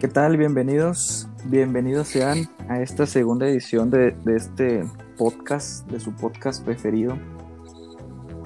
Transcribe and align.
¿Qué 0.00 0.08
tal? 0.08 0.38
Bienvenidos, 0.38 1.28
bienvenidos 1.44 2.08
sean 2.08 2.48
a 2.70 2.80
esta 2.80 3.04
segunda 3.04 3.46
edición 3.46 3.90
de, 3.90 4.16
este 4.34 4.82
podcast, 5.18 5.86
de 5.90 6.00
su 6.00 6.16
podcast 6.16 6.64
preferido. 6.64 7.18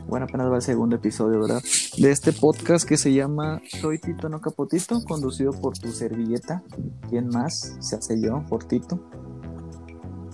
Bueno, 0.08 0.26
apenas 0.28 0.50
va 0.50 0.56
el 0.56 0.62
segundo 0.62 0.96
episodio, 0.96 1.38
¿verdad? 1.38 1.62
De 1.96 2.10
este 2.10 2.32
podcast 2.32 2.88
que 2.88 2.96
se 2.96 3.12
llama 3.12 3.62
Soy 3.80 4.00
Tito 4.00 4.28
No 4.28 4.40
Capotito, 4.40 5.04
conducido 5.04 5.52
por 5.52 5.78
tu 5.78 5.92
servilleta. 5.92 6.64
¿Quién 7.08 7.28
más? 7.28 7.76
Se 7.78 7.94
hace 7.94 8.20
yo, 8.20 8.44
por 8.48 8.64
Tito. 8.64 8.98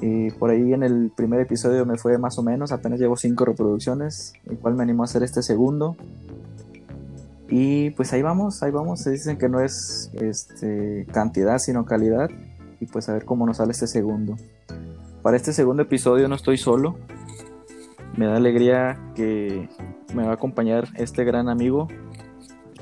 Y 0.00 0.30
por 0.30 0.48
ahí 0.48 0.72
en 0.72 0.82
el 0.82 1.12
primer 1.14 1.40
episodio 1.40 1.84
me 1.84 1.98
fue 1.98 2.16
más 2.16 2.38
o 2.38 2.42
menos, 2.42 2.72
apenas 2.72 2.98
llevo 2.98 3.18
cinco 3.18 3.44
reproducciones, 3.44 4.32
el 4.46 4.58
cual 4.58 4.74
me 4.74 4.84
animó 4.84 5.02
a 5.02 5.04
hacer 5.04 5.22
este 5.22 5.42
segundo. 5.42 5.98
Y 7.50 7.90
pues 7.90 8.12
ahí 8.12 8.22
vamos, 8.22 8.62
ahí 8.62 8.70
vamos. 8.70 9.00
Se 9.00 9.10
dicen 9.10 9.36
que 9.36 9.48
no 9.48 9.60
es 9.60 10.10
este, 10.14 11.06
cantidad, 11.12 11.58
sino 11.58 11.84
calidad. 11.84 12.30
Y 12.80 12.86
pues 12.86 13.08
a 13.08 13.12
ver 13.12 13.24
cómo 13.24 13.44
nos 13.44 13.58
sale 13.58 13.72
este 13.72 13.88
segundo. 13.88 14.36
Para 15.22 15.36
este 15.36 15.52
segundo 15.52 15.82
episodio 15.82 16.28
no 16.28 16.36
estoy 16.36 16.56
solo. 16.56 16.96
Me 18.16 18.26
da 18.26 18.36
alegría 18.36 18.98
que 19.14 19.68
me 20.14 20.24
va 20.24 20.30
a 20.30 20.34
acompañar 20.34 20.88
este 20.94 21.24
gran 21.24 21.48
amigo. 21.48 21.88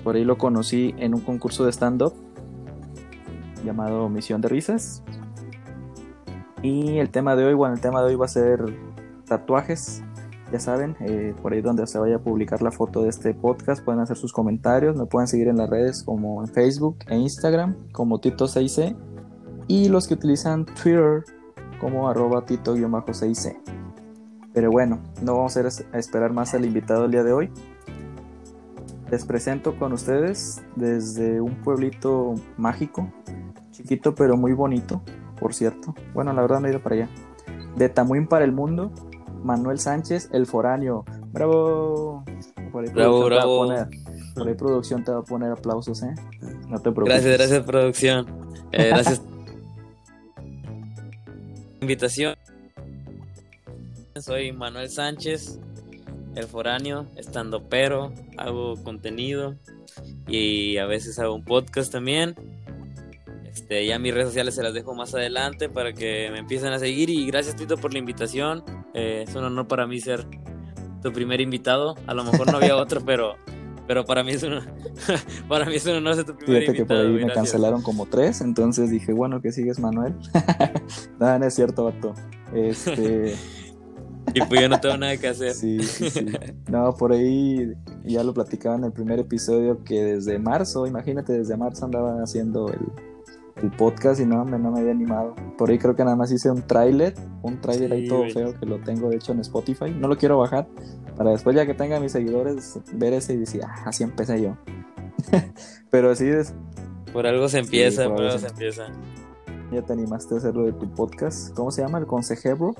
Por 0.04 0.16
ahí 0.16 0.24
lo 0.24 0.38
conocí 0.38 0.94
en 0.98 1.14
un 1.14 1.20
concurso 1.20 1.64
de 1.64 1.72
stand-up 1.72 2.14
llamado 3.64 4.08
Misión 4.08 4.40
de 4.40 4.48
Risas. 4.48 5.02
Y 6.62 6.98
el 6.98 7.10
tema 7.10 7.36
de 7.36 7.44
hoy, 7.44 7.54
bueno, 7.54 7.74
el 7.74 7.80
tema 7.80 8.02
de 8.02 8.08
hoy 8.08 8.16
va 8.16 8.26
a 8.26 8.28
ser 8.28 8.60
tatuajes. 9.26 10.02
Ya 10.52 10.60
saben, 10.60 10.96
eh, 11.00 11.34
por 11.42 11.52
ahí 11.52 11.60
donde 11.60 11.86
se 11.86 11.98
vaya 11.98 12.16
a 12.16 12.18
publicar 12.20 12.62
la 12.62 12.70
foto 12.70 13.02
de 13.02 13.10
este 13.10 13.34
podcast, 13.34 13.84
pueden 13.84 14.00
hacer 14.00 14.16
sus 14.16 14.32
comentarios. 14.32 14.96
Me 14.96 15.04
pueden 15.04 15.28
seguir 15.28 15.48
en 15.48 15.58
las 15.58 15.68
redes 15.68 16.02
como 16.02 16.42
en 16.42 16.48
Facebook 16.48 16.98
e 17.06 17.16
Instagram 17.16 17.76
como 17.92 18.20
Tito6C. 18.20 18.96
Y 19.66 19.90
los 19.90 20.08
que 20.08 20.14
utilizan 20.14 20.64
Twitter 20.64 21.24
como 21.78 22.08
arroba 22.08 22.46
Tito-6C. 22.46 23.58
Pero 24.54 24.70
bueno, 24.70 25.00
no 25.22 25.36
vamos 25.36 25.56
a, 25.58 25.60
a 25.60 25.98
esperar 25.98 26.32
más 26.32 26.54
al 26.54 26.64
invitado 26.64 27.04
el 27.04 27.10
día 27.10 27.22
de 27.22 27.32
hoy. 27.32 27.50
Les 29.10 29.24
presento 29.24 29.78
con 29.78 29.92
ustedes 29.92 30.62
desde 30.76 31.40
un 31.40 31.54
pueblito 31.62 32.34
mágico, 32.56 33.10
chiquito 33.70 34.14
pero 34.14 34.36
muy 34.36 34.52
bonito, 34.52 35.02
por 35.40 35.54
cierto. 35.54 35.94
Bueno, 36.12 36.32
la 36.32 36.42
verdad 36.42 36.60
no 36.60 36.66
he 36.66 36.70
ido 36.70 36.82
para 36.82 36.96
allá. 36.96 37.08
De 37.76 37.88
Tamuín 37.88 38.26
para 38.26 38.44
el 38.44 38.52
mundo, 38.52 38.92
Manuel 39.42 39.78
Sánchez, 39.78 40.30
el 40.32 40.46
foráneo. 40.46 41.04
¡Bravo! 41.32 42.24
Por 42.72 42.84
ahí 42.84 42.90
bravo, 42.92 43.24
bravo. 43.24 43.58
Poner, 43.58 43.88
por 44.34 44.48
ahí 44.48 44.54
producción 44.54 45.04
te 45.04 45.12
va 45.12 45.18
a 45.18 45.22
poner 45.22 45.52
aplausos, 45.52 46.02
¿eh? 46.02 46.14
No 46.68 46.78
te 46.78 46.90
preocupes. 46.90 47.22
Gracias, 47.22 47.38
gracias, 47.38 47.62
producción. 47.64 48.26
Eh, 48.72 48.88
gracias. 48.88 49.22
invitación. 51.80 52.34
Soy 54.20 54.52
Manuel 54.52 54.90
Sánchez, 54.90 55.58
el 56.34 56.44
foráneo, 56.44 57.06
estando 57.16 57.68
pero, 57.68 58.12
hago 58.36 58.82
contenido 58.82 59.54
y 60.26 60.76
a 60.78 60.86
veces 60.86 61.18
hago 61.18 61.34
un 61.34 61.44
podcast 61.44 61.92
también. 61.92 62.34
Este, 63.58 63.84
ya 63.84 63.98
mis 63.98 64.14
redes 64.14 64.28
sociales 64.28 64.54
se 64.54 64.62
las 64.62 64.72
dejo 64.72 64.94
más 64.94 65.12
adelante 65.14 65.68
para 65.68 65.92
que 65.92 66.28
me 66.30 66.38
empiecen 66.38 66.72
a 66.72 66.78
seguir 66.78 67.10
y 67.10 67.26
gracias 67.26 67.56
Tito 67.56 67.76
por 67.76 67.92
la 67.92 67.98
invitación. 67.98 68.62
Eh, 68.94 69.24
es 69.26 69.34
un 69.34 69.42
honor 69.42 69.66
para 69.66 69.84
mí 69.84 70.00
ser 70.00 70.24
tu 71.02 71.12
primer 71.12 71.40
invitado. 71.40 71.96
A 72.06 72.14
lo 72.14 72.22
mejor 72.22 72.52
no 72.52 72.58
había 72.58 72.76
otro, 72.82 73.00
pero 73.04 73.34
pero 73.88 74.04
para 74.04 74.22
mí 74.22 74.30
es 74.30 74.44
un 74.44 74.60
para 75.48 75.64
mí 75.64 75.74
es 75.74 75.86
un 75.86 75.96
honor 75.96 76.14
ser 76.14 76.24
tu 76.24 76.36
primer 76.36 76.62
Fíjate 76.62 76.78
invitado. 76.78 77.00
que 77.00 77.08
por 77.08 77.18
ahí 77.18 77.26
me 77.26 77.32
cancelaron 77.32 77.82
como 77.82 78.06
tres, 78.06 78.42
entonces 78.42 78.90
dije, 78.90 79.12
bueno, 79.12 79.42
que 79.42 79.50
sigues 79.50 79.80
Manuel. 79.80 80.14
no, 81.18 81.38
no 81.40 81.44
es 81.44 81.52
cierto, 81.52 81.86
vato. 81.86 82.14
Este 82.54 83.34
y 84.34 84.40
pues 84.42 84.60
yo 84.60 84.68
no 84.68 84.78
tengo 84.78 84.96
nada 84.98 85.16
que 85.16 85.26
hacer. 85.26 85.52
Sí, 85.52 85.82
sí, 85.82 86.10
sí. 86.10 86.26
No, 86.70 86.94
por 86.94 87.10
ahí 87.10 87.72
ya 88.04 88.22
lo 88.22 88.32
platicaba 88.32 88.76
en 88.76 88.84
el 88.84 88.92
primer 88.92 89.18
episodio 89.18 89.82
que 89.82 90.00
desde 90.00 90.38
marzo, 90.38 90.86
imagínate, 90.86 91.32
desde 91.32 91.56
marzo 91.56 91.86
andaba 91.86 92.22
haciendo 92.22 92.68
el, 92.68 92.78
el 93.62 93.70
podcast 93.70 94.20
y 94.20 94.26
no 94.26 94.44
me, 94.44 94.58
no 94.58 94.70
me 94.70 94.80
había 94.80 94.92
animado. 94.92 95.34
Por 95.56 95.70
ahí 95.70 95.78
creo 95.78 95.94
que 95.94 96.04
nada 96.04 96.16
más 96.16 96.30
hice 96.30 96.50
un 96.50 96.62
tráiler, 96.62 97.14
un 97.42 97.60
tráiler 97.60 97.92
ahí 97.92 98.08
todo 98.08 98.28
feo 98.30 98.54
que 98.58 98.66
lo 98.66 98.78
tengo 98.80 99.08
de 99.10 99.16
hecho 99.16 99.32
en 99.32 99.40
Spotify. 99.40 99.90
No 99.90 100.08
lo 100.08 100.16
quiero 100.16 100.38
bajar 100.38 100.66
para 101.16 101.30
después 101.30 101.56
ya 101.56 101.66
que 101.66 101.74
tenga 101.74 101.98
mis 101.98 102.12
seguidores 102.12 102.78
ver 102.92 103.12
ese 103.12 103.34
y 103.34 103.38
decir, 103.38 103.62
ah, 103.64 103.82
así 103.86 104.04
empecé 104.04 104.40
yo. 104.40 104.56
Pero 105.90 106.12
así 106.12 106.28
es. 106.28 106.54
Por 107.12 107.26
algo 107.26 107.48
se 107.48 107.58
empieza, 107.58 108.02
sí, 108.02 108.08
por, 108.08 108.18
por, 108.18 108.26
algo 108.26 108.38
se... 108.38 108.46
empieza. 108.46 108.86
Ya 109.72 109.82
te 109.82 109.92
animaste 109.92 110.34
a 110.34 110.38
hacerlo 110.38 110.64
de 110.64 110.72
tu 110.72 110.88
podcast. 110.94 111.52
¿Cómo 111.54 111.72
se 111.72 111.82
llama? 111.82 111.98
¿El 111.98 112.06
consejero? 112.06 112.74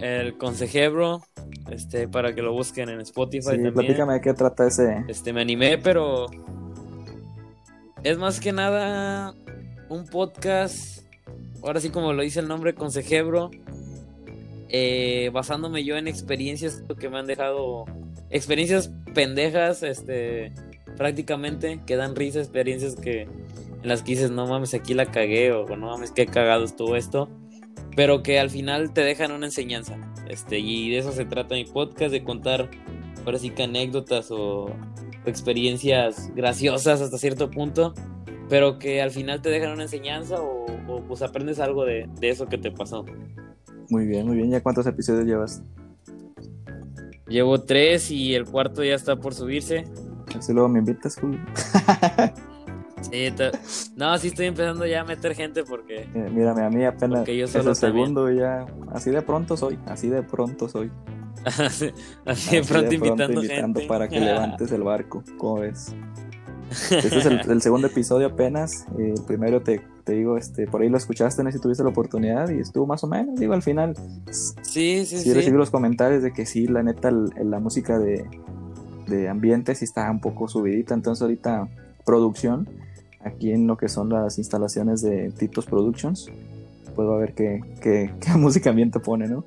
El 0.00 0.38
consejero, 0.38 1.22
este, 1.68 2.06
para 2.06 2.32
que 2.32 2.42
lo 2.42 2.52
busquen 2.52 2.88
en 2.88 3.00
Spotify 3.00 3.42
sí, 3.42 3.50
también. 3.50 3.74
Platícame 3.74 4.12
de 4.14 4.20
qué 4.20 4.32
trata 4.32 4.66
ese. 4.66 5.04
Este, 5.08 5.32
me 5.32 5.40
animé, 5.40 5.78
pero 5.78 6.26
es 8.04 8.18
más 8.18 8.40
que 8.40 8.52
nada 8.52 9.34
un 9.88 10.06
podcast, 10.06 11.04
ahora 11.62 11.80
sí 11.80 11.90
como 11.90 12.12
lo 12.12 12.22
dice 12.22 12.40
el 12.40 12.48
nombre, 12.48 12.74
consejebro, 12.74 13.50
eh, 14.68 15.30
basándome 15.32 15.84
yo 15.84 15.96
en 15.96 16.08
experiencias 16.08 16.82
que 16.98 17.08
me 17.08 17.18
han 17.18 17.26
dejado, 17.26 17.86
experiencias 18.30 18.92
pendejas, 19.14 19.82
este, 19.82 20.52
prácticamente, 20.96 21.80
que 21.86 21.96
dan 21.96 22.14
risa, 22.14 22.38
experiencias 22.40 22.94
que 22.94 23.22
en 23.22 23.88
las 23.88 24.02
que 24.02 24.12
dices, 24.12 24.30
no 24.30 24.46
mames, 24.46 24.74
aquí 24.74 24.94
la 24.94 25.06
cagué, 25.06 25.52
o 25.52 25.64
no 25.76 25.86
mames, 25.86 26.10
qué 26.10 26.26
cagado 26.26 26.64
estuvo 26.64 26.96
esto, 26.96 27.28
pero 27.96 28.22
que 28.22 28.38
al 28.38 28.50
final 28.50 28.92
te 28.92 29.02
dejan 29.02 29.32
una 29.32 29.46
enseñanza, 29.46 29.96
este, 30.28 30.58
y 30.58 30.90
de 30.90 30.98
eso 30.98 31.12
se 31.12 31.24
trata 31.24 31.54
mi 31.54 31.64
podcast, 31.64 32.12
de 32.12 32.22
contar, 32.22 32.70
ahora 33.24 33.38
sí 33.38 33.50
que 33.50 33.64
anécdotas 33.64 34.30
o 34.30 34.70
experiencias 35.28 36.30
graciosas 36.34 37.00
hasta 37.00 37.18
cierto 37.18 37.50
punto, 37.50 37.94
pero 38.48 38.78
que 38.78 39.02
al 39.02 39.10
final 39.10 39.42
te 39.42 39.50
dejan 39.50 39.72
una 39.72 39.84
enseñanza 39.84 40.40
o, 40.40 40.66
o 40.88 41.02
pues 41.02 41.22
aprendes 41.22 41.60
algo 41.60 41.84
de, 41.84 42.08
de, 42.20 42.30
eso 42.30 42.46
que 42.46 42.58
te 42.58 42.70
pasó. 42.70 43.04
Muy 43.90 44.06
bien, 44.06 44.26
muy 44.26 44.36
bien. 44.36 44.50
¿Ya 44.50 44.62
cuántos 44.62 44.86
episodios 44.86 45.24
llevas? 45.24 45.62
Llevo 47.26 47.60
tres 47.60 48.10
y 48.10 48.34
el 48.34 48.46
cuarto 48.46 48.82
ya 48.82 48.94
está 48.94 49.16
por 49.16 49.34
subirse. 49.34 49.84
Así 50.36 50.52
luego 50.52 50.68
me 50.68 50.78
invitas, 50.78 51.16
Julio. 51.16 51.40
sí, 53.10 53.28
no, 53.96 54.18
sí 54.18 54.28
estoy 54.28 54.46
empezando 54.46 54.86
ya 54.86 55.02
a 55.02 55.04
meter 55.04 55.34
gente 55.34 55.62
porque... 55.64 56.08
Eh, 56.14 56.30
mírame, 56.30 56.62
a 56.62 56.70
mí 56.70 56.84
apenas 56.84 57.26
yo 57.26 57.44
es 57.44 57.54
el 57.54 57.76
segundo 57.76 58.30
ya... 58.30 58.66
Así 58.92 59.10
de 59.10 59.22
pronto 59.22 59.56
soy, 59.56 59.78
así 59.86 60.08
de 60.08 60.22
pronto 60.22 60.68
soy. 60.68 60.90
Así, 61.44 61.90
así, 62.24 62.56
de 62.56 62.62
pronto, 62.62 62.90
de 62.90 62.98
pronto 62.98 63.06
invitando, 63.06 63.42
invitando 63.42 63.80
gente. 63.80 63.88
para 63.88 64.08
que 64.08 64.20
levantes 64.20 64.72
el 64.72 64.82
barco, 64.82 65.22
¿cómo 65.36 65.60
ves? 65.60 65.94
Este 66.70 67.18
es 67.18 67.26
el, 67.26 67.40
el 67.50 67.62
segundo 67.62 67.86
episodio 67.86 68.26
apenas. 68.26 68.86
Eh, 68.98 69.14
el 69.16 69.24
primero 69.24 69.62
te, 69.62 69.80
te, 70.04 70.12
digo, 70.12 70.36
este, 70.36 70.66
por 70.66 70.82
ahí 70.82 70.88
lo 70.88 70.96
escuchaste, 70.96 71.42
no 71.42 71.50
sé 71.50 71.58
si 71.58 71.62
tuviste 71.62 71.82
la 71.82 71.90
oportunidad 71.90 72.48
y 72.50 72.60
estuvo 72.60 72.86
más 72.86 73.02
o 73.04 73.06
menos. 73.06 73.38
Digo, 73.38 73.54
al 73.54 73.62
final. 73.62 73.94
Sí, 74.30 75.04
sí, 75.04 75.06
sí. 75.06 75.18
sí. 75.20 75.32
recibí 75.32 75.56
los 75.56 75.70
comentarios 75.70 76.22
de 76.22 76.32
que 76.32 76.46
sí, 76.46 76.66
la 76.66 76.82
neta, 76.82 77.10
la 77.10 77.58
música 77.58 77.98
de, 77.98 78.26
de 79.06 79.28
ambiente 79.28 79.74
sí 79.74 79.84
está 79.84 80.10
un 80.10 80.20
poco 80.20 80.48
subidita. 80.48 80.94
Entonces, 80.94 81.22
ahorita, 81.22 81.68
producción, 82.04 82.68
aquí 83.20 83.52
en 83.52 83.66
lo 83.66 83.76
que 83.76 83.88
son 83.88 84.10
las 84.10 84.38
instalaciones 84.38 85.02
de 85.02 85.30
Titos 85.30 85.66
Productions, 85.66 86.30
puedo 86.94 87.16
ver 87.18 87.34
qué, 87.34 87.62
qué, 87.80 88.12
qué 88.20 88.30
música 88.36 88.70
ambiente 88.70 89.00
pone, 89.00 89.28
¿no? 89.28 89.44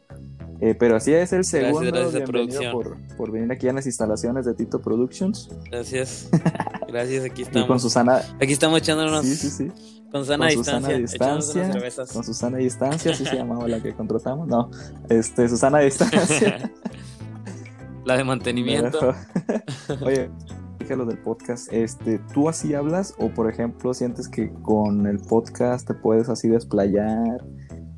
Eh, 0.62 0.76
pero 0.76 0.96
así 0.96 1.12
es 1.12 1.34
el 1.34 1.44
segundo. 1.44 1.80
Gracias, 1.80 2.12
gracias 2.12 2.30
producción. 2.30 2.72
Por, 2.72 2.98
por, 3.18 3.32
venir 3.32 3.52
aquí 3.52 3.68
a 3.68 3.74
las 3.74 3.88
instalaciones 3.88 4.46
de 4.46 4.54
Tito 4.54 4.80
Productions. 4.80 5.50
Gracias. 5.70 6.30
Gracias, 6.88 7.26
aquí 7.26 7.42
estamos. 7.42 7.66
Y 7.66 7.68
con 7.68 7.80
Susana. 7.80 8.22
Aquí 8.40 8.54
estamos 8.54 8.80
echándonos. 8.80 9.26
Sí, 9.26 9.36
sí, 9.36 9.50
sí. 9.50 9.72
Con 10.12 10.26
sana 10.26 10.48
con 10.50 10.58
distancia. 10.58 10.98
distancia 10.98 11.72
con 12.14 12.24
Susana 12.24 12.58
Distancia, 12.58 13.12
así 13.12 13.26
se 13.26 13.38
llamaba 13.38 13.66
la 13.68 13.82
que 13.82 13.94
contratamos. 13.96 14.48
No, 14.48 14.70
este, 15.10 15.48
Susana 15.48 15.80
Distancia. 15.80 16.70
la 18.06 18.18
de 18.18 18.24
mantenimiento. 18.26 19.16
Oye, 20.02 20.30
dije 20.80 20.98
lo 20.98 21.06
del 21.06 21.18
podcast. 21.18 21.72
Este, 21.72 22.20
¿tú 22.34 22.50
así 22.50 22.74
hablas? 22.74 23.16
O 23.20 23.30
por 23.30 23.50
ejemplo, 23.50 23.94
sientes 23.94 24.28
que 24.28 24.52
con 24.62 25.08
el 25.08 25.20
podcast 25.20 25.88
te 25.88 25.94
puedes 25.94 26.28
así 26.28 26.50
desplayar? 26.50 27.42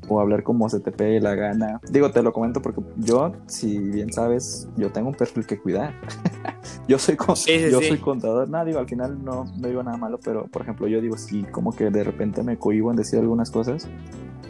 O 0.08 0.20
hablar 0.20 0.42
como 0.42 0.68
se 0.68 0.80
te 0.80 0.92
pegue 0.92 1.20
la 1.20 1.34
gana. 1.34 1.80
Digo, 1.90 2.10
te 2.10 2.22
lo 2.22 2.32
comento 2.32 2.62
porque 2.62 2.82
yo, 2.96 3.32
si 3.46 3.78
bien 3.78 4.12
sabes, 4.12 4.68
yo 4.76 4.90
tengo 4.90 5.08
un 5.08 5.14
perfil 5.14 5.46
que 5.46 5.58
cuidar. 5.58 5.94
yo 6.88 6.98
soy 6.98 7.16
con, 7.16 7.36
sí, 7.36 7.58
sí, 7.58 7.70
yo 7.70 7.80
sí. 7.80 7.88
soy 7.88 7.98
contador, 7.98 8.48
nada, 8.48 8.64
digo, 8.64 8.78
al 8.78 8.88
final 8.88 9.22
no, 9.24 9.44
no 9.56 9.68
digo 9.68 9.82
nada 9.82 9.96
malo, 9.96 10.18
pero 10.22 10.46
por 10.46 10.62
ejemplo, 10.62 10.86
yo 10.86 11.00
digo, 11.00 11.16
sí, 11.16 11.44
como 11.50 11.72
que 11.72 11.90
de 11.90 12.04
repente 12.04 12.42
me 12.42 12.58
cohibo 12.58 12.90
en 12.90 12.96
decir 12.96 13.18
algunas 13.18 13.50
cosas. 13.50 13.88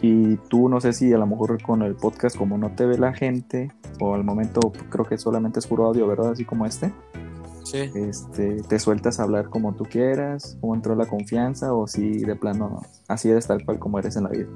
Y 0.01 0.35
tú 0.49 0.69
no 0.69 0.81
sé 0.81 0.93
si 0.93 1.11
a 1.13 1.17
lo 1.17 1.25
mejor 1.25 1.61
con 1.63 1.81
el 1.81 1.95
podcast, 1.95 2.37
como 2.37 2.57
no 2.57 2.71
te 2.71 2.85
ve 2.85 2.97
la 2.97 3.13
gente, 3.13 3.71
o 3.99 4.13
al 4.13 4.23
momento 4.23 4.71
creo 4.89 5.05
que 5.05 5.17
solamente 5.17 5.59
es 5.59 5.67
puro 5.67 5.85
audio, 5.85 6.05
¿verdad? 6.07 6.31
Así 6.31 6.45
como 6.45 6.65
este. 6.65 6.91
Sí. 7.63 7.89
Este, 7.95 8.61
te 8.61 8.77
sueltas 8.77 9.19
a 9.19 9.23
hablar 9.23 9.49
como 9.49 9.73
tú 9.73 9.85
quieras, 9.85 10.57
cómo 10.61 10.75
entró 10.75 10.95
la 10.95 11.07
confianza 11.07 11.73
o 11.73 11.87
si 11.87 12.19
de 12.19 12.35
plano 12.35 12.83
así 13.07 13.29
eres 13.29 13.47
tal 13.47 13.65
cual 13.65 13.79
como 13.79 13.97
eres 13.97 14.15
en 14.17 14.23
la 14.25 14.29
vida. 14.29 14.47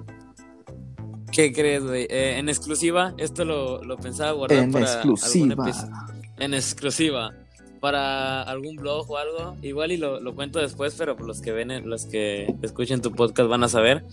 ¿Qué 1.31 1.53
crees, 1.53 1.83
güey? 1.83 2.03
Eh, 2.09 2.37
en 2.37 2.49
exclusiva, 2.49 3.13
esto 3.17 3.45
lo, 3.45 3.83
lo 3.83 3.97
pensaba 3.97 4.31
guardar 4.31 4.59
En 4.59 4.71
para 4.71 4.85
exclusiva. 4.85 5.53
algún 5.53 5.67
episodio. 5.67 5.95
En 6.39 6.53
exclusiva. 6.53 7.33
Para 7.79 8.41
algún 8.41 8.75
blog 8.75 9.09
o 9.09 9.17
algo. 9.17 9.55
Igual 9.61 9.93
y 9.93 9.97
lo, 9.97 10.19
lo 10.19 10.35
cuento 10.35 10.59
después, 10.59 10.95
pero 10.97 11.15
los 11.17 11.39
que 11.39 11.53
ven, 11.53 11.89
los 11.89 12.05
que 12.05 12.53
escuchen 12.61 13.01
tu 13.01 13.13
podcast 13.13 13.47
van 13.49 13.63
a 13.63 13.69
saber. 13.69 14.03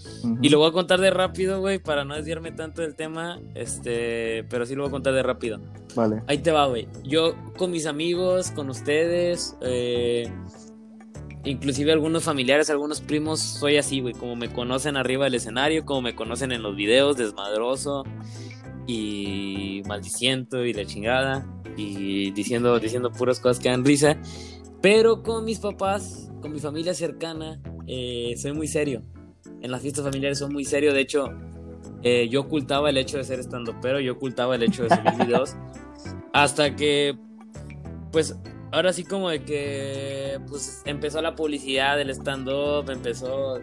Y 0.41 0.51
lo 0.51 0.59
voy 0.61 0.69
a 0.69 0.73
contar 0.73 1.01
de 1.01 1.11
rápido, 1.11 1.59
güey, 1.59 1.81
para 1.81 2.05
no 2.05 2.15
desviarme 2.15 2.53
tanto 2.53 2.83
del 2.83 2.95
tema. 2.95 3.41
Este, 3.57 4.45
pero 4.51 4.67
sí 4.67 4.77
lo 4.77 4.83
voy 4.83 4.91
a 4.91 4.93
contar 4.93 5.15
de 5.15 5.23
rápido. 5.25 5.59
Vale. 5.97 6.23
Ahí 6.29 6.39
te 6.39 6.53
va, 6.53 6.67
güey. 6.67 6.87
Yo 7.03 7.35
con 7.57 7.73
mis 7.73 7.87
amigos, 7.87 8.53
con 8.53 8.71
ustedes, 8.71 9.57
eh, 9.63 10.31
inclusive 11.47 11.93
algunos 11.93 12.25
familiares, 12.25 12.69
algunos 12.69 13.01
primos, 13.01 13.41
soy 13.41 13.79
así, 13.79 14.01
güey. 14.01 14.15
Como 14.15 14.37
me 14.37 14.53
conocen 14.53 14.97
arriba 14.97 15.25
del 15.25 15.37
escenario, 15.37 15.85
como 15.87 16.03
me 16.03 16.15
conocen 16.15 16.53
en 16.53 16.63
los 16.63 16.77
videos, 16.77 17.17
desmadroso 17.17 18.05
y 18.87 19.83
maldiciento 19.87 20.65
y 20.65 20.73
la 20.73 20.85
chingada 20.85 21.47
y 21.77 22.31
diciendo, 22.33 22.79
diciendo 22.79 23.11
puras 23.11 23.41
cosas 23.41 23.63
que 23.63 23.69
dan 23.69 23.85
risa. 23.85 24.19
Pero 24.83 25.23
con 25.23 25.45
mis 25.45 25.59
papás, 25.59 26.31
con 26.43 26.53
mi 26.53 26.61
familia 26.61 26.95
cercana, 26.95 27.61
eh, 27.87 28.35
soy 28.37 28.53
muy 28.53 28.67
serio. 28.69 29.03
En 29.63 29.71
las 29.71 29.83
fiestas 29.83 30.05
familiares 30.05 30.39
soy 30.39 30.51
muy 30.51 30.65
serio. 30.65 30.93
De 30.93 31.01
hecho, 31.01 31.29
eh, 32.03 32.29
yo 32.29 32.43
ocultaba 32.43 32.91
el 32.91 32.97
hecho 32.99 33.17
de 33.17 33.25
ser 33.25 33.41
estando 33.41 33.75
pero 33.81 34.01
yo 34.01 34.13
ocultaba 34.13 34.55
el 34.57 34.63
hecho 34.63 34.85
de 34.85 34.91
subir 34.91 35.13
videos. 35.27 35.57
Hasta 36.33 36.77
que, 36.77 37.17
pues, 38.13 38.37
ahora 38.77 38.93
sí 38.93 39.05
como 39.05 39.31
de 39.31 39.43
que, 39.43 40.39
pues, 40.49 40.83
empezó 40.85 41.23
la 41.23 41.35
publicidad 41.35 41.97
del 41.97 42.11
stand-up, 42.11 42.91
empezó 42.91 43.59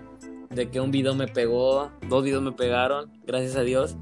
de 0.49 0.71
que 0.71 0.79
un 0.79 0.89
video 0.89 1.13
me 1.13 1.27
pegó, 1.27 1.91
dos 2.09 2.23
videos 2.23 2.41
me 2.41 2.51
pegaron, 2.51 3.11
gracias 3.23 3.55
a 3.55 3.61
Dios. 3.61 3.95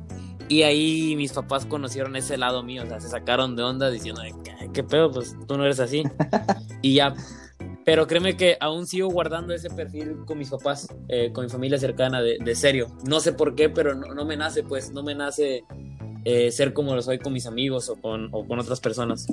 Y 0.48 0.64
ahí 0.64 1.16
mis 1.18 1.34
papás 1.34 1.66
conocieron 1.66 2.16
ese 2.16 2.38
lado 2.38 2.64
mío, 2.64 2.84
o 2.84 2.86
sea, 2.88 3.02
se 3.02 3.10
sacaron 3.10 3.58
de 3.58 3.64
onda 3.64 3.90
diciendo, 3.90 4.22
"Ay, 4.22 4.32
¿qué 4.74 4.84
pedo? 4.84 5.12
Pues 5.12 5.36
tú 5.48 5.58
no 5.58 5.66
eres 5.66 5.82
así. 5.82 6.04
y 6.82 6.96
ya, 6.96 7.14
pero 7.84 8.08
créeme 8.08 8.38
que 8.38 8.56
aún 8.62 8.88
sigo 8.88 9.10
guardando 9.10 9.54
ese 9.54 9.70
perfil 9.70 10.24
con 10.26 10.38
mis 10.38 10.50
papás, 10.50 10.88
eh, 11.10 11.34
con 11.34 11.44
mi 11.44 11.50
familia 11.50 11.78
cercana, 11.78 12.22
de, 12.22 12.38
de 12.40 12.56
serio. 12.56 12.88
No 13.06 13.20
sé 13.20 13.34
por 13.34 13.56
qué, 13.56 13.68
pero 13.68 13.96
no, 13.96 14.14
no 14.14 14.24
me 14.24 14.38
nace, 14.38 14.64
pues, 14.64 14.94
no 14.94 15.04
me 15.04 15.14
nace 15.14 15.66
eh, 16.26 16.52
ser 16.52 16.74
como 16.74 16.96
lo 16.96 17.02
soy 17.02 17.20
con 17.20 17.34
mis 17.34 17.46
amigos 17.48 17.90
o 17.90 17.96
con, 17.96 18.30
o 18.32 18.46
con 18.48 18.60
otras 18.60 18.80
personas. 18.80 19.28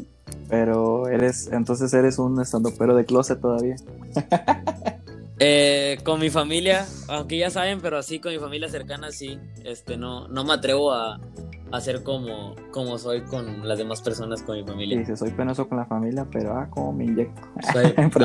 Pero 0.48 1.08
eres, 1.08 1.48
entonces 1.52 1.92
eres 1.94 2.18
un 2.18 2.40
estandopero 2.40 2.94
de 2.94 3.04
closet 3.04 3.40
todavía. 3.40 3.76
Eh, 5.40 5.98
con 6.02 6.18
mi 6.18 6.30
familia, 6.30 6.84
aunque 7.06 7.38
ya 7.38 7.48
saben, 7.48 7.80
pero 7.80 7.96
así 7.96 8.18
con 8.18 8.32
mi 8.32 8.40
familia 8.40 8.68
cercana, 8.68 9.12
sí. 9.12 9.38
Este, 9.64 9.96
no, 9.96 10.26
no 10.26 10.42
me 10.42 10.52
atrevo 10.54 10.92
a, 10.92 11.20
a 11.70 11.80
ser 11.80 12.02
como, 12.02 12.56
como 12.72 12.98
soy 12.98 13.22
con 13.22 13.68
las 13.68 13.78
demás 13.78 14.02
personas, 14.02 14.42
con 14.42 14.56
mi 14.56 14.64
familia. 14.64 14.98
dice, 14.98 15.16
soy 15.16 15.30
penoso 15.30 15.68
con 15.68 15.78
la 15.78 15.84
familia, 15.86 16.26
pero 16.32 16.58
ah, 16.58 16.68
cómo 16.68 16.92
me 16.92 17.04
inyecto. 17.04 17.40
Soy-. 17.72 17.94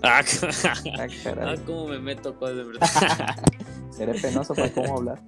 Ah. 0.00 0.22
Ah, 0.22 0.22
Ah, 0.98 1.06
ah, 1.40 1.54
cómo 1.66 1.88
me 1.88 1.98
meto 1.98 2.34
cosas 2.38 2.56
de 2.56 2.64
verdad. 2.64 2.88
Seré 3.90 4.14
penoso 4.14 4.54
para 4.54 4.72
cómo 4.72 4.96
hablar. 4.98 5.20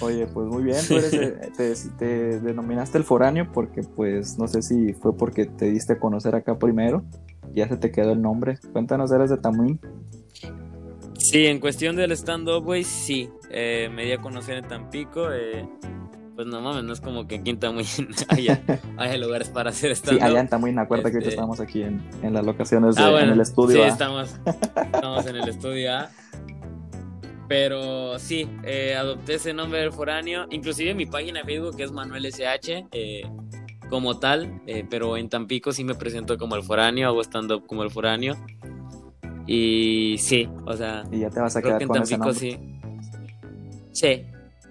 Oye, 0.00 0.26
pues 0.26 0.46
muy 0.48 0.62
bien, 0.62 0.78
tú 0.86 0.94
eres 0.96 1.10
de- 1.10 1.30
te, 1.56 1.74
te 1.98 2.40
denominaste 2.40 2.98
el 2.98 3.04
foráneo 3.04 3.50
porque 3.52 3.82
pues 3.82 4.38
no 4.38 4.46
sé 4.48 4.62
si 4.62 4.92
fue 4.94 5.16
porque 5.16 5.46
te 5.46 5.70
diste 5.70 5.94
a 5.94 5.98
conocer 5.98 6.34
acá 6.34 6.58
primero, 6.58 7.02
ya 7.52 7.68
se 7.68 7.76
te 7.76 7.90
quedó 7.90 8.12
el 8.12 8.22
nombre. 8.22 8.58
Cuéntanos, 8.72 9.10
eres 9.12 9.30
de 9.30 9.36
Tamuín. 9.38 9.80
Sí, 11.18 11.46
en 11.46 11.58
cuestión 11.58 11.96
del 11.96 12.12
stand-up, 12.12 12.64
güey, 12.64 12.84
sí. 12.84 13.30
Eh, 13.50 13.88
me 13.92 14.04
di 14.04 14.12
a 14.12 14.20
conocer 14.20 14.56
en 14.58 14.68
Tampico. 14.68 15.32
eh, 15.32 15.66
pues 16.36 16.48
no 16.48 16.60
mames, 16.60 16.82
no 16.82 16.92
es 16.92 17.00
como 17.00 17.28
que 17.28 17.36
en 17.36 17.44
Quinta 17.44 17.70
muy 17.70 17.84
haya, 18.28 18.60
haya 18.96 19.16
lugares 19.18 19.48
para 19.50 19.70
hacer 19.70 19.94
Sí, 19.94 20.02
stand-up. 20.02 20.24
allá 20.24 20.40
en 20.40 20.48
Tamuín, 20.48 20.78
acuérdate 20.80 21.10
que 21.12 21.16
ahorita 21.18 21.28
Este- 21.30 21.40
estamos 21.40 21.60
aquí 21.60 21.82
en, 21.82 22.02
en 22.22 22.32
las 22.32 22.44
locaciones 22.44 22.96
de, 22.96 23.02
Ah, 23.02 23.10
bueno, 23.10 23.26
en 23.28 23.32
el 23.34 23.40
estudio. 23.40 23.76
Sí, 23.82 23.88
estamos, 23.88 24.34
estamos 24.92 25.26
en 25.26 25.36
el 25.36 25.48
estudio 25.48 25.92
A. 25.96 26.10
Pero 27.48 28.18
sí, 28.18 28.48
eh, 28.64 28.94
adopté 28.94 29.34
ese 29.34 29.52
nombre 29.52 29.80
del 29.80 29.92
foráneo. 29.92 30.46
Inclusive 30.50 30.94
mi 30.94 31.06
página 31.06 31.40
de 31.40 31.44
Facebook 31.44 31.76
que 31.76 31.82
es 31.84 31.92
Manuel 31.92 32.24
SH, 32.26 32.86
eh, 32.92 33.22
como 33.90 34.18
tal. 34.18 34.60
eh, 34.66 34.84
pero 34.88 35.16
en 35.16 35.28
Tampico 35.28 35.72
sí 35.72 35.84
me 35.84 35.94
presento 35.94 36.38
como 36.38 36.56
el 36.56 36.62
foráneo, 36.62 37.08
hago 37.08 37.20
stand-up 37.22 37.66
como 37.66 37.82
el 37.82 37.90
foráneo. 37.90 38.34
Y 39.46 40.16
sí, 40.18 40.48
o 40.64 40.74
sea, 40.74 41.04
Y 41.12 41.18
ya 41.20 41.28
te 41.30 41.40
vas 41.40 41.54
a 41.56 41.60
creo 41.60 41.76
quedar 41.76 41.78
que 41.78 41.84
en 41.84 41.88
con 41.88 42.02
ese 42.02 42.16
Tampico 42.18 42.32
nombre. 42.32 42.50
sí. 42.50 42.70
Sí, 43.92 44.24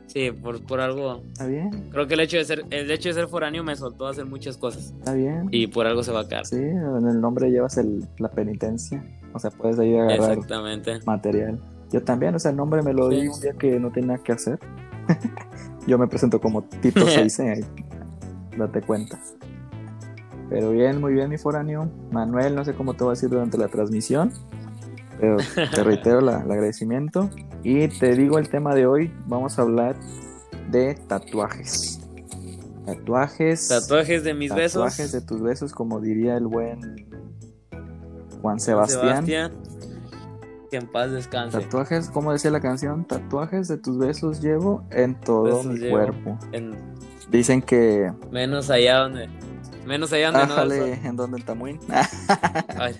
sí, 0.07 0.31
por, 0.31 0.65
por 0.65 0.79
algo. 0.81 1.21
Está 1.31 1.45
bien, 1.45 1.89
Creo 1.91 2.07
que 2.07 2.15
el 2.15 2.19
hecho 2.21 2.37
de 2.37 2.45
ser, 2.45 2.65
el 2.71 2.89
hecho 2.91 3.09
de 3.09 3.13
ser 3.15 3.27
foráneo 3.27 3.63
me 3.63 3.75
soltó 3.75 4.07
a 4.07 4.09
hacer 4.11 4.25
muchas 4.25 4.57
cosas. 4.57 4.93
está 4.97 5.13
bien. 5.13 5.47
Y 5.51 5.67
por 5.67 5.85
algo 5.85 6.03
se 6.03 6.11
va 6.11 6.21
a 6.21 6.27
quedar. 6.27 6.45
Sí, 6.45 6.55
en 6.57 7.07
el 7.07 7.21
nombre 7.21 7.49
llevas 7.51 7.77
el, 7.77 8.03
la 8.17 8.29
penitencia. 8.31 9.03
O 9.33 9.39
sea, 9.39 9.51
puedes 9.51 9.77
ahí 9.79 9.95
agarrar 9.95 10.31
Exactamente. 10.33 10.99
material. 11.05 11.59
Yo 11.93 12.03
también, 12.03 12.35
o 12.35 12.39
sea, 12.39 12.51
el 12.51 12.57
nombre 12.57 12.81
me 12.81 12.91
lo 12.93 13.07
di 13.07 13.21
Sí. 13.21 13.27
un 13.29 13.39
día 13.39 13.53
que 13.53 13.79
no 13.79 13.91
tenía 13.91 14.17
que 14.17 14.33
hacer. 14.33 14.59
Yo 15.87 15.97
me 15.97 16.07
presento 16.07 16.41
como 16.41 16.63
Tito 16.63 17.05
6, 17.07 17.39
ahí. 17.39 17.61
Date 18.57 18.81
cuenta. 18.81 19.19
Pero 20.49 20.71
bien, 20.71 20.99
muy 20.99 21.13
bien, 21.13 21.29
mi 21.29 21.37
foráneo. 21.37 21.89
Manuel, 22.11 22.55
no 22.55 22.65
sé 22.65 22.73
cómo 22.73 22.93
te 22.95 23.03
voy 23.03 23.11
a 23.11 23.13
decir 23.15 23.29
durante 23.29 23.57
la 23.57 23.67
transmisión. 23.69 24.31
Pero 25.19 25.37
te 25.55 25.83
reitero 25.83 26.19
la- 26.21 26.41
el 26.41 26.51
agradecimiento. 26.51 27.29
Y 27.63 27.87
te 27.87 28.15
digo 28.15 28.39
el 28.39 28.49
tema 28.49 28.75
de 28.75 28.85
hoy. 28.87 29.13
Vamos 29.27 29.57
a 29.57 29.61
hablar 29.61 29.95
de 30.69 30.95
tatuajes. 31.07 31.99
Tatuajes. 32.85 33.67
Tatuajes 33.69 34.23
de 34.23 34.33
mis 34.33 34.49
tatuajes 34.49 34.97
besos. 34.97 35.11
de 35.13 35.21
tus 35.21 35.41
besos, 35.41 35.71
como 35.73 36.01
diría 36.01 36.35
el 36.35 36.47
buen 36.47 36.81
Juan 38.41 38.41
Juan 38.41 38.59
Sebastián. 38.59 39.51
Que 40.73 40.77
en 40.79 40.87
paz 40.87 41.11
descanse. 41.11 41.59
Tatuajes, 41.59 42.09
como 42.09 42.31
decía 42.31 42.49
la 42.49 42.59
canción, 42.59 43.05
tatuajes 43.05 43.67
de 43.67 43.77
tus 43.77 43.99
besos 43.99 44.41
llevo 44.41 44.83
en 44.89 45.13
todo 45.13 45.43
Besos 45.43 45.67
mi 45.67 45.87
cuerpo. 45.87 46.39
En- 46.51 46.75
Dicen 47.29 47.61
que. 47.61 48.11
menos 48.31 48.71
allá 48.71 48.97
donde. 49.01 49.29
Menos 49.85 50.11
allá 50.13 50.31
donde 50.31 50.39
no. 50.39 50.45
el 50.45 50.51
Ájale, 50.51 50.79
sol. 50.95 51.05
en 51.05 51.15
donde 51.15 51.37
en 51.37 51.45
Tamuín. 51.45 51.79
Ay. 52.75 52.95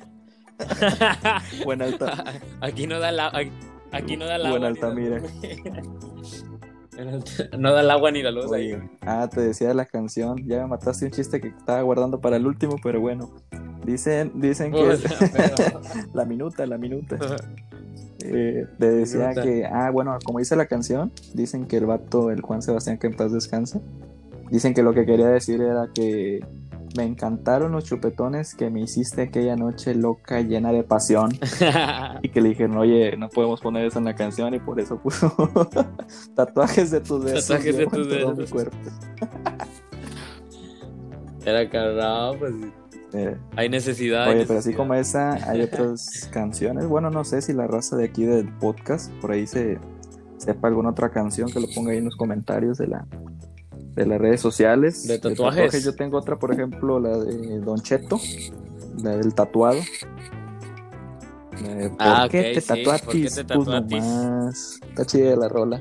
Buen 1.66 1.82
alta. 1.82 2.24
aquí 2.62 2.86
no 2.86 3.00
da 3.00 3.12
la. 3.12 3.32
Aquí 3.92 4.18
no 4.18 4.26
da 4.28 4.36
el 4.36 4.46
agua. 4.46 4.60
Buen 4.60 4.96
ni 4.96 5.10
la. 5.10 5.18
En 6.96 7.08
Alta- 7.08 7.58
no 7.58 7.74
da 7.74 7.82
el 7.82 7.90
agua 7.90 8.12
ni 8.12 8.22
la 8.22 8.30
luz 8.30 8.54
ahí. 8.54 8.78
Ah, 9.02 9.28
te 9.28 9.42
decía 9.42 9.70
de 9.70 9.74
la 9.74 9.86
canción. 9.88 10.38
Ya 10.48 10.62
me 10.62 10.68
mataste 10.68 11.06
un 11.06 11.12
chiste 11.12 11.42
que 11.42 11.48
estaba 11.48 11.82
guardando 11.82 12.22
para 12.22 12.36
el 12.38 12.46
último, 12.46 12.76
pero 12.84 13.02
bueno. 13.02 13.34
Dicen, 13.86 14.32
dicen 14.36 14.72
que. 14.72 14.98
La 16.14 16.26
minuta, 16.26 16.66
la 16.66 16.78
minuta. 16.78 17.18
Eh, 18.24 18.66
te 18.80 18.90
decía 18.90 19.30
Minuta. 19.30 19.42
que, 19.44 19.66
ah, 19.66 19.90
bueno, 19.92 20.18
como 20.24 20.40
dice 20.40 20.56
la 20.56 20.66
canción, 20.68 21.12
dicen 21.34 21.66
que 21.66 21.76
el 21.78 21.86
vato, 21.86 22.32
el 22.32 22.42
Juan 22.42 22.62
Sebastián, 22.62 22.98
que 22.98 23.08
en 23.08 23.16
paz 23.16 23.34
descanse, 23.34 23.82
dicen 24.50 24.74
que 24.74 24.82
lo 24.84 24.94
que 24.94 25.06
quería 25.06 25.28
decir 25.28 25.62
era 25.62 25.90
que 25.94 26.40
me 26.96 27.04
encantaron 27.04 27.72
los 27.74 27.84
chupetones 27.84 28.54
que 28.56 28.70
me 28.70 28.80
hiciste 28.82 29.24
aquella 29.24 29.56
noche 29.58 29.94
loca, 29.96 30.40
llena 30.42 30.72
de 30.72 30.84
pasión. 30.84 31.32
Y 32.22 32.30
que 32.30 32.40
le 32.40 32.50
dijeron, 32.50 32.78
oye, 32.78 33.18
no 33.18 33.28
podemos 33.28 33.60
poner 33.60 33.86
eso 33.86 34.00
en 34.00 34.06
la 34.06 34.16
canción 34.16 34.54
y 34.54 34.60
por 34.60 34.80
eso 34.80 34.98
puso 34.98 35.36
tatuajes 36.36 36.92
de 36.92 37.02
tus 37.02 37.26
besos. 37.26 37.48
Tatuajes 37.48 37.76
de 37.78 37.86
tus 37.88 38.08
todo 38.08 38.32
mi 38.32 38.38
besos. 38.38 38.52
cuerpo. 38.52 38.78
Era 41.46 41.70
cargado, 41.70 42.38
pues 42.40 42.54
Eh, 43.14 43.38
hay 43.56 43.70
necesidad. 43.70 44.24
hay 44.26 44.38
Oye, 44.38 44.46
pero 44.48 44.60
así 44.60 44.74
como 44.74 44.94
esa, 44.96 45.34
hay 45.50 45.62
otras 45.62 46.28
canciones. 46.34 46.88
Bueno, 46.88 47.10
no 47.10 47.24
sé 47.24 47.42
si 47.42 47.54
la 47.54 47.68
raza 47.68 47.96
de 47.96 48.06
aquí 48.06 48.26
del 48.26 48.50
podcast, 48.58 49.12
por 49.22 49.32
ahí 49.32 49.46
se 49.48 49.78
sepa 50.38 50.68
alguna 50.68 50.90
otra 50.90 51.10
canción 51.10 51.50
que 51.52 51.60
lo 51.60 51.68
ponga 51.74 51.92
ahí 51.92 52.00
en 52.00 52.06
los 52.06 52.16
comentarios 52.16 52.78
de 52.78 52.88
la 52.88 53.06
de 53.96 54.06
las 54.08 54.20
redes 54.20 54.42
sociales. 54.42 55.08
De 55.08 55.20
tatuajes. 55.20 55.84
Yo 55.84 55.94
tengo 55.96 56.18
otra, 56.18 56.38
por 56.40 56.52
ejemplo, 56.52 57.00
la 57.00 57.18
de 57.20 57.60
Don 57.60 57.80
Cheto, 57.80 58.20
la 59.04 59.16
del 59.18 59.36
tatuado. 59.36 59.80
Eh, 61.66 61.90
¿Por 61.90 61.98
Ah, 62.00 62.28
qué 62.30 62.40
ok, 62.40 62.54
te 62.56 62.62
sí? 62.62 62.84
¿por 62.84 63.00
qué 63.00 63.30
te 63.30 63.46
Pues 63.46 63.46
tatuatis? 63.46 64.04
nomás. 64.04 64.80
Está 64.90 65.06
chida 65.06 65.36
la 65.36 65.48
rola. 65.48 65.80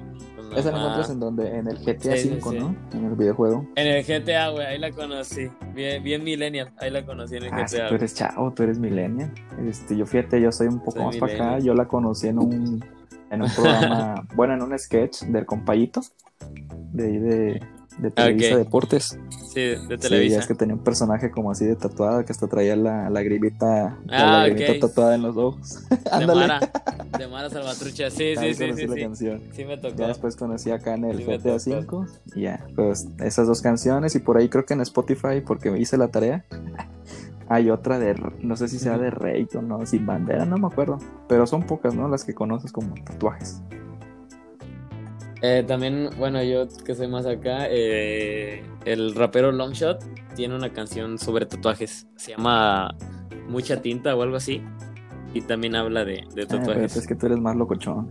Pues 0.52 0.66
Esa 0.66 0.72
la 0.72 0.78
encuentras 0.78 1.10
en 1.10 1.20
donde, 1.20 1.56
en 1.56 1.66
el 1.66 1.78
GTA 1.78 2.16
Sí, 2.16 2.22
sí, 2.22 2.28
5, 2.34 2.50
sí. 2.50 2.58
¿no? 2.58 2.76
En 2.92 3.04
el 3.06 3.14
videojuego. 3.16 3.66
En 3.74 3.86
el 3.86 4.04
GTA, 4.04 4.50
güey, 4.50 4.66
ahí 4.66 4.78
la 4.78 4.90
conocí. 4.90 5.48
Bien, 5.74 6.02
bien 6.02 6.22
millennial, 6.22 6.72
ahí 6.78 6.90
la 6.90 7.04
conocí 7.04 7.36
en 7.36 7.44
el 7.44 7.52
Ah, 7.52 7.64
GTA. 7.66 7.88
tú 7.88 7.94
eres 7.94 8.14
chavo, 8.14 8.52
tú 8.52 8.62
eres 8.62 8.78
millennial. 8.78 9.32
Este, 9.66 9.96
yo 9.96 10.04
fíjate, 10.06 10.40
yo 10.40 10.52
soy 10.52 10.66
un 10.68 10.78
poco 10.80 10.92
Soy 10.92 11.04
más 11.06 11.16
para 11.16 11.34
acá. 11.34 11.58
Yo 11.60 11.74
la 11.74 11.86
conocí 11.86 12.28
en 12.28 12.38
un, 12.38 12.84
en 13.30 13.42
un 13.42 13.50
programa, 13.50 14.26
bueno, 14.36 14.54
en 14.54 14.62
un 14.62 14.78
sketch 14.78 15.22
del 15.22 15.46
compayito, 15.46 16.02
de 16.92 17.04
ahí 17.06 17.18
de, 17.18 17.62
de 17.98 18.10
Televisa 18.10 18.52
Ok. 18.54 18.58
Deportes. 18.64 19.18
Sí, 19.52 19.60
de 19.60 19.76
Sí, 19.78 19.96
Televisa. 19.98 20.38
es 20.40 20.46
que 20.46 20.54
tenía 20.54 20.74
un 20.74 20.82
personaje 20.82 21.30
como 21.30 21.50
así 21.50 21.64
de 21.66 21.76
tatuada 21.76 22.24
que 22.24 22.32
hasta 22.32 22.46
traía 22.48 22.74
la, 22.76 23.10
la 23.10 23.22
gribita, 23.22 23.98
la 24.06 24.38
Ah, 24.38 24.42
lagrimita 24.48 24.72
ok. 24.72 24.78
tatuada 24.80 25.14
en 25.14 25.22
los 25.22 25.36
ojos. 25.36 25.82
de. 26.18 26.26
Mara. 26.26 26.60
De 27.18 27.28
Mara 27.28 27.50
Salvatrucha. 27.50 28.10
Sí, 28.10 28.34
Ahí 28.36 28.54
sí, 28.54 28.64
sí, 28.72 28.72
sí. 28.76 28.86
la 28.86 28.94
Sí, 28.94 29.00
canción. 29.02 29.40
sí 29.52 29.64
me 29.64 29.76
tocó. 29.76 29.96
Ya 29.96 30.08
después 30.08 30.36
conocí 30.36 30.70
acá 30.70 30.94
en 30.94 31.04
el 31.04 31.18
Sí, 31.18 31.24
GTA. 31.24 31.56
V 31.56 32.06
y 32.34 32.40
ya, 32.42 32.66
pues 32.74 33.06
esas 33.18 33.46
dos 33.46 33.60
canciones 33.62 34.14
y 34.14 34.18
por 34.20 34.36
ahí 34.38 34.48
creo 34.48 34.64
que 34.64 34.74
en 34.74 34.80
Spotify, 34.80 35.40
porque 35.46 35.70
me 35.70 35.78
hice 35.78 35.96
la 35.98 36.08
tarea, 36.08 36.44
hay 37.48 37.68
otra 37.70 37.98
de, 37.98 38.14
no 38.40 38.56
sé 38.56 38.68
si 38.68 38.78
sea 38.78 38.96
de 38.96 39.10
Rey 39.10 39.46
o 39.54 39.60
no, 39.60 39.84
sin 39.84 40.06
bandera, 40.06 40.46
no 40.46 40.56
me 40.56 40.66
acuerdo, 40.68 40.98
pero 41.28 41.46
son 41.46 41.64
pocas, 41.64 41.94
¿no? 41.94 42.08
Las 42.08 42.24
que 42.24 42.32
conoces 42.34 42.72
como 42.72 42.94
tatuajes. 43.04 43.60
Eh, 45.42 45.64
también, 45.66 46.10
bueno, 46.18 46.42
yo 46.42 46.68
que 46.84 46.94
soy 46.94 47.08
más 47.08 47.26
acá, 47.26 47.66
eh, 47.68 48.62
el 48.84 49.14
rapero 49.14 49.50
Longshot 49.50 49.98
tiene 50.36 50.54
una 50.54 50.72
canción 50.72 51.18
sobre 51.18 51.46
tatuajes. 51.46 52.06
Se 52.16 52.30
llama 52.32 52.94
Mucha 53.48 53.82
Tinta 53.82 54.14
o 54.14 54.22
algo 54.22 54.36
así. 54.36 54.62
Y 55.34 55.40
también 55.40 55.74
habla 55.74 56.04
de, 56.04 56.24
de 56.34 56.42
Ah, 56.42 56.46
tatuajes. 56.46 56.96
es 56.96 57.06
que 57.06 57.14
tú 57.16 57.26
eres 57.26 57.38
más 57.38 57.56
locochón. 57.56 58.08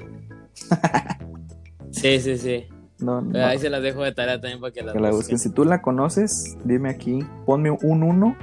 Sí, 1.91 2.19
sí, 2.19 2.37
sí. 2.37 2.65
No, 2.99 3.21
no, 3.21 3.37
Eh, 3.37 3.43
Ahí 3.43 3.59
se 3.59 3.69
las 3.69 3.81
dejo 3.81 4.03
de 4.03 4.11
tarea 4.11 4.39
también 4.39 4.59
para 4.59 4.71
que 4.73 4.81
las 4.81 4.93
que 4.93 4.99
la 4.99 5.09
busquen. 5.09 5.35
busquen. 5.35 5.39
Si 5.39 5.49
tú 5.51 5.65
la 5.65 5.81
conoces, 5.81 6.57
dime 6.65 6.89
aquí, 6.89 7.19
ponme 7.45 7.71
un 7.71 8.03
uno 8.03 8.35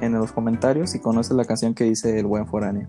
en 0.00 0.12
los 0.12 0.32
comentarios 0.32 0.90
si 0.90 0.98
conoces 1.00 1.36
la 1.36 1.44
canción 1.44 1.74
que 1.74 1.84
dice 1.84 2.18
El 2.18 2.26
Buen 2.26 2.46
Foráneo. 2.46 2.88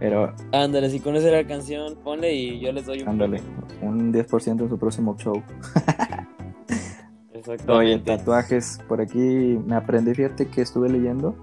Pero 0.00 0.32
Ándale, 0.50 0.90
si 0.90 0.98
conoces 0.98 1.30
la 1.30 1.46
canción, 1.46 1.96
ponle 2.02 2.34
y 2.34 2.58
yo 2.58 2.72
les 2.72 2.86
doy 2.86 3.02
un 3.02 3.08
ándale, 3.08 3.40
un 3.82 4.12
10% 4.12 4.62
en 4.62 4.68
su 4.68 4.78
próximo 4.78 5.16
show. 5.18 5.34
Oye, 5.34 5.44
Exactamente. 7.34 8.16
tatuajes, 8.16 8.80
por 8.88 9.00
aquí 9.00 9.18
me 9.18 9.76
aprendí, 9.76 10.14
fíjate 10.14 10.46
que 10.46 10.62
estuve 10.62 10.88
leyendo, 10.88 11.36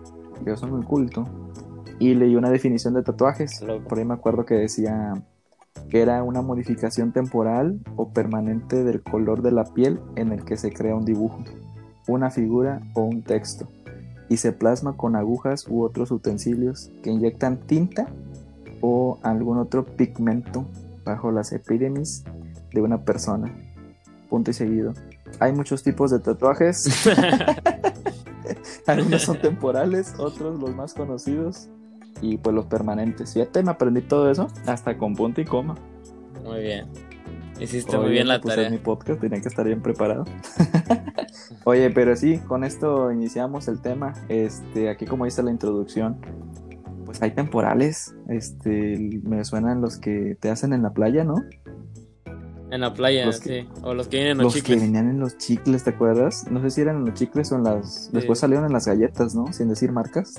yo 0.45 0.57
soy 0.57 0.71
muy 0.71 0.83
culto, 0.83 1.23
y 1.99 2.15
leí 2.15 2.35
una 2.35 2.49
definición 2.49 2.95
de 2.95 3.03
tatuajes. 3.03 3.61
Loco. 3.61 3.87
Por 3.87 3.99
ahí 3.99 4.05
me 4.05 4.15
acuerdo 4.15 4.45
que 4.45 4.55
decía 4.55 5.13
que 5.89 6.01
era 6.01 6.23
una 6.23 6.41
modificación 6.41 7.13
temporal 7.13 7.79
o 7.95 8.09
permanente 8.09 8.83
del 8.83 9.01
color 9.01 9.43
de 9.43 9.51
la 9.51 9.65
piel 9.65 9.99
en 10.15 10.31
el 10.31 10.43
que 10.43 10.57
se 10.57 10.71
crea 10.71 10.95
un 10.95 11.05
dibujo, 11.05 11.43
una 12.07 12.31
figura 12.31 12.81
o 12.95 13.01
un 13.01 13.21
texto, 13.21 13.67
y 14.29 14.37
se 14.37 14.51
plasma 14.51 14.97
con 14.97 15.15
agujas 15.15 15.67
u 15.67 15.83
otros 15.83 16.09
utensilios 16.11 16.91
que 17.03 17.11
inyectan 17.11 17.57
tinta 17.67 18.07
o 18.81 19.19
algún 19.23 19.57
otro 19.57 19.85
pigmento 19.85 20.65
bajo 21.03 21.31
las 21.31 21.51
epidemis 21.51 22.23
de 22.73 22.81
una 22.81 23.03
persona. 23.03 23.53
Punto 24.29 24.51
y 24.51 24.53
seguido. 24.53 24.93
Hay 25.39 25.53
muchos 25.53 25.83
tipos 25.83 26.11
de 26.11 26.19
tatuajes. 26.19 27.07
Algunos 28.87 29.21
son 29.21 29.39
temporales, 29.41 30.13
otros 30.17 30.59
los 30.59 30.75
más 30.75 30.93
conocidos 30.93 31.69
y 32.21 32.37
pues 32.37 32.55
los 32.55 32.65
permanentes. 32.65 33.33
Fíjate, 33.33 33.63
me 33.63 33.71
aprendí 33.71 34.01
todo 34.01 34.29
eso 34.29 34.47
hasta 34.65 34.97
con 34.97 35.15
punto 35.15 35.41
y 35.41 35.45
coma. 35.45 35.75
Muy 36.43 36.61
bien. 36.61 36.87
Hiciste 37.59 37.97
muy 37.97 38.11
bien 38.11 38.27
la 38.27 38.39
pues, 38.39 38.55
tarea. 38.55 38.69
mi 38.69 38.77
podcast, 38.77 39.19
tenía 39.19 39.41
que 39.41 39.47
estar 39.47 39.65
bien 39.65 39.81
preparado. 39.81 40.25
Oye, 41.63 41.89
pero 41.89 42.15
sí, 42.15 42.37
con 42.47 42.63
esto 42.63 43.11
iniciamos 43.11 43.67
el 43.67 43.81
tema. 43.81 44.13
Este, 44.29 44.89
aquí 44.89 45.05
como 45.05 45.25
dice 45.25 45.41
la 45.41 45.51
introducción, 45.51 46.17
pues 47.17 47.21
hay 47.23 47.31
temporales. 47.35 48.15
Este, 48.29 49.19
me 49.23 49.43
suenan 49.43 49.81
los 49.81 49.97
que 49.97 50.37
te 50.39 50.49
hacen 50.49 50.73
en 50.73 50.83
la 50.83 50.91
playa, 50.91 51.23
¿no? 51.23 51.43
En 52.69 52.81
la 52.81 52.93
playa, 52.93 53.25
Los 53.25 53.39
que- 53.39 53.61
sí. 53.61 53.69
O 53.81 53.93
los 53.93 54.07
que 54.09 54.17
vienen 54.17 54.33
en 54.33 54.37
los, 54.39 54.45
Los 54.45 54.53
que 54.55 54.59
chicles. 54.61 54.81
venían 54.81 55.09
en 55.09 55.19
los 55.19 55.37
chicles, 55.37 55.83
¿te 55.85 55.91
acuerdas? 55.91 56.45
No 56.51 56.61
sé 56.61 56.69
si 56.69 56.81
eran 56.81 56.97
en 56.97 57.05
los 57.05 57.13
chicles 57.13 57.51
o 57.51 57.55
en 57.55 57.63
las. 57.63 58.11
Después 58.11 58.39
salieron 58.39 58.65
en 58.65 58.73
las 58.73 58.85
galletas, 58.87 59.33
¿no? 59.35 59.51
Sin 59.53 59.69
decir 59.69 59.91
marcas. 59.91 60.35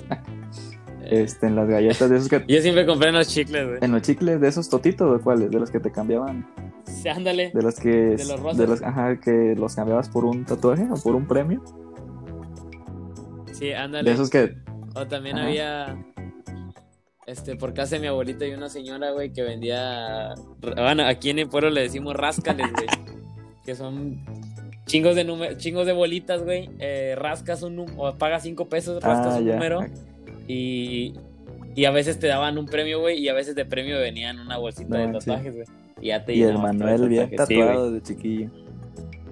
Eh, 1.04 1.22
Este, 1.22 1.46
en 1.46 1.56
las 1.56 1.66
galletas 1.68 2.10
de 2.10 2.16
esos 2.16 2.28
que. 2.28 2.44
Yo 2.48 2.60
siempre 2.60 2.84
compré 2.84 3.08
en 3.08 3.14
los 3.14 3.28
chicles, 3.28 3.66
güey. 3.66 3.78
En 3.80 3.92
los 3.92 4.02
chicles 4.02 4.40
de 4.42 4.48
esos 4.48 4.68
totitos, 4.68 5.16
¿de 5.18 5.24
cuáles? 5.24 5.50
De 5.50 5.58
los 5.58 5.70
que 5.70 5.80
te 5.80 5.90
cambiaban. 5.90 6.46
Sí, 6.84 7.08
ándale. 7.08 7.50
De 7.54 7.62
los 7.62 7.80
que. 7.80 7.88
De 7.90 8.24
los 8.26 8.38
rosas. 8.40 8.68
los, 8.68 8.82
ajá, 8.82 9.18
que 9.18 9.54
los 9.56 9.74
cambiabas 9.74 10.10
por 10.10 10.26
un 10.26 10.44
tatuaje 10.44 10.86
o 10.90 10.96
por 10.96 11.14
un 11.14 11.26
premio. 11.26 11.62
Sí, 13.52 13.72
ándale. 13.72 14.10
De 14.10 14.14
esos 14.14 14.28
que. 14.28 14.54
O 14.94 15.06
también 15.06 15.36
Ajá. 15.38 15.46
había. 15.46 16.04
Este, 17.28 17.56
por 17.56 17.74
casa 17.74 17.96
de 17.96 18.00
mi 18.00 18.06
abuelita 18.06 18.46
y 18.46 18.52
una 18.54 18.70
señora, 18.70 19.10
güey, 19.10 19.32
que 19.34 19.42
vendía. 19.42 20.34
Bueno, 20.60 21.04
aquí 21.06 21.28
en 21.28 21.38
el 21.40 21.48
pueblo 21.48 21.68
le 21.68 21.82
decimos 21.82 22.14
ráscales, 22.16 22.66
güey. 22.72 22.86
que 23.66 23.74
son 23.74 24.24
chingos 24.86 25.14
de 25.14 25.24
número, 25.24 25.54
chingos 25.58 25.86
de 25.86 25.92
bolitas, 25.92 26.42
güey. 26.42 26.70
Eh, 26.78 27.14
rascas 27.18 27.62
un 27.62 27.76
número, 27.76 27.98
o 28.02 28.14
pagas 28.16 28.44
cinco 28.44 28.70
pesos, 28.70 29.02
rascas 29.02 29.34
Ah, 29.34 29.38
un 29.40 29.44
ya. 29.44 29.52
número. 29.54 29.80
Y, 30.46 31.12
y 31.74 31.84
a 31.84 31.90
veces 31.90 32.18
te 32.18 32.28
daban 32.28 32.56
un 32.56 32.64
premio, 32.64 32.98
güey, 33.00 33.18
y 33.18 33.28
a 33.28 33.34
veces 33.34 33.54
de 33.54 33.66
premio 33.66 33.98
venían 33.98 34.40
una 34.40 34.56
bolsita 34.56 34.96
No 34.96 35.06
de 35.06 35.12
tatuajes, 35.18 35.54
güey. 35.54 35.66
Y 36.00 36.06
ya 36.06 36.24
te 36.24 36.34
Y 36.34 36.42
el 36.44 36.56
Manuel 36.56 37.08
bien. 37.10 37.28
Sí, 37.28 37.36
tatuado 37.36 37.92
de 37.92 38.02
chiquillo. 38.02 38.50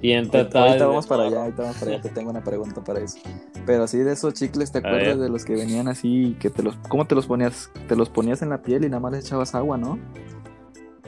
Bien 0.06 0.30
tatuado. 0.30 0.66
Ahorita 0.66 0.84
de 0.84 0.88
vamos 0.88 1.06
para 1.06 1.22
allá, 1.24 1.42
ahorita 1.42 1.62
vamos 1.62 1.76
para 1.78 1.90
allá. 1.92 2.00
Te 2.02 2.08
tengo 2.10 2.30
una 2.30 2.42
pregunta 2.42 2.82
para 2.82 3.00
eso. 3.00 3.18
Pero 3.64 3.86
sí, 3.86 3.98
de 3.98 4.12
esos 4.12 4.34
chicles, 4.34 4.72
¿te 4.72 4.78
acuerdas 4.78 5.18
de 5.18 5.28
los 5.28 5.44
que 5.44 5.54
venían 5.54 5.88
así? 5.88 6.36
que 6.40 6.50
te 6.50 6.62
los 6.62 6.76
¿Cómo 6.88 7.06
te 7.06 7.14
los 7.14 7.26
ponías? 7.26 7.70
Te 7.88 7.96
los 7.96 8.08
ponías 8.08 8.42
en 8.42 8.50
la 8.50 8.62
piel 8.62 8.84
y 8.84 8.88
nada 8.88 9.00
más 9.00 9.12
les 9.12 9.26
echabas 9.26 9.54
agua, 9.54 9.76
¿no? 9.78 9.98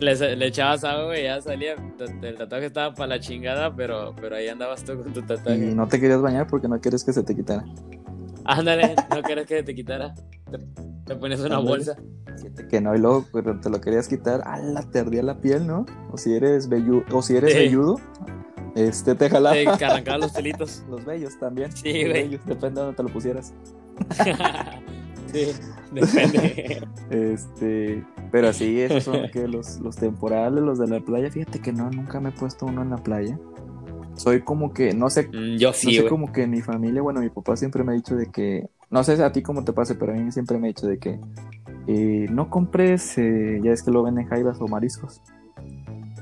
Le, 0.01 0.37
le 0.37 0.47
echabas 0.47 0.85
agua, 0.85 1.07
güey, 1.07 1.25
ya 1.25 1.41
salía. 1.41 1.75
El 2.23 2.37
tatuaje 2.37 2.67
estaba 2.67 2.95
para 2.95 3.09
la 3.09 3.21
chingada, 3.21 3.75
pero, 3.75 4.15
pero 4.21 4.37
ahí 4.37 4.47
andabas 4.49 4.85
tú 4.85 4.97
con 5.03 5.13
tu 5.13 5.21
Y 5.21 5.23
tatuaje. 5.25 5.59
no 5.75 5.89
te 5.89 6.01
querías 6.01 6.21
bañar 6.23 6.47
porque 6.47 6.69
no 6.69 6.81
quieres 6.81 7.03
que 7.05 7.13
se 7.13 7.23
te 7.25 7.35
quitara. 7.35 7.65
Ándale, 8.45 8.95
no 9.15 9.23
quieres 9.23 9.47
que 9.47 9.63
te 9.63 9.75
quitara. 9.75 10.15
Te, 10.51 10.59
te 11.05 11.17
pones 11.17 11.41
una 11.41 11.57
Ándale. 11.57 11.69
bolsa. 11.69 11.97
Que 12.71 12.81
no, 12.81 12.95
y 12.95 12.99
luego 13.01 13.25
te 13.61 13.69
lo 13.71 13.81
querías 13.81 14.07
quitar, 14.07 14.43
¡ala! 14.47 14.83
Te 14.83 15.01
ardía 15.01 15.23
la 15.25 15.41
piel, 15.41 15.67
¿no? 15.67 15.85
O 16.13 16.17
si 16.17 16.33
eres 16.35 16.69
velludo, 16.69 17.03
o 17.13 17.21
si 17.21 17.37
eres 17.37 17.53
Sí. 17.53 17.59
velludo, 17.59 17.97
este 18.87 19.15
te 19.15 19.29
jalaba. 19.31 19.55
Te 19.55 19.65
que 19.79 19.85
arrancaba 19.85 20.19
los 20.19 20.33
pelitos. 20.33 20.85
Los 20.91 21.05
vellos 21.05 21.39
también. 21.39 21.71
Sí, 21.77 21.93
Los 21.93 22.11
güey. 22.11 22.13
vellos, 22.25 22.47
depende 22.47 22.81
de 22.81 22.87
donde 22.87 22.97
te 22.97 23.03
lo 23.03 23.09
pusieras. 23.09 23.53
sí, 25.33 25.47
depende. 25.93 26.87
Este, 27.11 28.05
pero 28.31 28.53
sí, 28.53 28.81
esos 28.81 29.05
son 29.05 29.31
que 29.31 29.49
los, 29.49 29.79
los 29.81 29.97
temporales, 29.97 30.63
los 30.63 30.79
de 30.79 30.87
la 30.89 31.01
playa. 31.01 31.31
Fíjate 31.31 31.61
que 31.61 31.73
no, 31.73 31.91
nunca 31.91 32.21
me 32.21 32.31
he 32.31 32.33
puesto 32.33 32.67
uno 32.67 32.83
en 32.83 32.91
la 32.91 32.99
playa. 32.99 33.39
Soy 34.17 34.43
como 34.43 34.73
que, 34.73 34.95
no 34.95 35.11
sé, 35.11 35.29
Mm, 35.29 35.57
Yo 35.59 35.69
no 35.69 35.75
sí, 35.75 35.93
sé 35.95 35.99
güey. 36.01 36.09
como 36.09 36.33
que 36.33 36.47
mi 36.47 36.61
familia, 36.61 37.03
bueno, 37.03 37.21
mi 37.21 37.31
papá 37.31 37.57
siempre 37.57 37.85
me 37.85 37.93
ha 37.93 37.95
dicho 37.95 38.17
de 38.17 38.27
que, 38.27 38.69
no 38.91 39.05
sé 39.05 39.23
a 39.23 39.31
ti 39.33 39.43
cómo 39.43 39.65
te 39.65 39.73
pase, 39.73 39.95
pero 39.95 40.13
a 40.13 40.17
mí 40.17 40.33
siempre 40.33 40.59
me 40.59 40.67
ha 40.67 40.69
dicho 40.69 40.87
de 40.89 40.99
que 40.99 41.21
eh, 41.87 42.27
no 42.31 42.51
compres, 42.51 43.17
eh, 43.17 43.61
ya 43.63 43.71
es 43.71 43.83
que 43.83 43.91
lo 43.93 44.03
venden 44.03 44.27
jaivas 44.27 44.61
o 44.61 44.67
mariscos. 44.67 45.23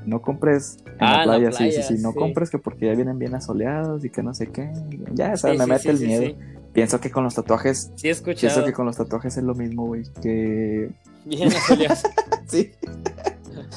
No 0.07 0.21
compres 0.21 0.77
en 0.85 0.93
Ah, 0.99 1.25
la 1.25 1.37
la 1.37 1.37
playa, 1.37 1.51
sí, 1.51 1.57
sí, 1.57 1.69
playa, 1.77 1.83
sí, 1.83 1.93
no 2.01 2.11
sí. 2.13 2.17
compres 2.17 2.49
que 2.49 2.57
porque 2.57 2.85
ya 2.87 2.93
vienen 2.95 3.19
bien 3.19 3.35
asoleados 3.35 4.03
y 4.05 4.09
que 4.09 4.23
no 4.23 4.33
sé 4.33 4.47
qué. 4.47 4.71
Ya, 5.13 5.35
Sí, 5.35 5.41
sabes, 5.41 5.57
me 5.59 5.65
sí, 5.65 5.69
mete 5.69 5.81
sí, 5.83 5.89
el 5.89 6.07
miedo. 6.07 6.35
Pienso 6.73 6.99
que 7.01 7.11
con 7.11 7.23
los 7.23 7.35
tatuajes, 7.35 7.91
Sí, 7.95 8.09
he 8.09 8.15
pienso 8.15 8.63
que 8.63 8.71
con 8.73 8.85
los 8.85 8.97
tatuajes 8.97 9.35
es 9.37 9.43
lo 9.43 9.53
mismo, 9.55 9.85
güey, 9.87 10.03
que 10.21 10.89
Bien 11.25 11.47
asoleado. 11.49 11.95
sí. 12.47 12.71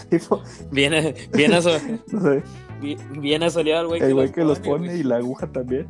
tipo, 0.08 0.42
Bien, 0.70 1.14
bien, 1.32 1.52
aso- 1.52 1.78
no 2.12 2.20
sé, 2.20 2.42
bien, 2.80 2.98
bien 3.20 3.42
asoleado 3.42 3.82
el 3.82 3.88
güey 3.88 4.02
el 4.02 4.14
güey 4.14 4.30
que 4.32 4.44
los 4.44 4.58
pone, 4.60 4.86
güey. 4.88 5.00
y 5.00 5.02
la 5.02 5.16
aguja 5.16 5.46
también. 5.48 5.86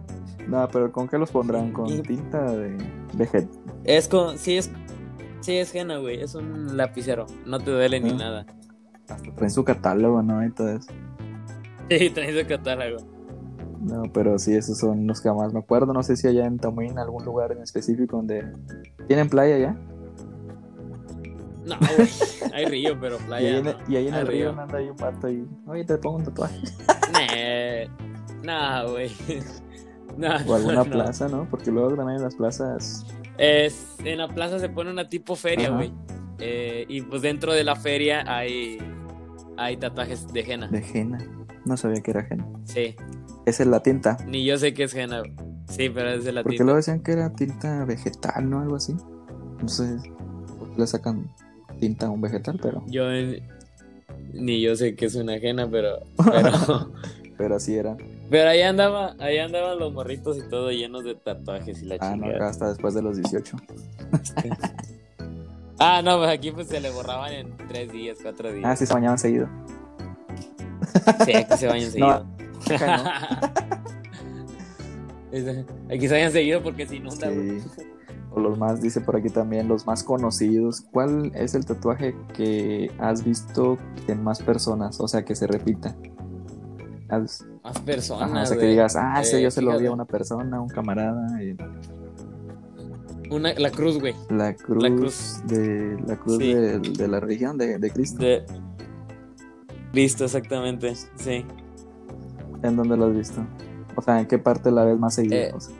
No, 0.49 0.66
pero 0.73 0.90
¿con 0.90 1.06
qué 1.09 1.18
los 1.18 1.30
pondrán? 1.30 1.73
Con 1.73 1.88
Y- 1.88 2.00
tinta 2.02 2.50
de, 2.56 2.76
de. 3.12 3.49
Es 3.85 4.09
con. 4.09 4.38
Sí, 4.38 4.56
es. 4.56 4.70
Sí, 5.40 5.56
es 5.56 5.75
henna, 5.75 5.99
güey. 5.99 6.20
Es 6.23 6.35
un 6.35 6.76
lapicero. 6.76 7.26
No 7.47 7.59
te 7.61 7.70
duele 7.70 8.00
ni 8.00 8.11
Ah. 8.11 8.14
nada. 8.14 8.47
Hasta 9.11 9.35
traen 9.35 9.50
su 9.50 9.64
catálogo, 9.64 10.23
¿no? 10.23 10.45
Y 10.45 10.50
todo 10.50 10.71
eso. 10.71 10.90
Sí, 11.88 12.11
traes 12.11 12.37
el 12.37 12.47
catálogo. 12.47 12.99
No, 13.81 14.02
pero 14.12 14.38
sí, 14.38 14.55
esos 14.55 14.79
son 14.79 15.07
los 15.07 15.21
que 15.21 15.31
más 15.33 15.52
me 15.52 15.61
acuerdo. 15.61 15.93
No 15.93 16.02
sé 16.02 16.17
si 16.17 16.29
allá 16.29 16.45
en 16.47 16.59
Tamuín, 16.59 16.99
algún 16.99 17.25
lugar 17.25 17.52
en 17.52 17.62
específico 17.62 18.17
donde... 18.19 18.45
¿Tienen 19.09 19.29
playa 19.29 19.59
ya? 19.59 19.76
No, 21.64 21.76
güey. 21.97 22.09
Hay 22.52 22.67
río, 22.67 22.99
pero 23.00 23.17
y, 23.21 23.25
playa. 23.25 23.49
ahí 23.49 23.57
en, 23.57 23.64
no. 23.64 23.71
y 23.88 23.97
ahí 23.97 24.09
en 24.09 24.14
Hay 24.14 24.21
el 24.21 24.26
río 24.26 24.50
río. 24.52 24.62
anda 24.62 24.79
ahí 24.79 24.90
un 24.90 24.97
vato 24.97 25.26
ahí. 25.26 25.47
Oye, 25.67 25.85
te 25.85 25.99
pongo 25.99 26.17
un 26.19 26.25
tatuaje. 26.25 26.59
Nah, 28.43 28.85
güey. 28.85 29.11
Nah, 30.17 30.40
O 30.47 30.55
alguna 30.55 30.85
no. 30.85 30.90
plaza, 30.90 31.29
¿no? 31.29 31.47
Porque 31.49 31.71
luego 31.71 31.95
también 31.95 32.17
en 32.19 32.25
las 32.25 32.35
plazas... 32.35 33.07
Es, 33.38 33.97
en 34.05 34.19
la 34.19 34.29
plaza 34.29 34.59
se 34.59 34.69
pone 34.69 34.90
una 34.90 35.09
tipo 35.09 35.37
feria, 35.37 35.71
güey. 35.71 35.93
Eh, 36.38 36.85
y 36.88 37.02
pues 37.02 37.23
dentro 37.23 37.52
de 37.55 37.64
la 37.64 37.76
feria 37.76 38.25
hay, 38.26 38.79
hay 39.62 39.76
tatuajes 39.76 40.33
de 40.33 40.40
henna. 40.40 40.69
De 40.69 40.85
henna. 40.95 41.19
No 41.64 41.76
sabía 41.76 42.00
que 42.02 42.11
era 42.12 42.26
henna. 42.29 42.47
Sí, 42.64 42.97
Esa 43.47 43.62
es 43.62 43.69
la 43.69 43.83
tinta. 43.83 44.17
ni 44.26 44.45
yo 44.45 44.57
sé 44.59 44.73
qué 44.75 44.85
es 44.85 44.95
henna. 44.95 45.23
Sí, 45.69 45.88
pero 45.90 46.11
es 46.11 46.25
de 46.25 46.33
la 46.33 46.43
Porque 46.43 46.57
tinta. 46.57 46.64
luego 46.64 46.76
decían 46.79 47.00
que 47.00 47.12
era 47.12 47.31
tinta 47.33 47.85
vegetal, 47.85 48.49
¿no? 48.50 48.61
Algo 48.61 48.76
así. 48.76 48.95
No 49.62 49.69
sé 49.69 49.99
por 50.59 50.71
qué 50.73 50.81
le 50.81 50.87
sacan 50.87 51.31
tinta 51.79 52.07
a 52.07 52.11
un 52.11 52.21
vegetal, 52.21 52.59
pero... 52.61 52.83
Yo 52.88 53.11
en- 53.12 53.43
ni 54.33 54.61
yo 54.61 54.76
sé 54.76 54.95
qué 54.95 55.07
es 55.07 55.14
una 55.17 55.37
henna, 55.37 55.69
pero, 55.71 56.00
pero 56.17 56.90
Pero 57.38 57.57
así 57.57 57.75
era. 57.75 57.97
Pero 58.29 58.49
ahí 58.50 58.61
andaba, 58.62 59.14
ahí 59.19 59.38
andaban 59.38 59.79
los 59.79 59.93
morritos 59.93 60.37
y 60.38 60.43
todo 60.49 60.71
llenos 60.71 61.05
de 61.05 61.14
tatuajes 61.14 61.83
y 61.83 61.87
la 61.87 61.97
Ah, 62.00 62.11
no, 62.11 62.25
chingada. 62.25 62.37
acá 62.37 62.49
hasta 62.49 62.69
después 62.69 62.95
de 62.95 63.02
los 63.02 63.17
18. 63.17 63.57
Ah, 65.80 66.02
no, 66.04 66.18
pues 66.18 66.30
aquí 66.30 66.52
pues 66.52 66.68
se 66.68 66.80
le 66.80 66.90
borraban 66.90 67.32
en 67.32 67.56
tres 67.68 67.90
días, 67.90 68.18
cuatro 68.22 68.52
días. 68.52 68.64
Ah, 68.68 68.76
sí, 68.76 68.87
se 68.87 68.94
bañaban 68.94 69.18
seguido. 69.18 69.49
Sí, 71.25 71.34
aquí 71.34 71.56
se 71.56 71.66
bañan 71.66 71.90
seguido. 71.90 72.26
Aquí 75.90 76.08
se 76.08 76.14
bañan 76.14 76.32
seguido 76.32 76.62
porque 76.62 76.87
se 76.87 76.96
inunda, 76.96 77.28
güey. 77.30 77.60
Sí. 77.60 77.68
O 78.32 78.40
los 78.40 78.58
más, 78.58 78.80
dice 78.80 79.00
por 79.00 79.16
aquí 79.16 79.28
también, 79.28 79.68
los 79.68 79.87
más 79.87 80.04
conocidos. 80.04 80.82
¿Cuál 80.92 81.32
es 81.34 81.54
el 81.54 81.64
tatuaje 81.64 82.14
que 82.34 82.90
has 82.99 83.25
visto 83.25 83.78
en 84.08 84.22
más 84.22 84.40
personas? 84.42 85.00
O 85.00 85.08
sea, 85.08 85.25
que 85.25 85.34
se 85.34 85.46
repita. 85.46 85.96
Has- 87.08 87.44
Más 87.64 87.78
personas, 87.80 88.30
Ajá, 88.30 88.42
o 88.42 88.46
sea, 88.46 88.56
que 88.58 88.66
digas, 88.66 88.96
ah, 88.96 89.20
ese 89.20 89.38
Eh, 89.38 89.42
yo 89.42 89.50
se 89.50 89.62
lo 89.62 89.76
vi 89.78 89.87
a 89.87 89.92
una 89.92 90.04
persona, 90.04 90.60
un 90.60 90.68
camarada. 90.68 91.42
y 91.42 91.56
Una, 93.30 93.54
la 93.54 93.70
cruz, 93.70 93.99
güey. 94.00 94.14
la 94.28 94.54
cruz, 94.54 94.82
La 94.82 94.90
cruz. 94.90 95.42
de 95.46 95.96
la 96.06 96.16
cruz 96.16 96.38
Sí. 96.38 96.52
de, 96.54 96.78
de 96.80 97.08
la 97.08 97.20
religión 97.20 97.56
de, 97.58 97.78
de 97.78 97.90
Cristo. 97.90 98.22
De... 98.22 98.44
Listo, 99.92 100.25
exactamente. 100.25 100.94
Sí. 101.16 101.44
¿En 102.62 102.76
dónde 102.76 102.96
lo 102.96 103.06
has 103.06 103.14
visto? 103.16 103.40
O 103.96 104.02
sea, 104.02 104.20
¿en 104.20 104.26
qué 104.26 104.38
parte 104.38 104.70
la 104.70 104.84
ves 104.84 104.99
más 104.99 105.14
seguido? 105.14 105.37
Eh, 105.37 105.52
O 105.54 105.60
sea, 105.60 105.75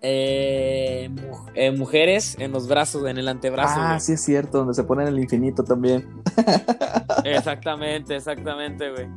Eh, 0.00 1.08
mu- 1.10 1.36
eh, 1.54 1.72
mujeres 1.76 2.36
en 2.38 2.52
los 2.52 2.68
brazos, 2.68 3.06
en 3.08 3.18
el 3.18 3.26
antebrazo. 3.28 3.74
ah, 3.78 3.88
güey. 3.90 4.00
sí 4.00 4.12
es 4.12 4.22
cierto, 4.22 4.58
donde 4.58 4.74
se 4.74 4.84
ponen 4.84 5.08
el 5.08 5.18
infinito 5.18 5.64
también. 5.64 6.06
Exactamente, 7.24 8.14
exactamente, 8.16 8.90
güey. 8.92 9.08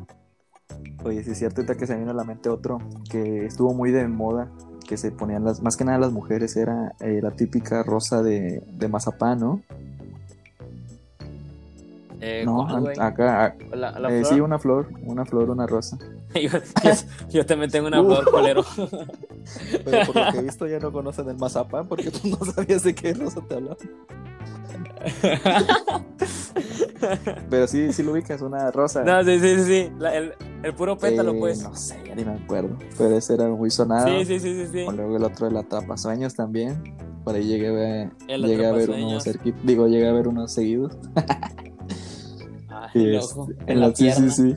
Oye, 1.03 1.23
sí 1.23 1.31
es 1.31 1.37
cierto, 1.37 1.61
ahorita 1.61 1.75
que 1.77 1.85
se 1.87 1.93
me 1.93 1.99
vino 1.99 2.11
a 2.11 2.15
la 2.15 2.23
mente 2.23 2.49
otro 2.49 2.79
que 3.09 3.45
estuvo 3.45 3.73
muy 3.73 3.91
de 3.91 4.07
moda, 4.07 4.51
que 4.91 4.97
se 4.97 5.09
ponían 5.09 5.45
las, 5.45 5.61
más 5.61 5.77
que 5.77 5.85
nada 5.85 5.97
las 5.99 6.11
mujeres, 6.11 6.57
era 6.57 6.91
eh, 6.99 7.21
la 7.23 7.31
típica 7.31 7.81
rosa 7.81 8.21
de, 8.21 8.61
de 8.73 8.87
mazapán, 8.89 9.39
¿no? 9.39 9.61
Eh, 12.19 12.43
no, 12.45 12.67
acá, 12.99 13.45
ah, 13.45 13.55
La, 13.73 13.97
la 13.97 14.09
eh, 14.13 14.19
flor. 14.19 14.33
sí, 14.33 14.39
una 14.41 14.59
flor, 14.59 14.89
una 15.03 15.23
flor, 15.23 15.49
una 15.49 15.65
rosa. 15.65 15.97
yo, 16.35 16.41
yo- 16.49 16.59
yo 17.29 17.45
también 17.45 17.71
tengo 17.71 17.87
una 17.87 18.01
Uh. 18.01 18.05
flor, 18.05 18.29
colero. 18.31 18.65
Pero 19.85 20.05
por 20.07 20.15
lo 20.25 20.31
que 20.33 20.37
he 20.39 20.43
visto 20.43 20.67
ya 20.67 20.79
no 20.79 20.91
conocen 20.91 21.29
el 21.29 21.37
mazapán 21.37 21.87
porque 21.87 22.11
tú 22.11 22.27
no 22.27 22.35
sabías 22.51 22.83
de 22.83 22.93
qué 22.93 23.13
rosa 23.13 23.39
te 23.47 23.55
hablaba. 23.55 23.77
Pero 27.49 27.67
sí, 27.67 27.91
sí 27.93 28.03
lo 28.03 28.11
ubicas, 28.13 28.41
una 28.41 28.71
rosa. 28.71 29.03
no, 29.03 29.23
sí, 29.23 29.39
sí, 29.39 29.63
sí. 29.63 29.91
La- 29.99 30.15
el, 30.15 30.33
el 30.63 30.73
puro 30.73 30.97
pétalo, 30.97 31.31
Eh, 31.33 31.39
pues. 31.39 31.61
No 31.63 31.75
sé, 31.75 31.97
ya 32.07 32.15
ni 32.15 32.25
me 32.25 32.31
acuerdo. 32.33 32.75
Pero 32.97 33.15
ese 33.17 33.33
era 33.35 33.47
muy 33.47 33.69
sonado. 33.71 34.07
Sí, 34.07 34.25
sí, 34.25 34.39
sí, 34.39 34.53
sí, 34.55 34.67
sí. 34.71 34.85
O 34.87 34.91
luego 34.91 35.17
el 35.17 35.23
otro 35.23 35.47
de 35.47 35.53
la 35.53 35.59
Atrapasueños 35.61 36.33
también. 36.35 36.81
Por 37.23 37.35
ahí 37.35 37.43
llegué 37.45 37.67
a 37.67 38.11
El 38.27 38.41
llegué 38.43 38.65
a 38.65 38.71
ver 38.71 38.89
unos 38.89 39.25
cerqui- 39.27 39.53
Digo, 39.63 39.87
llegué 39.87 40.07
a 40.09 40.13
ver 40.13 40.27
unos 40.27 40.51
seguidos. 40.51 40.97
Ah, 42.69 42.89
el 42.95 43.13
este, 43.15 43.33
ojo, 43.39 43.47
en 43.51 43.57
en 43.69 43.79
la 43.79 43.87
la- 43.89 43.95
sí, 43.95 44.11
sí, 44.11 44.29
sí. 44.31 44.55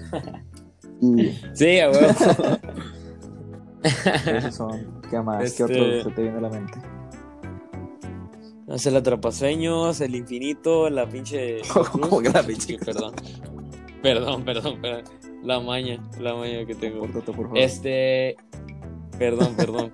Y 1.00 1.38
Sí, 1.52 1.78
a 1.80 1.90
esos 4.38 4.54
son. 4.54 5.02
¿Qué 5.10 5.20
más? 5.20 5.44
Este- 5.44 5.56
¿Qué 5.58 5.64
otro 5.64 6.02
se 6.04 6.10
te 6.16 6.22
viene 6.22 6.38
a 6.38 6.40
la 6.40 6.48
mente? 6.48 6.72
No 8.66 8.78
sé, 8.78 8.88
el 8.88 8.96
atrapasueños, 8.96 10.00
el 10.00 10.14
infinito, 10.14 10.88
la 10.88 11.08
pinche. 11.08 11.60
Como 11.92 12.20
que 12.20 12.30
la 12.30 12.42
pinche 12.42 12.78
perdón. 12.78 13.14
Perdón, 14.02 14.44
perdón, 14.44 14.80
perdón. 14.80 15.04
La 15.42 15.60
maña, 15.60 16.02
la 16.18 16.34
maña 16.34 16.64
que 16.64 16.74
tengo. 16.74 17.00
Córtate, 17.00 17.32
por 17.32 17.46
favor. 17.46 17.58
Este. 17.58 18.36
Perdón, 19.18 19.54
perdón. 19.56 19.92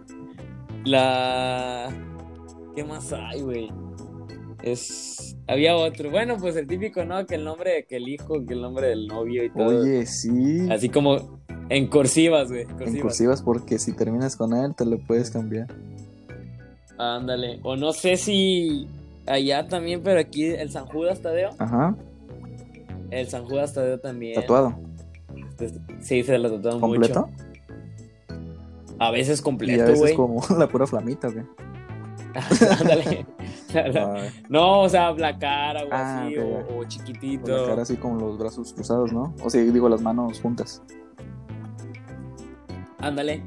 La. 0.85 1.93
¿Qué 2.75 2.85
más 2.85 3.13
hay, 3.13 3.43
güey? 3.43 3.73
Es. 4.63 5.37
Había 5.49 5.77
otro. 5.77 6.11
Bueno, 6.11 6.37
pues 6.39 6.55
el 6.55 6.69
típico, 6.69 7.05
¿no? 7.05 7.27
Que 7.27 7.35
el 7.35 7.45
nombre, 7.45 7.87
que 7.89 7.97
el 7.97 8.09
hijo, 8.09 8.45
que 8.47 8.55
el 8.55 8.63
nombre 8.63 8.89
del 8.89 9.09
novio 9.09 9.45
y 9.45 9.51
todo. 9.51 9.81
Oye, 9.81 10.07
sí. 10.07 10.69
Así 10.71 10.89
como 10.89 11.41
en 11.69 11.89
cursivas, 11.89 12.51
güey. 12.51 12.67
en 12.81 13.01
cursivas, 13.01 13.43
porque 13.43 13.79
si 13.79 13.93
terminas 13.95 14.37
con 14.37 14.55
él, 14.55 14.75
te 14.77 14.85
lo 14.85 14.99
puedes 14.99 15.31
cambiar. 15.31 15.67
Ándale. 17.01 17.61
O 17.63 17.77
no 17.77 17.93
sé 17.93 18.17
si 18.17 18.87
allá 19.27 19.67
también, 19.69 20.03
pero 20.03 20.21
aquí 20.21 20.45
el 20.45 20.71
San 20.71 20.87
Judas 20.87 21.21
Tadeo. 21.21 21.51
Ajá. 21.59 21.97
El 23.11 23.27
San 23.29 23.45
Judas 23.47 23.73
Tadeo 23.73 23.99
también. 23.99 24.35
Tatuado. 24.35 24.75
Este, 25.59 25.81
Sí, 26.01 26.23
se 26.23 26.39
lo 26.39 26.51
tatuaron 26.51 26.81
¿Completo? 26.81 27.27
mucho. 27.27 27.45
A 28.99 29.11
veces 29.11 29.39
Y 29.39 29.41
a 29.41 29.45
completo, 29.45 29.83
veces 29.85 29.99
güey. 29.99 30.15
como 30.15 30.43
la 30.59 30.69
pura 30.69 30.87
flamita, 30.87 31.29
¿o 31.29 31.33
qué? 31.33 31.45
Ándale. 32.81 33.27
No, 34.49 34.81
o 34.83 34.89
sea, 34.89 35.13
la 35.13 35.39
cara 35.39 35.85
o 35.85 35.89
Ah, 35.93 36.25
así, 36.27 36.37
o, 36.39 36.67
con 36.67 36.89
chiquitito. 36.89 37.57
la 37.63 37.69
cara 37.69 37.83
así 37.83 37.97
con 37.97 38.19
los 38.19 38.37
brazos 38.37 38.73
cruzados, 38.73 39.13
¿no? 39.13 39.33
O 39.45 39.49
sea, 39.49 39.63
digo, 39.63 39.89
las 39.89 40.03
manos 40.03 40.41
juntas. 40.41 40.83
Ándale. 42.99 43.43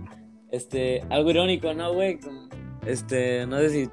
Este, 0.50 1.02
algo 1.10 1.30
irónico, 1.30 1.74
¿no, 1.74 1.94
güey? 1.94 2.20
Con- 2.20 2.50
Este, 2.86 3.46
no 3.48 3.58
sé 3.60 3.70
si 3.70 3.90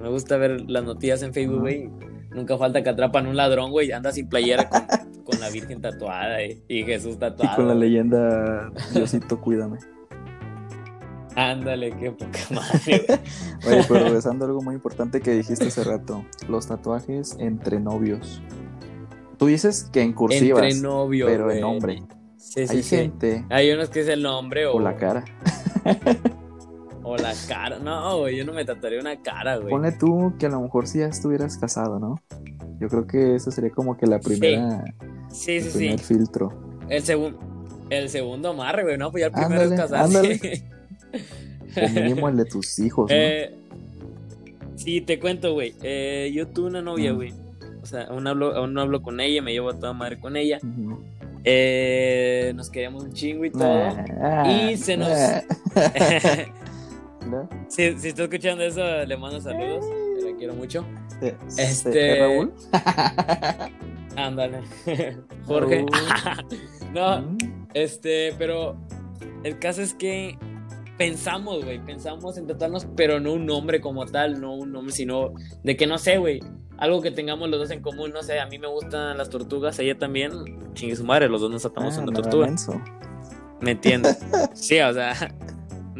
me 0.00 0.08
gusta 0.08 0.36
ver 0.36 0.68
las 0.70 0.84
noticias 0.84 1.22
en 1.22 1.32
Facebook, 1.32 1.60
güey. 1.60 1.90
Nunca 2.30 2.56
falta 2.56 2.82
que 2.82 2.88
atrapan 2.88 3.26
un 3.26 3.36
ladrón, 3.36 3.70
güey. 3.70 3.92
Anda 3.92 4.10
sin 4.12 4.28
playera 4.28 4.68
con, 4.68 4.82
con 5.24 5.40
la 5.40 5.50
Virgen 5.50 5.80
tatuada 5.80 6.42
y, 6.44 6.62
y 6.68 6.82
Jesús 6.84 7.14
Y 7.14 7.18
tatuado. 7.18 7.56
con 7.56 7.68
la 7.68 7.74
leyenda, 7.74 8.70
Diosito, 8.94 9.40
cuídame. 9.40 9.78
Ándale, 11.34 11.92
qué 11.96 12.10
poca 12.10 12.38
madre, 12.50 13.04
güey. 13.06 13.18
Oye, 13.78 13.84
pero 13.88 14.04
regresando 14.04 14.44
a 14.44 14.48
algo 14.48 14.60
muy 14.62 14.74
importante 14.74 15.20
que 15.20 15.30
dijiste 15.32 15.66
hace 15.66 15.84
rato, 15.84 16.24
los 16.48 16.66
tatuajes 16.66 17.36
entre 17.38 17.80
novios. 17.80 18.42
Tú 19.38 19.46
dices 19.46 19.88
que 19.92 20.02
en 20.02 20.12
cursivas, 20.12 20.62
Entre 20.62 20.80
novios, 20.80 21.30
pero 21.30 21.50
en 21.50 21.60
nombre. 21.60 22.02
Sí, 22.36 22.66
sí, 22.66 22.76
Hay 22.76 22.82
sí. 22.82 22.96
gente 22.96 23.44
Hay 23.50 23.70
unos 23.70 23.88
que 23.88 24.00
es 24.00 24.08
el 24.08 24.22
nombre 24.22 24.66
o, 24.66 24.74
o 24.74 24.80
la 24.80 24.96
cara. 24.96 25.24
O 27.02 27.16
la 27.16 27.32
cara. 27.48 27.78
No, 27.78 28.18
güey, 28.20 28.36
yo 28.36 28.44
no 28.44 28.52
me 28.52 28.64
tatuaría 28.64 29.00
una 29.00 29.20
cara, 29.22 29.56
güey. 29.56 29.70
Ponle 29.70 29.92
tú 29.92 30.34
que 30.38 30.46
a 30.46 30.48
lo 30.50 30.60
mejor 30.60 30.86
si 30.86 30.98
ya 31.00 31.06
estuvieras 31.06 31.56
casado, 31.58 31.98
¿no? 31.98 32.20
Yo 32.80 32.88
creo 32.88 33.06
que 33.06 33.34
eso 33.36 33.50
sería 33.50 33.70
como 33.70 33.96
que 33.96 34.06
la 34.06 34.18
primera, 34.20 34.84
Sí, 35.30 35.52
el 35.56 35.62
sí, 35.64 35.70
sí. 35.70 35.78
primer 35.78 35.98
filtro. 36.00 36.52
El, 36.88 37.02
segundo 37.02 37.38
el 37.90 38.08
segundo 38.08 38.50
amarre, 38.50 38.82
güey, 38.82 38.98
¿no? 38.98 39.10
Pues 39.10 39.20
ya 39.22 39.26
el 39.26 39.32
primero 39.32 39.62
Ándale, 39.62 39.74
es 39.74 39.80
casarse. 39.80 40.18
ándale. 40.18 40.62
O 41.74 41.88
mínimo 41.88 42.28
el 42.28 42.36
de 42.36 42.44
tus 42.44 42.78
hijos, 42.80 43.10
¿no? 43.10 43.16
Eh, 43.16 43.54
sí, 44.76 45.00
te 45.00 45.18
cuento, 45.18 45.54
güey. 45.54 45.74
Eh, 45.82 46.30
yo 46.34 46.46
tuve 46.48 46.66
una 46.66 46.82
novia, 46.82 47.12
güey. 47.12 47.32
O 47.82 47.86
sea, 47.86 48.02
aún 48.04 48.26
hablo, 48.26 48.54
aún 48.54 48.74
no 48.74 48.82
hablo 48.82 49.00
con 49.02 49.20
ella, 49.20 49.40
me 49.40 49.52
llevo 49.52 49.70
a 49.70 49.78
toda 49.78 49.94
madre 49.94 50.20
con 50.20 50.36
ella. 50.36 50.58
Eh, 51.44 52.52
nos 52.54 52.68
queríamos 52.68 53.04
un 53.04 53.12
chingo 53.14 53.44
y 53.46 53.50
todo. 53.50 53.64
Ah, 54.20 54.52
Y 54.70 54.76
se 54.76 54.96
nos- 54.98 55.08
ah. 55.08 55.42
Si, 57.68 57.98
si 57.98 58.08
está 58.08 58.24
escuchando 58.24 58.62
eso, 58.64 58.82
le 59.04 59.16
mando 59.16 59.40
saludos. 59.40 59.84
La 60.24 60.36
quiero 60.36 60.54
mucho. 60.54 60.84
Este- 61.56 62.18
¿eh, 62.18 62.20
Raúl? 62.20 62.52
Ándale. 64.16 64.60
Jorge. 65.46 65.84
No, 66.92 67.24
este, 67.72 68.34
pero 68.36 68.76
el 69.44 69.58
caso 69.58 69.80
es 69.80 69.94
que 69.94 70.36
pensamos, 70.98 71.64
güey, 71.64 71.78
pensamos 71.82 72.36
en 72.36 72.46
tratarnos, 72.46 72.86
pero 72.94 73.18
no 73.18 73.32
un 73.32 73.46
nombre 73.46 73.80
como 73.80 74.04
tal, 74.04 74.42
no 74.42 74.54
un 74.54 74.72
nombre, 74.72 74.92
sino 74.94 75.32
de 75.64 75.74
que 75.74 75.86
no 75.86 75.96
sé, 75.96 76.18
güey, 76.18 76.40
algo 76.76 77.00
que 77.00 77.10
tengamos 77.10 77.48
los 77.48 77.58
dos 77.60 77.70
en 77.70 77.80
común, 77.80 78.12
no 78.12 78.22
sé, 78.22 78.40
a 78.40 78.46
mí 78.46 78.58
me 78.58 78.66
gustan 78.66 79.16
las 79.16 79.30
tortugas, 79.30 79.78
ella 79.78 79.96
también, 79.96 80.32
chingue 80.74 80.94
su 80.96 81.04
madre, 81.04 81.30
los 81.30 81.40
dos 81.40 81.50
nos 81.50 81.64
atamos 81.64 81.96
Ah, 81.96 82.02
una 82.02 82.12
tortuga, 82.12 82.44
menso. 82.46 82.78
¿me 83.62 83.70
entiendes? 83.70 84.18
Sí, 84.52 84.78
o 84.80 84.92
sea, 84.92 85.14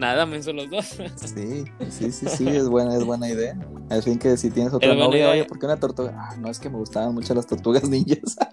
nada 0.02 0.26
menso 0.26 0.52
los 0.52 0.68
dos. 0.68 0.84
Sí, 1.16 1.64
sí, 1.88 2.12
sí, 2.12 2.26
sí, 2.28 2.48
es 2.48 2.68
buena, 2.68 2.94
es 2.96 3.04
buena 3.04 3.28
idea. 3.28 3.56
Al 3.88 4.02
fin 4.02 4.18
que 4.18 4.36
si 4.36 4.50
tienes 4.50 4.74
otra 4.74 4.94
novia, 4.94 5.18
idea. 5.20 5.30
oye, 5.30 5.44
¿por 5.44 5.58
qué 5.58 5.66
una 5.66 5.78
tortuga? 5.78 6.12
Ah, 6.16 6.36
no, 6.38 6.50
es 6.50 6.58
que 6.58 6.68
me 6.68 6.76
gustaban 6.76 7.14
mucho 7.14 7.34
las 7.34 7.46
tortugas 7.46 7.88
ninjas. 7.88 8.36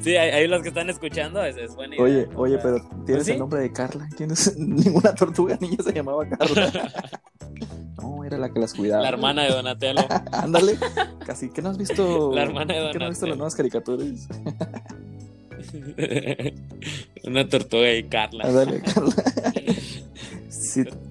Sí, 0.00 0.16
hay, 0.16 0.30
hay 0.30 0.46
los 0.48 0.62
que 0.62 0.68
están 0.68 0.90
escuchando, 0.90 1.42
es, 1.42 1.56
es 1.56 1.74
buena 1.74 1.94
idea. 1.94 2.04
Oye, 2.04 2.28
oye, 2.36 2.58
pero 2.58 2.76
tienes 3.06 3.24
¿sí? 3.24 3.32
el 3.32 3.38
nombre 3.38 3.60
de 3.60 3.72
Carla. 3.72 4.06
¿Tienes 4.16 4.56
ninguna 4.58 5.14
tortuga 5.14 5.56
ninja 5.60 5.82
se 5.82 5.92
llamaba 5.92 6.28
Carla? 6.28 6.70
No, 8.02 8.24
era 8.24 8.36
la 8.36 8.52
que 8.52 8.58
las 8.58 8.74
cuidaba. 8.74 9.02
La 9.02 9.10
hermana 9.10 9.44
de 9.44 9.50
Donatello. 9.50 10.00
Ándale, 10.32 10.76
casi. 11.24 11.50
¿Qué 11.50 11.62
no 11.62 11.68
has 11.70 11.78
visto? 11.78 12.32
La 12.34 12.42
hermana 12.42 12.74
de 12.74 12.90
¿Qué 12.90 12.98
no 12.98 13.04
has 13.04 13.10
visto 13.10 13.26
las 13.28 13.36
Donatello. 13.36 13.36
nuevas 13.36 13.54
caricaturas? 13.54 14.28
Una 17.24 17.48
tortuga 17.48 17.92
y 17.92 18.04
Carla. 18.04 18.44
Ándale, 18.44 18.80
Carla. 18.80 19.14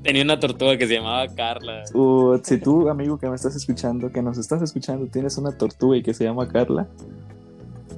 Tenía 0.03 0.23
una 0.23 0.39
tortuga 0.39 0.77
que 0.77 0.87
se 0.87 0.95
llamaba 0.95 1.27
Carla. 1.27 1.83
uh, 1.93 2.39
si 2.43 2.57
tú, 2.57 2.89
amigo 2.89 3.17
que 3.19 3.29
me 3.29 3.35
estás 3.35 3.55
escuchando, 3.55 4.11
que 4.11 4.21
nos 4.21 4.37
estás 4.37 4.61
escuchando, 4.61 5.05
tienes 5.07 5.37
una 5.37 5.57
tortuga 5.57 5.97
y 5.97 6.03
que 6.03 6.13
se 6.13 6.23
llama 6.23 6.47
Carla, 6.47 6.87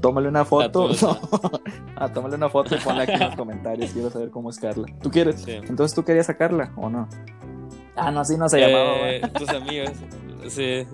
tómale 0.02 0.28
una 0.28 0.44
foto. 0.44 0.64
Tatuosa. 0.90 1.20
ah, 1.96 2.12
tómale 2.12 2.36
una 2.36 2.50
foto 2.50 2.76
y 2.76 2.80
ponla 2.80 3.04
aquí 3.04 3.14
en 3.14 3.20
los 3.22 3.36
comentarios. 3.36 3.92
Quiero 3.92 4.10
saber 4.10 4.30
cómo 4.30 4.50
es 4.50 4.60
Carla. 4.60 4.88
¿Tú 5.02 5.10
quieres? 5.10 5.42
Sí. 5.42 5.52
Entonces, 5.52 5.96
¿tú 5.96 6.04
querías 6.04 6.26
sacarla 6.26 6.72
o 6.76 6.90
no? 6.90 7.08
Ah, 7.96 8.12
no, 8.12 8.20
así 8.20 8.38
no 8.38 8.50
se 8.50 8.60
llamaba. 8.60 8.98
güey. 9.00 9.16
Eh, 9.16 9.22
tus 9.38 9.50
amigos. 9.50 9.92
Sí. 10.50 10.86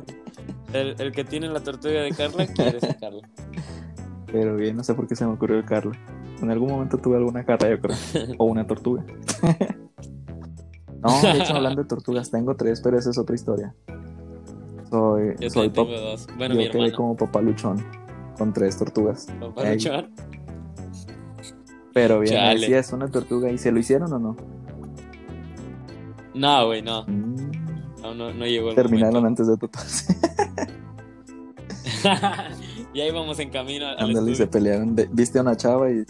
El, 0.74 0.96
el 1.00 1.12
que 1.12 1.24
tiene 1.24 1.48
la 1.48 1.62
tortuga 1.62 2.02
de 2.02 2.12
Carla 2.12 2.46
quiere 2.46 2.80
sacarla. 2.80 3.28
Pero 4.32 4.56
bien, 4.56 4.76
no 4.76 4.84
sé 4.84 4.94
por 4.94 5.08
qué 5.08 5.16
se 5.16 5.26
me 5.26 5.34
ocurrió 5.34 5.58
el 5.58 5.66
Carla. 5.66 5.94
En 6.42 6.50
algún 6.52 6.70
momento 6.70 6.98
tuve 6.98 7.18
alguna 7.18 7.44
carra, 7.46 7.70
yo 7.70 7.80
creo. 7.80 7.98
O 8.38 8.46
una 8.46 8.66
tortuga. 8.66 9.04
no, 11.02 11.22
de 11.22 11.32
hecho, 11.40 11.54
hablando 11.56 11.82
de 11.84 11.88
tortugas, 11.88 12.30
tengo 12.32 12.56
tres, 12.56 12.82
pero 12.82 12.98
esa 12.98 13.10
es 13.10 13.18
otra 13.18 13.36
historia. 13.36 13.76
Soy, 14.90 15.36
Yo 15.40 15.50
soy 15.50 15.70
tengo 15.70 15.92
dos. 15.92 16.28
Bueno, 16.38 16.56
yo 16.56 16.62
mi 16.62 16.70
quedé 16.72 16.92
como 16.94 17.16
papaluchón 17.16 17.84
con 18.38 18.54
tres 18.54 18.78
tortugas. 18.78 19.28
Papá 19.40 19.68
Ey. 19.70 19.74
luchón. 19.76 20.10
Pero 21.94 22.20
bien, 22.22 22.34
Chale. 22.36 22.66
sí 22.68 22.74
es 22.74 22.92
una 22.94 23.08
tortuga. 23.10 23.52
¿Y 23.52 23.58
se 23.58 23.72
lo 23.72 23.80
hicieron 23.80 24.12
o 24.14 24.20
no? 24.20 24.36
No, 26.34 26.66
güey, 26.68 26.82
no. 26.82 27.04
Mm, 27.06 27.52
No, 28.02 28.14
no, 28.16 28.34
no 28.34 28.46
llegó 28.46 28.70
el 28.70 28.76
terminaron 28.76 29.26
antes 29.26 29.46
de 29.48 29.58
tatuarse. 29.58 30.16
momento. 32.04 32.56
ya 32.94 33.06
íbamos 33.06 33.40
en 33.40 33.50
camino 33.50 33.88
al 33.88 34.00
Ándale, 34.00 34.32
y 34.32 34.36
se 34.36 34.48
pelearon. 34.48 34.96
De- 34.96 35.10
viste 35.12 35.38
a 35.40 35.42
una 35.42 35.56
chava 35.58 35.92
y, 35.92 36.06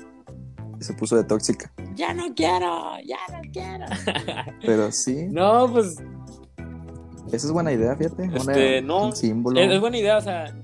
y 0.79 0.83
se 0.83 0.93
puso 0.93 1.15
de 1.15 1.23
tóxica. 1.23 1.71
Ya 1.95 2.13
no 2.13 2.33
quiero, 2.35 2.93
ya 3.05 3.17
no 3.31 3.41
quiero. 3.51 3.85
Pero 4.65 4.91
sí, 4.91 5.27
no, 5.29 5.69
pues 5.71 5.95
esa 7.31 7.47
es 7.47 7.51
buena 7.51 7.71
idea, 7.71 7.95
fíjate. 7.95 8.23
una- 8.23 8.35
Este, 8.37 8.81
no, 8.81 9.05
un 9.07 9.15
símbolo. 9.15 9.59
es, 9.59 9.71
es 9.71 9.79
buena 9.79 9.97
idea, 9.97 10.17
o 10.17 10.21
sea. 10.21 10.55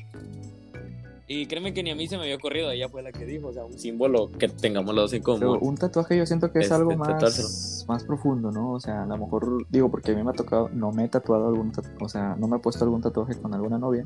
Y 1.28 1.48
créeme 1.48 1.74
que 1.74 1.82
ni 1.82 1.90
a 1.90 1.96
mí 1.96 2.08
se 2.08 2.18
me 2.18 2.24
había 2.24 2.36
ocurrido, 2.36 2.70
ella 2.70 2.88
fue 2.88 3.02
la 3.02 3.12
que 3.12 3.26
dijo, 3.26 3.48
o 3.48 3.54
sea, 3.54 3.66
un 3.66 3.74
símbolo 3.80 4.30
que 4.32 4.48
tengamos 4.48 4.94
los 4.94 5.06
dos 5.06 5.14
en 5.14 5.24
Pero 5.24 5.40
común. 5.40 5.58
un 5.70 5.76
tatuaje 5.76 6.16
yo 6.16 6.26
siento 6.28 6.52
que 6.52 6.60
es 6.60 6.66
Este, 6.66 6.76
algo 6.76 6.92
tatuárselo. 6.92 7.48
más, 7.48 7.86
más 7.88 8.04
profundo, 8.04 8.52
¿no? 8.52 8.74
O 8.74 8.80
sea, 8.80 9.02
a 9.04 9.06
lo 9.08 9.18
mejor, 9.18 9.66
digo, 9.72 9.90
porque 9.90 10.12
a 10.12 10.16
mí 10.16 10.24
me 10.24 10.30
ha 10.30 10.34
tocado, 10.34 10.70
no 10.70 10.92
me 10.92 11.06
he 11.06 11.08
tatuado 11.08 11.48
algún 11.48 11.72
tatuaje, 11.72 11.98
o 12.00 12.08
sea, 12.10 12.36
no 12.36 12.48
me 12.48 12.58
he 12.58 12.60
puesto 12.60 12.84
algún 12.84 13.02
tatuaje 13.02 13.34
con 13.42 13.56
alguna 13.56 13.80
novia, 13.80 14.06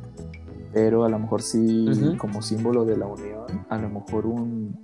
pero 0.72 1.04
a 1.04 1.10
lo 1.10 1.20
mejor 1.20 1.42
sí, 1.42 1.90
Ujú. 1.90 2.18
como 2.18 2.42
símbolo 2.42 2.86
de 2.86 2.96
la 2.96 3.08
unión, 3.08 3.66
a 3.68 3.78
lo 3.78 3.90
mejor 3.90 4.26
un... 4.26 4.80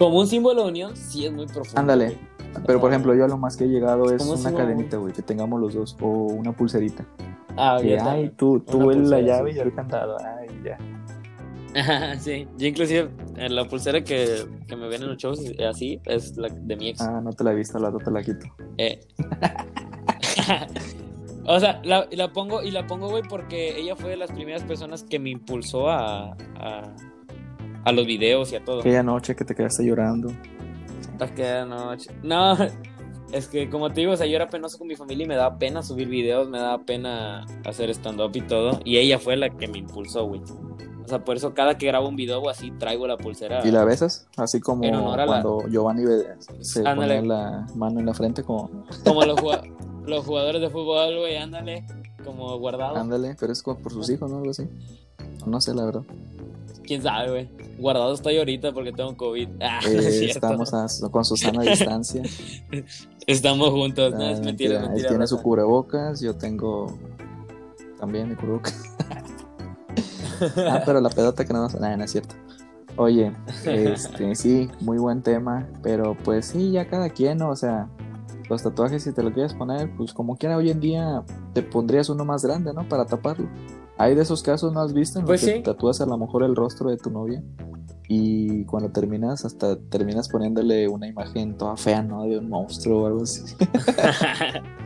Como 0.00 0.18
un 0.18 0.26
símbolo 0.26 0.62
de 0.64 0.70
unión, 0.70 0.96
sí 0.96 1.26
es 1.26 1.32
muy 1.32 1.44
profundo. 1.44 1.78
Ándale. 1.78 2.16
Pero 2.66 2.80
por 2.80 2.88
ejemplo, 2.90 3.14
yo 3.14 3.26
a 3.26 3.28
lo 3.28 3.36
más 3.36 3.54
que 3.54 3.64
he 3.64 3.68
llegado 3.68 4.10
es 4.10 4.22
¿Cómo 4.22 4.34
se 4.38 4.48
una 4.48 4.56
cadenita, 4.56 4.96
güey, 4.96 5.12
que 5.12 5.20
tengamos 5.20 5.60
los 5.60 5.74
dos, 5.74 5.94
o 6.00 6.08
una 6.08 6.52
pulserita. 6.52 7.04
Ah, 7.54 7.76
Que, 7.82 7.90
yo 7.90 8.08
ay, 8.08 8.30
tú, 8.30 8.60
tú 8.60 8.90
el- 8.90 9.10
la 9.10 9.20
llave 9.20 9.50
sí. 9.50 9.56
y 9.56 9.58
yo 9.58 9.64
el 9.64 9.74
candado, 9.74 10.16
ay, 10.18 10.48
ya. 10.64 10.78
Sí, 12.18 12.48
yo 12.56 12.66
inclusive 12.66 13.10
en 13.36 13.54
la 13.54 13.66
pulsera 13.66 14.02
que, 14.02 14.46
que 14.66 14.74
me 14.74 14.88
ven 14.88 15.02
en 15.02 15.08
los 15.10 15.18
shows 15.18 15.38
eh, 15.44 15.66
así 15.66 16.00
es 16.06 16.34
la 16.38 16.48
de 16.48 16.76
mi 16.76 16.88
ex. 16.88 17.02
Ah, 17.02 17.20
no 17.22 17.34
te 17.34 17.44
la 17.44 17.52
he 17.52 17.54
visto, 17.54 17.78
la 17.78 17.92
te 17.92 18.10
la 18.10 18.22
quito. 18.22 18.46
Eh. 18.78 19.00
o 21.46 21.60
sea, 21.60 21.78
la, 21.84 22.08
la 22.10 22.32
pongo 22.32 22.62
y 22.62 22.70
la 22.70 22.86
pongo, 22.86 23.10
güey, 23.10 23.22
porque 23.28 23.78
ella 23.78 23.94
fue 23.96 24.08
de 24.10 24.16
las 24.16 24.32
primeras 24.32 24.62
personas 24.62 25.04
que 25.04 25.18
me 25.18 25.28
impulsó 25.28 25.90
a, 25.90 26.30
a, 26.56 26.82
a 27.84 27.92
los 27.92 28.06
videos 28.06 28.52
y 28.52 28.56
a 28.56 28.64
todo. 28.64 28.80
Aquella 28.80 29.02
noche 29.02 29.34
que 29.36 29.44
te 29.44 29.54
quedaste 29.54 29.84
llorando. 29.84 30.30
Aquella 31.18 31.64
noche. 31.64 32.10
No, 32.22 32.56
es 33.32 33.48
que 33.48 33.68
como 33.70 33.90
te 33.90 34.00
digo, 34.00 34.12
o 34.12 34.16
sea, 34.16 34.26
yo 34.26 34.36
era 34.36 34.48
penoso 34.48 34.78
con 34.78 34.86
mi 34.88 34.96
familia 34.96 35.24
y 35.24 35.28
me 35.28 35.36
daba 35.36 35.58
pena 35.58 35.82
subir 35.82 36.08
videos, 36.08 36.48
me 36.48 36.58
daba 36.58 36.78
pena 36.78 37.46
hacer 37.64 37.90
stand-up 37.90 38.30
y 38.34 38.40
todo. 38.42 38.80
Y 38.84 38.96
ella 38.98 39.18
fue 39.18 39.36
la 39.36 39.50
que 39.50 39.68
me 39.68 39.78
impulsó, 39.78 40.26
güey. 40.26 40.40
O 41.04 41.08
sea, 41.10 41.24
por 41.24 41.36
eso 41.36 41.54
cada 41.54 41.76
que 41.76 41.86
grabo 41.86 42.08
un 42.08 42.14
video 42.14 42.40
o 42.40 42.48
así 42.48 42.70
traigo 42.72 43.06
la 43.06 43.16
pulsera. 43.16 43.66
¿Y 43.66 43.70
la 43.72 43.84
besas? 43.84 44.28
Así 44.36 44.60
como 44.60 45.12
a 45.12 45.16
la- 45.16 45.26
cuando 45.26 45.66
Giovanni 45.68 46.04
se 46.60 46.86
Ándale. 46.86 47.16
pone 47.16 47.28
la 47.28 47.66
mano 47.74 47.98
en 48.00 48.06
la 48.06 48.14
frente, 48.14 48.44
como 48.44 48.70
Como 49.04 49.24
los, 49.24 49.36
los 50.06 50.24
jugadores 50.24 50.60
de 50.60 50.70
fútbol, 50.70 51.18
güey, 51.18 51.36
ándale. 51.36 51.84
Como 52.24 52.56
guardado. 52.58 52.96
ándale, 52.96 53.34
pero 53.40 53.52
es 53.52 53.62
como 53.62 53.78
por 53.80 53.92
sus 53.92 54.08
hijos, 54.10 54.30
¿no? 54.30 54.36
Algo 54.38 54.50
así. 54.50 54.68
No 55.46 55.60
sé, 55.60 55.74
la 55.74 55.84
verdad. 55.86 56.02
Quién 56.90 57.02
sabe, 57.02 57.30
güey. 57.30 57.48
Guardado 57.78 58.12
estoy 58.12 58.36
ahorita 58.38 58.72
porque 58.72 58.90
tengo 58.92 59.16
COVID. 59.16 59.48
Ah, 59.60 59.78
Eh, 59.86 59.96
es 59.96 60.22
estamos 60.34 60.74
a- 60.74 60.88
con 61.12 61.24
Susana 61.24 61.60
a 61.60 61.64
distancia. 61.70 62.20
Estamos 63.28 63.70
juntos. 63.70 64.12
No, 64.12 64.24
Ah, 64.24 64.32
es 64.32 64.40
mentira, 64.40 64.74
es 64.74 64.80
Él 64.82 64.88
mentira. 64.88 65.08
tiene 65.10 65.26
su 65.28 65.40
cubrebocas, 65.40 66.20
yo 66.20 66.34
tengo 66.36 66.98
también 68.00 68.28
mi 68.28 68.34
cubrebocas. 68.34 68.74
ah, 70.68 70.82
pero 70.84 71.00
la 71.00 71.10
pedota 71.10 71.44
que 71.44 71.52
no 71.52 71.60
nos... 71.62 71.78
Nah, 71.78 71.96
no 71.96 72.02
es 72.02 72.10
cierto. 72.10 72.34
Oye, 72.96 73.32
este, 73.66 74.34
sí, 74.34 74.68
muy 74.80 74.98
buen 74.98 75.22
tema, 75.22 75.68
pero 75.84 76.16
pues 76.24 76.46
sí, 76.46 76.72
ya 76.72 76.88
cada 76.88 77.08
quien, 77.10 77.38
¿no? 77.38 77.50
o 77.50 77.56
sea, 77.56 77.88
los 78.48 78.64
tatuajes 78.64 79.04
si 79.04 79.12
te 79.12 79.22
lo 79.22 79.32
quieres 79.32 79.54
poner, 79.54 79.88
pues 79.96 80.12
como 80.12 80.36
quiera 80.36 80.56
hoy 80.56 80.70
en 80.70 80.80
día 80.80 81.22
te 81.54 81.62
pondrías 81.62 82.08
uno 82.08 82.24
más 82.24 82.44
grande, 82.44 82.74
¿no? 82.74 82.88
Para 82.88 83.06
taparlo. 83.06 83.48
Hay 84.00 84.14
de 84.14 84.22
esos 84.22 84.42
casos, 84.42 84.72
¿no 84.72 84.80
has 84.80 84.94
visto? 84.94 85.18
En 85.18 85.24
los 85.24 85.28
Pues 85.28 85.44
que 85.44 85.56
sí. 85.56 85.62
tatúas 85.62 86.00
a 86.00 86.06
lo 86.06 86.16
mejor 86.16 86.42
el 86.42 86.56
rostro 86.56 86.88
de 86.88 86.96
tu 86.96 87.10
novia 87.10 87.42
y 88.08 88.64
cuando 88.64 88.90
terminas, 88.90 89.44
hasta 89.44 89.76
terminas 89.76 90.28
poniéndole 90.28 90.88
una 90.88 91.06
imagen 91.06 91.56
toda 91.58 91.76
fea, 91.76 92.02
¿no? 92.02 92.24
De 92.24 92.38
un 92.38 92.48
monstruo 92.48 93.02
o 93.02 93.06
algo 93.06 93.22
así. 93.22 93.42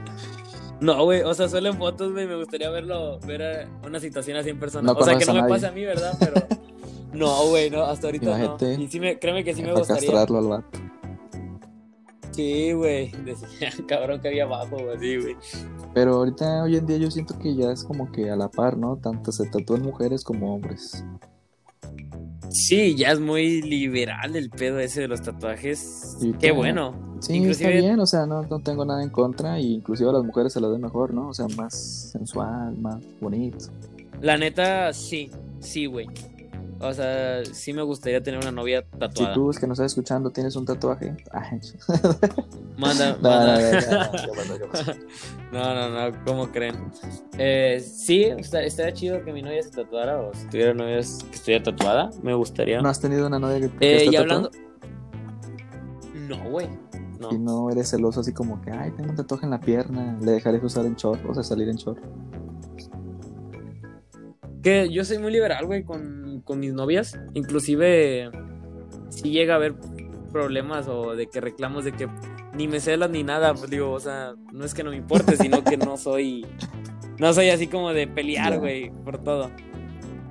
No, 0.80 1.04
güey, 1.04 1.22
o 1.22 1.32
sea, 1.32 1.48
solo 1.48 1.68
en 1.70 1.78
fotos, 1.78 2.12
güey, 2.12 2.26
me 2.26 2.36
gustaría 2.36 2.68
verlo, 2.68 3.18
ver 3.20 3.68
una 3.86 4.00
situación 4.00 4.36
así 4.36 4.50
en 4.50 4.58
persona. 4.58 4.92
No 4.92 4.98
o 4.98 5.02
sea, 5.04 5.16
que 5.16 5.24
no 5.24 5.34
me 5.34 5.48
pase 5.48 5.66
a 5.66 5.70
mí, 5.72 5.82
¿verdad? 5.84 6.14
Pero 6.18 6.34
no, 7.14 7.46
güey, 7.48 7.70
no, 7.70 7.84
hasta 7.84 8.08
ahorita 8.08 8.26
Imagínate. 8.26 8.76
no. 8.76 8.82
Y 8.82 8.88
sí 8.88 9.00
me, 9.00 9.18
créeme 9.18 9.44
que 9.44 9.54
sí 9.54 9.62
me 9.62 9.72
gustaría. 9.72 10.10
castrarlo 10.10 10.38
al 10.38 10.48
vato. 10.48 10.78
Sí, 12.34 12.72
güey, 12.72 13.10
decía, 13.24 13.70
cabrón 13.88 14.20
que 14.20 14.28
había 14.28 14.44
abajo, 14.44 14.76
güey, 14.76 14.98
sí, 14.98 15.16
güey. 15.18 15.36
Pero 15.94 16.14
ahorita, 16.14 16.64
hoy 16.64 16.76
en 16.76 16.86
día, 16.86 16.96
yo 16.98 17.10
siento 17.10 17.38
que 17.38 17.54
ya 17.54 17.70
es 17.70 17.84
como 17.84 18.10
que 18.10 18.30
a 18.30 18.36
la 18.36 18.48
par, 18.50 18.76
¿no? 18.76 18.96
Tanto 18.96 19.30
se 19.32 19.48
tatúan 19.48 19.82
mujeres 19.82 20.24
como 20.24 20.54
hombres. 20.54 21.04
Sí, 22.50 22.94
ya 22.96 23.10
es 23.12 23.20
muy 23.20 23.62
liberal 23.62 24.36
el 24.36 24.50
pedo 24.50 24.78
ese 24.78 25.02
de 25.02 25.08
los 25.08 25.22
tatuajes. 25.22 26.16
Sí, 26.20 26.32
Qué 26.38 26.52
bueno. 26.52 26.94
Sí, 27.20 27.34
Inclusive- 27.36 27.70
está 27.74 27.86
bien, 27.86 28.00
o 28.00 28.06
sea, 28.06 28.26
no, 28.26 28.42
no 28.42 28.60
tengo 28.60 28.84
nada 28.84 29.02
en 29.02 29.10
contra, 29.10 29.58
y 29.58 29.74
inclusive 29.74 30.10
a 30.10 30.12
las 30.12 30.24
mujeres 30.24 30.52
se 30.52 30.60
las 30.60 30.70
ve 30.70 30.78
mejor, 30.78 31.14
¿no? 31.14 31.28
O 31.28 31.34
sea, 31.34 31.46
más 31.56 32.10
sensual, 32.12 32.76
más 32.78 32.98
bonito. 33.20 33.66
La 34.20 34.36
neta, 34.36 34.92
sí, 34.92 35.30
sí, 35.60 35.86
güey. 35.86 36.06
O 36.80 36.92
sea, 36.92 37.44
sí 37.44 37.72
me 37.72 37.82
gustaría 37.82 38.22
tener 38.22 38.40
una 38.40 38.50
novia 38.50 38.84
Si 38.92 38.98
tatuada. 38.98 39.34
tú, 39.34 39.50
es 39.50 39.58
que 39.58 39.66
nos 39.66 39.78
estás 39.78 39.92
escuchando, 39.92 40.30
tienes 40.30 40.56
un 40.56 40.64
tatuaje. 40.64 41.16
Ay, 41.32 41.60
Manda, 42.76 43.16
no, 43.22 43.30
no, 43.30 43.46
no, 43.46 44.66
manda. 44.72 44.96
no, 45.52 45.74
no. 45.90 46.10
No, 46.10 46.24
¿cómo 46.24 46.50
creen? 46.50 46.74
Eh, 47.38 47.80
sí, 47.80 48.24
estaría 48.24 48.92
chido 48.92 49.24
que 49.24 49.32
mi 49.32 49.42
novia 49.42 49.62
se 49.62 49.70
tatuara 49.70 50.20
o 50.20 50.34
si 50.34 50.46
tuviera 50.48 50.74
novia 50.74 50.96
que 50.96 51.00
estuviera 51.36 51.62
tatuada, 51.62 52.10
me 52.22 52.34
gustaría. 52.34 52.80
¿No 52.82 52.88
has 52.88 53.00
tenido 53.00 53.26
una 53.26 53.38
novia 53.38 53.60
que, 53.60 53.70
que 53.70 53.86
eh, 53.86 53.96
esté 53.96 54.06
y 54.06 54.12
tatuada? 54.12 54.50
hablando. 54.50 54.50
No, 56.28 56.50
güey. 56.50 56.68
No. 57.20 57.32
Y 57.32 57.38
no 57.38 57.70
eres 57.70 57.90
celoso 57.90 58.20
así 58.20 58.32
como 58.32 58.60
que, 58.60 58.70
ay, 58.72 58.90
tengo 58.90 59.10
un 59.10 59.16
tatuaje 59.16 59.44
en 59.44 59.50
la 59.50 59.60
pierna, 59.60 60.18
le 60.20 60.32
dejaré 60.32 60.58
de 60.58 60.66
usar 60.66 60.84
en 60.84 60.96
short, 60.96 61.24
o 61.28 61.34
sea, 61.34 61.42
salir 61.42 61.68
en 61.68 61.76
short. 61.76 61.98
Que 64.62 64.90
yo 64.90 65.04
soy 65.04 65.18
muy 65.18 65.30
liberal, 65.30 65.66
güey, 65.66 65.84
con, 65.84 66.23
con 66.44 66.60
mis 66.60 66.72
novias. 66.72 67.18
Inclusive, 67.34 68.30
si 69.10 69.30
llega 69.30 69.54
a 69.54 69.56
haber 69.56 69.74
problemas 70.32 70.88
o 70.88 71.14
de 71.14 71.26
que 71.28 71.40
reclamos 71.40 71.84
de 71.84 71.92
que 71.92 72.08
ni 72.54 72.68
me 72.68 72.80
celas 72.80 73.10
ni 73.10 73.22
nada, 73.22 73.54
pues 73.54 73.70
digo, 73.70 73.90
o 73.92 74.00
sea, 74.00 74.34
no 74.52 74.64
es 74.64 74.74
que 74.74 74.84
no 74.84 74.90
me 74.90 74.96
importe, 74.96 75.36
sino 75.38 75.62
que 75.64 75.76
no 75.76 75.96
soy. 75.96 76.46
No 77.18 77.32
soy 77.32 77.50
así 77.50 77.68
como 77.68 77.92
de 77.92 78.06
pelear, 78.08 78.58
güey, 78.58 78.90
por 79.04 79.22
todo. 79.22 79.50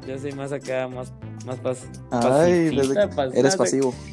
Yo 0.08 0.18
soy 0.20 0.34
más 0.34 0.52
acá, 0.52 0.90
más, 0.90 1.14
más 1.46 1.58
paz. 1.60 1.88
Ay, 2.12 2.76
desde- 2.76 3.08
paz- 3.08 3.32
eres 3.34 3.54
no, 3.54 3.58
pasivo. 3.58 3.94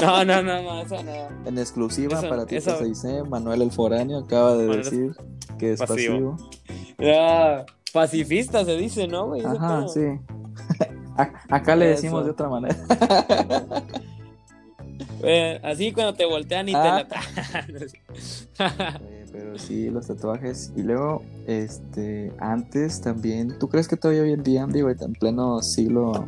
No, 0.00 0.24
no, 0.24 0.42
no, 0.42 0.62
no, 0.62 0.82
eso 0.82 1.02
no. 1.02 1.48
En 1.48 1.58
exclusiva 1.58 2.18
Eso- 2.18 2.28
para 2.28 2.46
ti 2.46 2.56
eso- 2.56 2.76
se 2.78 2.84
dice, 2.84 3.22
Manuel 3.24 3.62
el 3.62 3.70
Foráneo 3.70 4.18
acaba 4.18 4.56
de 4.56 4.66
Manuel- 4.68 4.84
decir 4.84 5.16
que 5.58 5.72
es 5.72 5.80
pasivo. 5.80 6.36
pasivo. 6.36 6.50
Ah, 7.16 7.64
pacifista 7.92 8.64
se 8.64 8.76
dice, 8.76 9.08
¿no, 9.08 9.26
güey? 9.28 9.44
Ajá, 9.44 9.86
sí. 9.88 10.00
Acá 11.16 11.76
le 11.76 11.88
decimos 11.88 12.24
de 12.24 12.30
otra 12.30 12.48
manera. 12.48 12.76
Así 15.62 15.92
cuando 15.92 16.14
te 16.14 16.24
voltean 16.24 16.68
y 16.68 16.72
Ah. 16.74 17.04
te 17.06 17.14
la 17.14 17.20
Oye, 19.00 19.24
Pero 19.32 19.58
sí, 19.58 19.90
los 19.90 20.06
tatuajes. 20.06 20.72
Y 20.76 20.82
luego, 20.82 21.22
este, 21.46 22.32
antes 22.38 23.00
también, 23.00 23.58
¿tú 23.58 23.68
crees 23.68 23.88
que 23.88 23.96
todavía 23.96 24.22
hoy 24.22 24.32
en 24.32 24.42
día, 24.42 24.66
digo, 24.66 24.90
en 24.90 25.12
pleno 25.12 25.62
siglo 25.62 26.26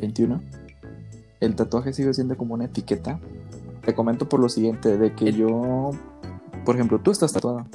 XXI, 0.00 0.28
el 1.40 1.54
tatuaje 1.56 1.92
sigue 1.92 2.12
siendo 2.12 2.36
como 2.36 2.54
una 2.54 2.66
etiqueta? 2.66 3.18
Te 3.84 3.94
comento 3.94 4.28
por 4.28 4.40
lo 4.40 4.48
siguiente, 4.48 4.96
de 4.98 5.14
que 5.14 5.32
yo, 5.32 5.90
por 6.64 6.74
ejemplo, 6.74 7.00
tú 7.00 7.10
estás 7.10 7.32
tatuado. 7.32 7.66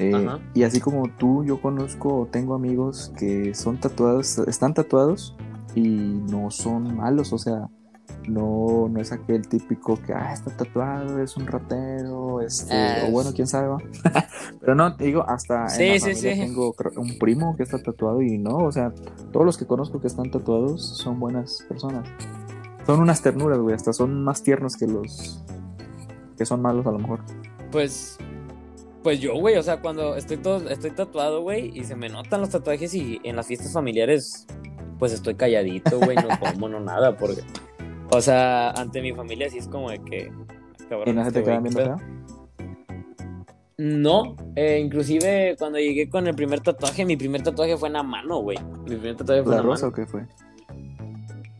Eh, 0.00 0.28
y 0.54 0.62
así 0.62 0.80
como 0.80 1.08
tú, 1.18 1.44
yo 1.44 1.60
conozco 1.60 2.20
o 2.20 2.26
tengo 2.26 2.54
amigos 2.54 3.12
que 3.18 3.54
son 3.54 3.78
tatuados, 3.78 4.38
están 4.38 4.74
tatuados 4.74 5.36
y 5.74 5.82
no 5.82 6.50
son 6.50 6.96
malos, 6.96 7.32
o 7.32 7.38
sea, 7.38 7.68
no, 8.28 8.88
no 8.90 9.00
es 9.00 9.12
aquel 9.12 9.46
típico 9.48 9.96
que 9.96 10.12
ah, 10.12 10.32
está 10.32 10.56
tatuado, 10.56 11.22
es 11.22 11.36
un 11.36 11.46
ratero, 11.46 12.40
este, 12.40 12.74
o 13.06 13.10
bueno, 13.10 13.30
quién 13.34 13.46
sabe, 13.46 13.68
va. 13.68 13.78
Pero 14.60 14.74
no, 14.74 14.96
te 14.96 15.04
digo, 15.04 15.24
hasta 15.28 15.68
Sí, 15.68 15.84
en 15.84 15.92
la 15.92 15.98
sí, 15.98 16.12
familia 16.14 16.34
sí. 16.34 16.40
tengo 16.40 16.74
un 16.96 17.18
primo 17.18 17.56
que 17.56 17.62
está 17.62 17.82
tatuado 17.82 18.22
y 18.22 18.38
no, 18.38 18.56
o 18.56 18.72
sea, 18.72 18.92
todos 19.32 19.46
los 19.46 19.58
que 19.58 19.66
conozco 19.66 20.00
que 20.00 20.06
están 20.06 20.30
tatuados 20.30 20.82
son 20.98 21.20
buenas 21.20 21.64
personas. 21.68 22.08
Son 22.86 23.00
unas 23.00 23.22
ternuras, 23.22 23.58
güey, 23.58 23.74
hasta 23.74 23.92
son 23.92 24.24
más 24.24 24.42
tiernos 24.42 24.76
que 24.76 24.86
los 24.86 25.44
que 26.36 26.46
son 26.46 26.62
malos 26.62 26.86
a 26.86 26.90
lo 26.90 26.98
mejor. 26.98 27.20
Pues, 27.70 28.18
pues 29.02 29.20
yo, 29.20 29.34
güey, 29.34 29.56
o 29.56 29.62
sea, 29.62 29.80
cuando 29.80 30.16
estoy 30.16 30.36
todo, 30.36 30.68
estoy 30.68 30.90
tatuado, 30.90 31.42
güey, 31.42 31.70
y 31.78 31.84
se 31.84 31.96
me 31.96 32.08
notan 32.08 32.40
los 32.40 32.50
tatuajes 32.50 32.94
y 32.94 33.20
en 33.24 33.36
las 33.36 33.46
fiestas 33.46 33.72
familiares, 33.72 34.46
pues 34.98 35.12
estoy 35.12 35.34
calladito, 35.34 35.98
güey, 35.98 36.16
no 36.16 36.28
como, 36.40 36.68
no 36.68 36.80
nada, 36.80 37.16
porque, 37.16 37.42
o 38.10 38.20
sea, 38.20 38.70
ante 38.72 39.00
mi 39.00 39.12
familia 39.12 39.48
sí 39.50 39.58
es 39.58 39.68
como 39.68 39.90
de 39.90 39.98
que, 40.02 40.30
ah, 40.30 40.84
cabrón, 40.88 41.08
Y 41.08 41.12
no 41.12 41.22
se 41.22 41.28
este 41.28 41.40
te 41.40 41.44
quedan 41.46 41.62
güey, 41.62 41.74
viendo 41.74 41.96
¿qué 41.96 42.02
feo. 42.02 42.20
No, 43.82 44.36
eh, 44.56 44.78
inclusive 44.78 45.56
cuando 45.58 45.78
llegué 45.78 46.10
con 46.10 46.26
el 46.26 46.34
primer 46.34 46.60
tatuaje, 46.60 47.06
mi 47.06 47.16
primer 47.16 47.42
tatuaje 47.42 47.78
fue 47.78 47.88
en 47.88 47.94
la 47.94 48.02
mano, 48.02 48.40
güey. 48.42 48.58
Mi 48.84 48.96
primer 48.96 49.16
tatuaje 49.16 49.42
fue 49.42 49.54
¿La 49.54 49.60
en 49.60 49.66
la 49.66 49.70
rosa 49.70 49.86
mano. 49.86 49.92
o 49.92 49.92
qué 49.94 50.04
fue? 50.06 50.26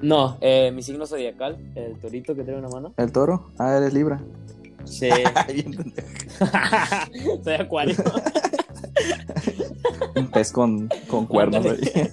No, 0.03 0.37
eh, 0.42 0.70
mi 0.74 0.83
signo 0.83 1.07
zodiacal, 1.07 1.59
el 1.74 1.98
torito 1.98 2.35
que 2.35 2.42
trae 2.42 2.59
una 2.59 2.68
mano. 2.68 2.92
¿El 2.98 3.11
toro? 3.11 3.53
Ah, 3.59 3.74
eres 3.76 3.94
Libra. 3.94 4.20
Sí. 4.90 5.09
Soy 7.44 7.55
acuario. 7.55 7.96
Un 10.16 10.31
pez 10.31 10.53
con, 10.53 10.88
con 11.09 11.26
cuernos. 11.26 11.64
Ándale. 11.64 11.79
güey. 11.79 12.11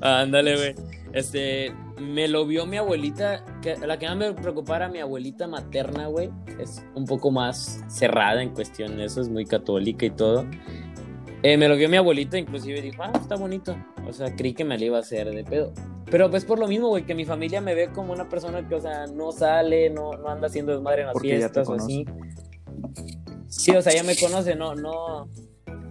Ándale, 0.00 0.56
güey. 0.56 0.74
Este, 1.12 1.74
me 2.00 2.28
lo 2.28 2.46
vio 2.46 2.66
mi 2.66 2.76
abuelita, 2.76 3.44
que 3.60 3.76
la 3.76 3.98
que 3.98 4.06
más 4.06 4.16
me 4.16 4.32
preocupaba 4.34 4.76
era 4.76 4.88
mi 4.88 5.00
abuelita 5.00 5.48
materna, 5.48 6.06
güey. 6.06 6.30
Es 6.60 6.82
un 6.94 7.06
poco 7.06 7.30
más 7.30 7.82
cerrada 7.88 8.42
en 8.42 8.50
cuestión 8.50 8.96
de 8.96 9.06
eso, 9.06 9.20
es 9.20 9.28
muy 9.28 9.44
católica 9.44 10.06
y 10.06 10.10
todo. 10.10 10.46
Eh, 11.42 11.56
me 11.56 11.68
lo 11.68 11.76
vio 11.76 11.88
mi 11.88 11.96
abuelita, 11.96 12.36
inclusive 12.36 12.80
dijo, 12.80 13.02
ah, 13.02 13.12
está 13.14 13.36
bonito. 13.36 13.76
O 14.06 14.12
sea, 14.12 14.34
creí 14.34 14.54
que 14.54 14.64
me 14.64 14.76
lo 14.76 14.84
iba 14.84 14.96
a 14.96 15.00
hacer 15.00 15.30
de 15.30 15.44
pedo. 15.44 15.72
Pero 16.10 16.30
pues 16.30 16.44
por 16.44 16.58
lo 16.58 16.66
mismo, 16.66 16.88
güey, 16.88 17.04
que 17.04 17.14
mi 17.14 17.24
familia 17.24 17.60
me 17.60 17.74
ve 17.74 17.90
como 17.92 18.12
una 18.12 18.28
persona 18.28 18.66
que, 18.66 18.74
o 18.74 18.80
sea, 18.80 19.06
no 19.06 19.30
sale, 19.30 19.90
no, 19.90 20.12
no 20.12 20.28
anda 20.28 20.46
haciendo 20.48 20.72
desmadre 20.72 21.02
en 21.02 21.06
las 21.08 21.12
Porque 21.12 21.36
fiestas 21.36 21.68
o 21.68 21.74
así. 21.74 22.04
Sí, 23.48 23.70
o 23.72 23.82
sea, 23.82 23.94
ya 23.94 24.02
me 24.02 24.16
conoce, 24.16 24.56
no, 24.56 24.74
no. 24.74 25.28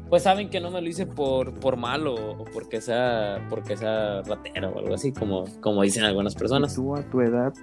Pues 0.10 0.24
saben 0.24 0.50
que 0.50 0.60
no 0.60 0.72
me 0.72 0.82
lo 0.82 0.88
hice 0.88 1.06
por, 1.06 1.60
por 1.60 1.76
malo 1.76 2.16
o 2.16 2.46
porque 2.46 2.82
sea, 2.82 3.46
porque 3.50 3.76
sea 3.76 4.22
ratero 4.24 4.70
o 4.70 4.80
algo 4.80 4.96
así, 4.96 5.12
como, 5.12 5.44
como 5.62 5.84
dicen 5.84 6.04
algunas 6.04 6.34
personas. 6.34 6.76
tú 6.76 6.96
a 6.96 7.04
tu 7.10 7.22
edad, 7.22 7.54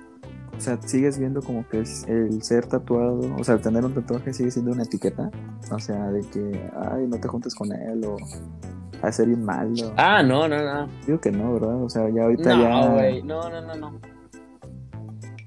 o 0.56 0.60
sea, 0.60 0.80
sigues 0.82 1.18
viendo 1.18 1.42
como 1.42 1.66
que 1.68 1.80
es 1.80 2.06
el 2.08 2.42
ser 2.42 2.66
tatuado, 2.66 3.20
o 3.38 3.44
sea, 3.44 3.56
el 3.56 3.60
tener 3.60 3.84
un 3.84 3.94
tatuaje 3.94 4.32
sigue 4.32 4.50
siendo 4.50 4.72
una 4.72 4.84
etiqueta. 4.84 5.30
O 5.70 5.78
sea, 5.78 6.10
de 6.10 6.20
que, 6.30 6.70
ay, 6.76 7.06
no 7.06 7.18
te 7.18 7.28
juntes 7.28 7.54
con 7.54 7.72
él 7.72 8.04
o 8.04 8.16
a 9.02 9.12
ser 9.12 9.26
bien 9.26 9.44
malo. 9.44 9.92
Ah, 9.96 10.22
no, 10.22 10.48
no, 10.48 10.56
no. 10.62 10.88
Digo 11.06 11.20
que 11.20 11.30
no, 11.30 11.54
¿verdad? 11.54 11.82
O 11.82 11.88
sea, 11.88 12.08
ya 12.08 12.22
ahorita 12.22 12.56
No, 12.56 12.62
ya, 12.62 12.88
güey. 12.88 13.22
No, 13.22 13.50
no, 13.50 13.60
no, 13.60 13.74
no. 13.74 14.00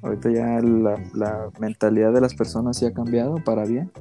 ahorita 0.03 0.31
ya 0.31 0.59
la, 0.61 1.01
la 1.13 1.49
mentalidad 1.59 2.13
de 2.13 2.21
las 2.21 2.35
personas 2.35 2.77
sí 2.77 2.85
ha 2.85 2.93
cambiado 2.93 3.35
para 3.43 3.65
bien. 3.65 3.91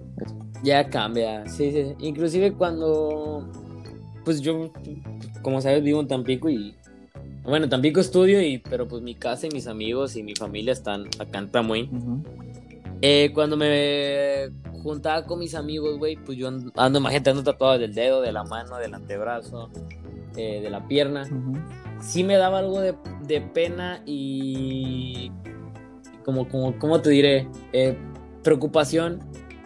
Ya 0.62 0.88
cambia. 0.88 1.46
Sí, 1.46 1.70
sí. 1.72 1.94
Inclusive 2.00 2.52
cuando. 2.52 3.48
Pues 4.24 4.40
yo, 4.40 4.72
como 5.42 5.60
sabes, 5.60 5.82
vivo 5.82 6.00
en 6.00 6.08
Tampico 6.08 6.50
y. 6.50 6.74
Bueno, 7.46 7.64
en 7.64 7.70
Tampico 7.70 8.00
estudio, 8.00 8.42
y, 8.42 8.58
pero 8.58 8.88
pues 8.88 9.02
mi 9.02 9.14
casa 9.14 9.46
y 9.46 9.50
mis 9.50 9.68
amigos 9.68 10.16
y 10.16 10.24
mi 10.24 10.34
familia 10.34 10.72
están 10.72 11.06
acá 11.20 11.38
en 11.38 11.50
Tamuín. 11.50 11.96
Ujú. 11.96 12.22
Eh, 13.02 13.30
cuando 13.34 13.56
me 13.56 14.50
juntaba 14.82 15.24
con 15.24 15.38
mis 15.38 15.54
amigos, 15.54 15.96
güey, 15.96 16.16
pues 16.16 16.36
yo 16.36 16.48
ando, 16.48 16.72
ando 16.74 16.98
imaginando 16.98 17.44
tatuados 17.44 17.78
del 17.78 17.94
dedo, 17.94 18.20
de 18.20 18.32
la 18.32 18.42
mano, 18.42 18.76
del 18.78 18.94
antebrazo, 18.94 19.70
eh, 20.36 20.60
de 20.60 20.70
la 20.70 20.88
pierna. 20.88 21.22
Ujú. 21.22 21.56
Sí 22.00 22.24
me 22.24 22.36
daba 22.36 22.58
algo 22.58 22.80
de, 22.80 22.96
de 23.22 23.40
pena 23.40 24.02
y 24.04 25.30
como, 26.24 26.48
como, 26.48 26.76
¿cómo 26.80 27.00
te 27.00 27.10
diré? 27.10 27.48
Eh, 27.72 27.96
preocupación 28.42 29.20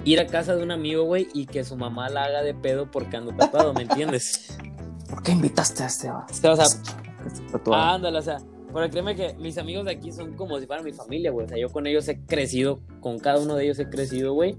ir 0.04 0.20
a 0.20 0.26
casa 0.26 0.54
de 0.54 0.62
un 0.62 0.70
amigo, 0.70 1.04
güey, 1.04 1.28
y 1.32 1.46
que 1.46 1.64
su 1.64 1.76
mamá 1.76 2.10
la 2.10 2.24
haga 2.24 2.42
de 2.42 2.52
pedo 2.52 2.90
porque 2.90 3.16
ando 3.16 3.32
tatuado, 3.32 3.72
¿me 3.72 3.82
entiendes? 3.82 4.58
¿Por 5.08 5.22
qué 5.22 5.32
invitaste 5.32 5.82
a 5.82 5.86
este? 5.86 6.10
O 6.10 6.24
sea, 6.28 6.66
Tatuado. 7.52 7.82
ándale, 7.96 8.18
o 8.18 8.22
sea, 8.22 8.38
pero 8.72 8.88
créeme 8.90 9.14
que 9.16 9.34
mis 9.34 9.58
amigos 9.58 9.84
de 9.84 9.90
aquí 9.92 10.12
son 10.12 10.34
como 10.34 10.58
si 10.60 10.66
fueran 10.66 10.84
mi 10.84 10.92
familia, 10.92 11.30
güey. 11.30 11.46
O 11.46 11.48
sea, 11.48 11.58
yo 11.58 11.68
con 11.70 11.86
ellos 11.86 12.06
he 12.08 12.20
crecido, 12.20 12.80
con 13.00 13.18
cada 13.18 13.40
uno 13.40 13.56
de 13.56 13.64
ellos 13.64 13.78
he 13.80 13.88
crecido, 13.88 14.32
güey. 14.34 14.56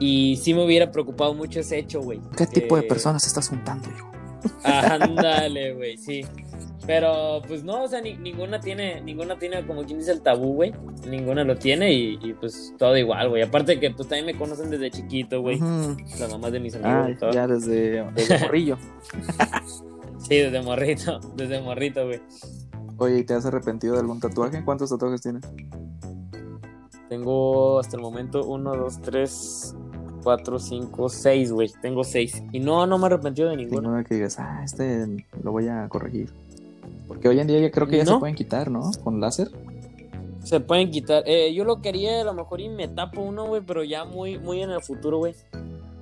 Y 0.00 0.36
sí 0.42 0.52
me 0.54 0.64
hubiera 0.64 0.90
preocupado 0.90 1.34
mucho 1.34 1.60
ese 1.60 1.78
hecho, 1.78 2.00
güey. 2.02 2.20
¿Qué 2.36 2.46
tipo 2.46 2.76
de 2.76 2.82
Eh, 2.82 2.88
personas 2.88 3.26
estás 3.26 3.48
juntando, 3.48 3.88
hijo? 3.88 4.10
Ándale, 4.64 5.72
güey, 5.74 5.96
sí. 5.96 6.22
Pero 6.86 7.40
pues 7.48 7.64
no, 7.64 7.84
o 7.84 7.88
sea, 7.88 8.02
ni- 8.02 8.16
ninguna 8.18 8.60
tiene, 8.60 9.00
ninguna 9.00 9.38
tiene 9.38 9.64
como 9.66 9.84
quien 9.84 9.98
dice 10.00 10.12
el 10.12 10.20
tabú, 10.20 10.52
güey. 10.54 10.74
Ninguna 11.08 11.42
lo 11.44 11.56
tiene 11.56 11.90
y, 11.94 12.18
y, 12.22 12.34
pues 12.34 12.74
todo 12.78 12.94
igual, 12.98 13.30
güey. 13.30 13.40
Aparte 13.42 13.80
que 13.80 13.90
pues 13.90 14.06
también 14.06 14.26
me 14.26 14.34
conocen 14.36 14.68
desde 14.68 14.90
chiquito, 14.90 15.40
güey. 15.40 15.56
Ujú. 15.62 15.96
Las 16.18 16.30
mamás 16.30 16.52
de 16.52 16.60
mis 16.60 16.74
amigos 16.74 17.10
y 17.10 17.14
todo. 17.18 17.30
ya 17.30 17.46
desde, 17.46 18.04
desde 18.12 18.38
morrillo. 18.44 18.76
Sí, 20.28 20.36
desde 20.36 20.62
morrito, 20.62 21.20
desde 21.36 21.60
morrito, 21.60 22.06
güey. 22.06 22.20
Oye, 22.96 23.18
¿y 23.18 23.24
te 23.24 23.34
has 23.34 23.44
arrepentido 23.44 23.94
de 23.94 24.00
algún 24.00 24.20
tatuaje? 24.20 24.64
¿Cuántos 24.64 24.90
tatuajes 24.90 25.20
tienes? 25.20 25.42
Tengo 27.08 27.78
hasta 27.78 27.96
el 27.96 28.02
momento 28.02 28.44
uno, 28.44 28.74
dos, 28.74 29.00
tres, 29.02 29.74
cuatro, 30.22 30.58
cinco, 30.58 31.08
seis, 31.08 31.52
güey. 31.52 31.70
Tengo 31.82 32.04
seis. 32.04 32.42
Y 32.52 32.60
no, 32.60 32.86
no 32.86 32.98
me 32.98 33.04
he 33.04 33.06
arrepentido 33.06 33.50
de 33.50 33.56
ninguno. 33.56 33.82
Ninguno 33.82 34.04
que 34.04 34.14
digas, 34.14 34.38
ah, 34.38 34.62
este 34.64 35.26
lo 35.42 35.52
voy 35.52 35.68
a 35.68 35.88
corregir. 35.88 36.32
Porque 37.06 37.28
hoy 37.28 37.38
en 37.40 37.46
día 37.46 37.60
ya 37.60 37.70
creo 37.70 37.86
que 37.86 37.98
ya 37.98 38.06
se 38.06 38.16
pueden 38.16 38.34
quitar, 38.34 38.70
¿no? 38.70 38.90
Con 39.02 39.20
láser. 39.20 39.50
Se 40.42 40.60
pueden 40.60 40.90
quitar. 40.90 41.22
Eh, 41.26 41.52
yo 41.54 41.64
lo 41.64 41.82
quería 41.82 42.22
a 42.22 42.24
lo 42.24 42.32
mejor 42.32 42.60
y 42.60 42.68
me 42.68 42.88
tapo 42.88 43.20
uno, 43.20 43.46
güey, 43.46 43.62
pero 43.66 43.84
ya 43.84 44.04
muy, 44.04 44.38
muy 44.38 44.62
en 44.62 44.70
el 44.70 44.80
futuro, 44.80 45.18
güey. 45.18 45.34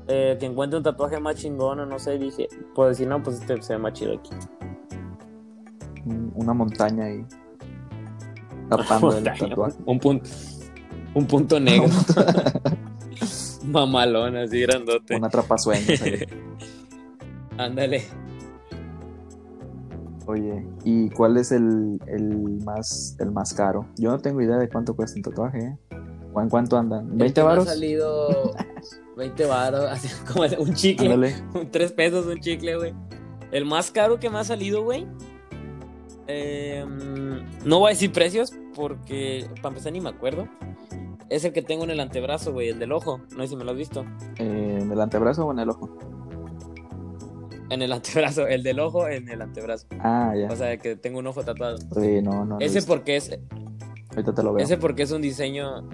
Eh, 0.09 0.37
que 0.41 0.47
encuentre 0.47 0.77
un 0.79 0.83
tatuaje 0.83 1.21
más 1.21 1.37
chingón 1.37 1.79
o 1.81 1.87
no 1.87 1.99
sé, 1.99 2.19
dije, 2.19 2.49
puedo 2.75 2.89
decir, 2.89 3.07
no, 3.07 3.23
pues 3.23 3.41
este 3.41 3.63
se 3.63 3.75
ve 3.75 3.79
más 3.79 3.93
chido 3.93 4.15
aquí. 4.15 4.31
Un- 6.05 6.33
Una 6.35 6.53
montaña 6.53 7.05
ahí. 7.05 7.25
Tapando 8.69 9.17
el 9.17 9.25
tatuaje. 9.25 9.77
Un 9.87 9.99
punto, 10.01 10.29
un 11.15 11.27
punto 11.27 11.61
negro. 11.61 11.89
Mamalón, 13.65 14.37
así 14.37 14.61
grandote. 14.61 15.17
Una 15.17 15.29
atrapasueños 15.29 16.03
ahí. 16.03 16.25
Ándale. 17.59 18.03
Oye, 20.27 20.65
¿y 20.85 21.11
cuál 21.11 21.37
es 21.37 21.53
el, 21.53 22.01
el 22.07 22.61
más 22.65 23.17
el 23.21 23.33
más 23.33 23.53
caro? 23.55 23.87
Yo 23.97 24.11
no 24.11 24.19
tengo 24.19 24.41
idea 24.41 24.57
de 24.57 24.69
cuánto 24.69 24.95
cuesta 24.95 25.17
un 25.19 25.23
tatuaje, 25.23 25.59
¿eh? 25.59 25.79
¿O 26.33 26.41
en 26.41 26.49
cuánto 26.49 26.77
andan? 26.79 27.11
El 27.21 27.33
que 27.33 27.35
¿20 27.35 27.35
me 27.37 27.41
ha 27.43 27.45
varos? 27.45 27.65
salido 27.67 28.53
20 29.17 29.45
varos, 29.47 29.85
así 29.91 30.09
como 30.31 30.45
un 30.59 30.75
chicle. 30.75 31.13
Ándale. 31.13 31.35
Tres 31.71 31.93
pesos 31.93 32.27
un 32.27 32.41
chicle, 32.41 32.77
güey. 32.77 32.95
El 33.51 33.65
más 33.67 33.91
caro 33.91 34.19
que 34.19 34.31
me 34.31 34.39
ha 34.39 34.45
salido, 34.45 34.83
güey. 34.83 35.07
eh, 36.27 36.85
no 37.65 37.79
voy 37.81 37.89
a 37.89 37.95
decir 37.95 38.13
precios 38.13 38.53
porque 38.75 39.47
para 39.57 39.69
empezar 39.69 39.93
ni 39.93 40.01
me 40.01 40.09
acuerdo. 40.11 40.49
Es 41.29 41.45
el 41.45 41.53
que 41.53 41.63
tengo 41.63 41.85
en 41.85 41.91
el 41.91 42.01
antebrazo, 42.01 42.53
güey, 42.53 42.69
el 42.69 42.79
del 42.79 42.93
ojo. 42.93 43.21
No 43.37 43.43
sé 43.43 43.49
si 43.49 43.57
me 43.57 43.65
lo 43.65 43.71
has 43.71 43.77
visto. 43.79 44.05
Eh, 44.39 44.79
¿En 44.83 44.91
el 44.91 45.01
antebrazo 45.01 45.47
o 45.47 45.53
en 45.53 45.59
el 45.61 45.71
ojo? 45.71 45.89
En 47.71 47.81
el 47.81 47.91
antebrazo, 47.93 48.47
el 48.47 48.63
del 48.63 48.81
ojo 48.81 49.09
en 49.09 49.31
el 49.31 49.41
antebrazo. 49.41 49.87
Ah, 50.01 50.35
ya. 50.37 50.53
O 50.53 50.57
sea, 50.57 50.77
que 50.77 50.95
tengo 50.97 51.19
un 51.21 51.27
ojo 51.27 51.43
tatuado. 51.43 51.79
Sí, 51.79 52.21
no, 52.23 52.45
no. 52.45 52.59
Ese 52.61 52.83
porque 52.83 53.17
es, 53.17 53.31
Ahorita 54.11 54.35
te 54.35 54.43
lo 54.43 54.53
veo. 54.53 54.63
ese 54.65 54.77
porque 54.77 55.05
es 55.05 55.11
un 55.13 55.23
diseño. 55.23 55.89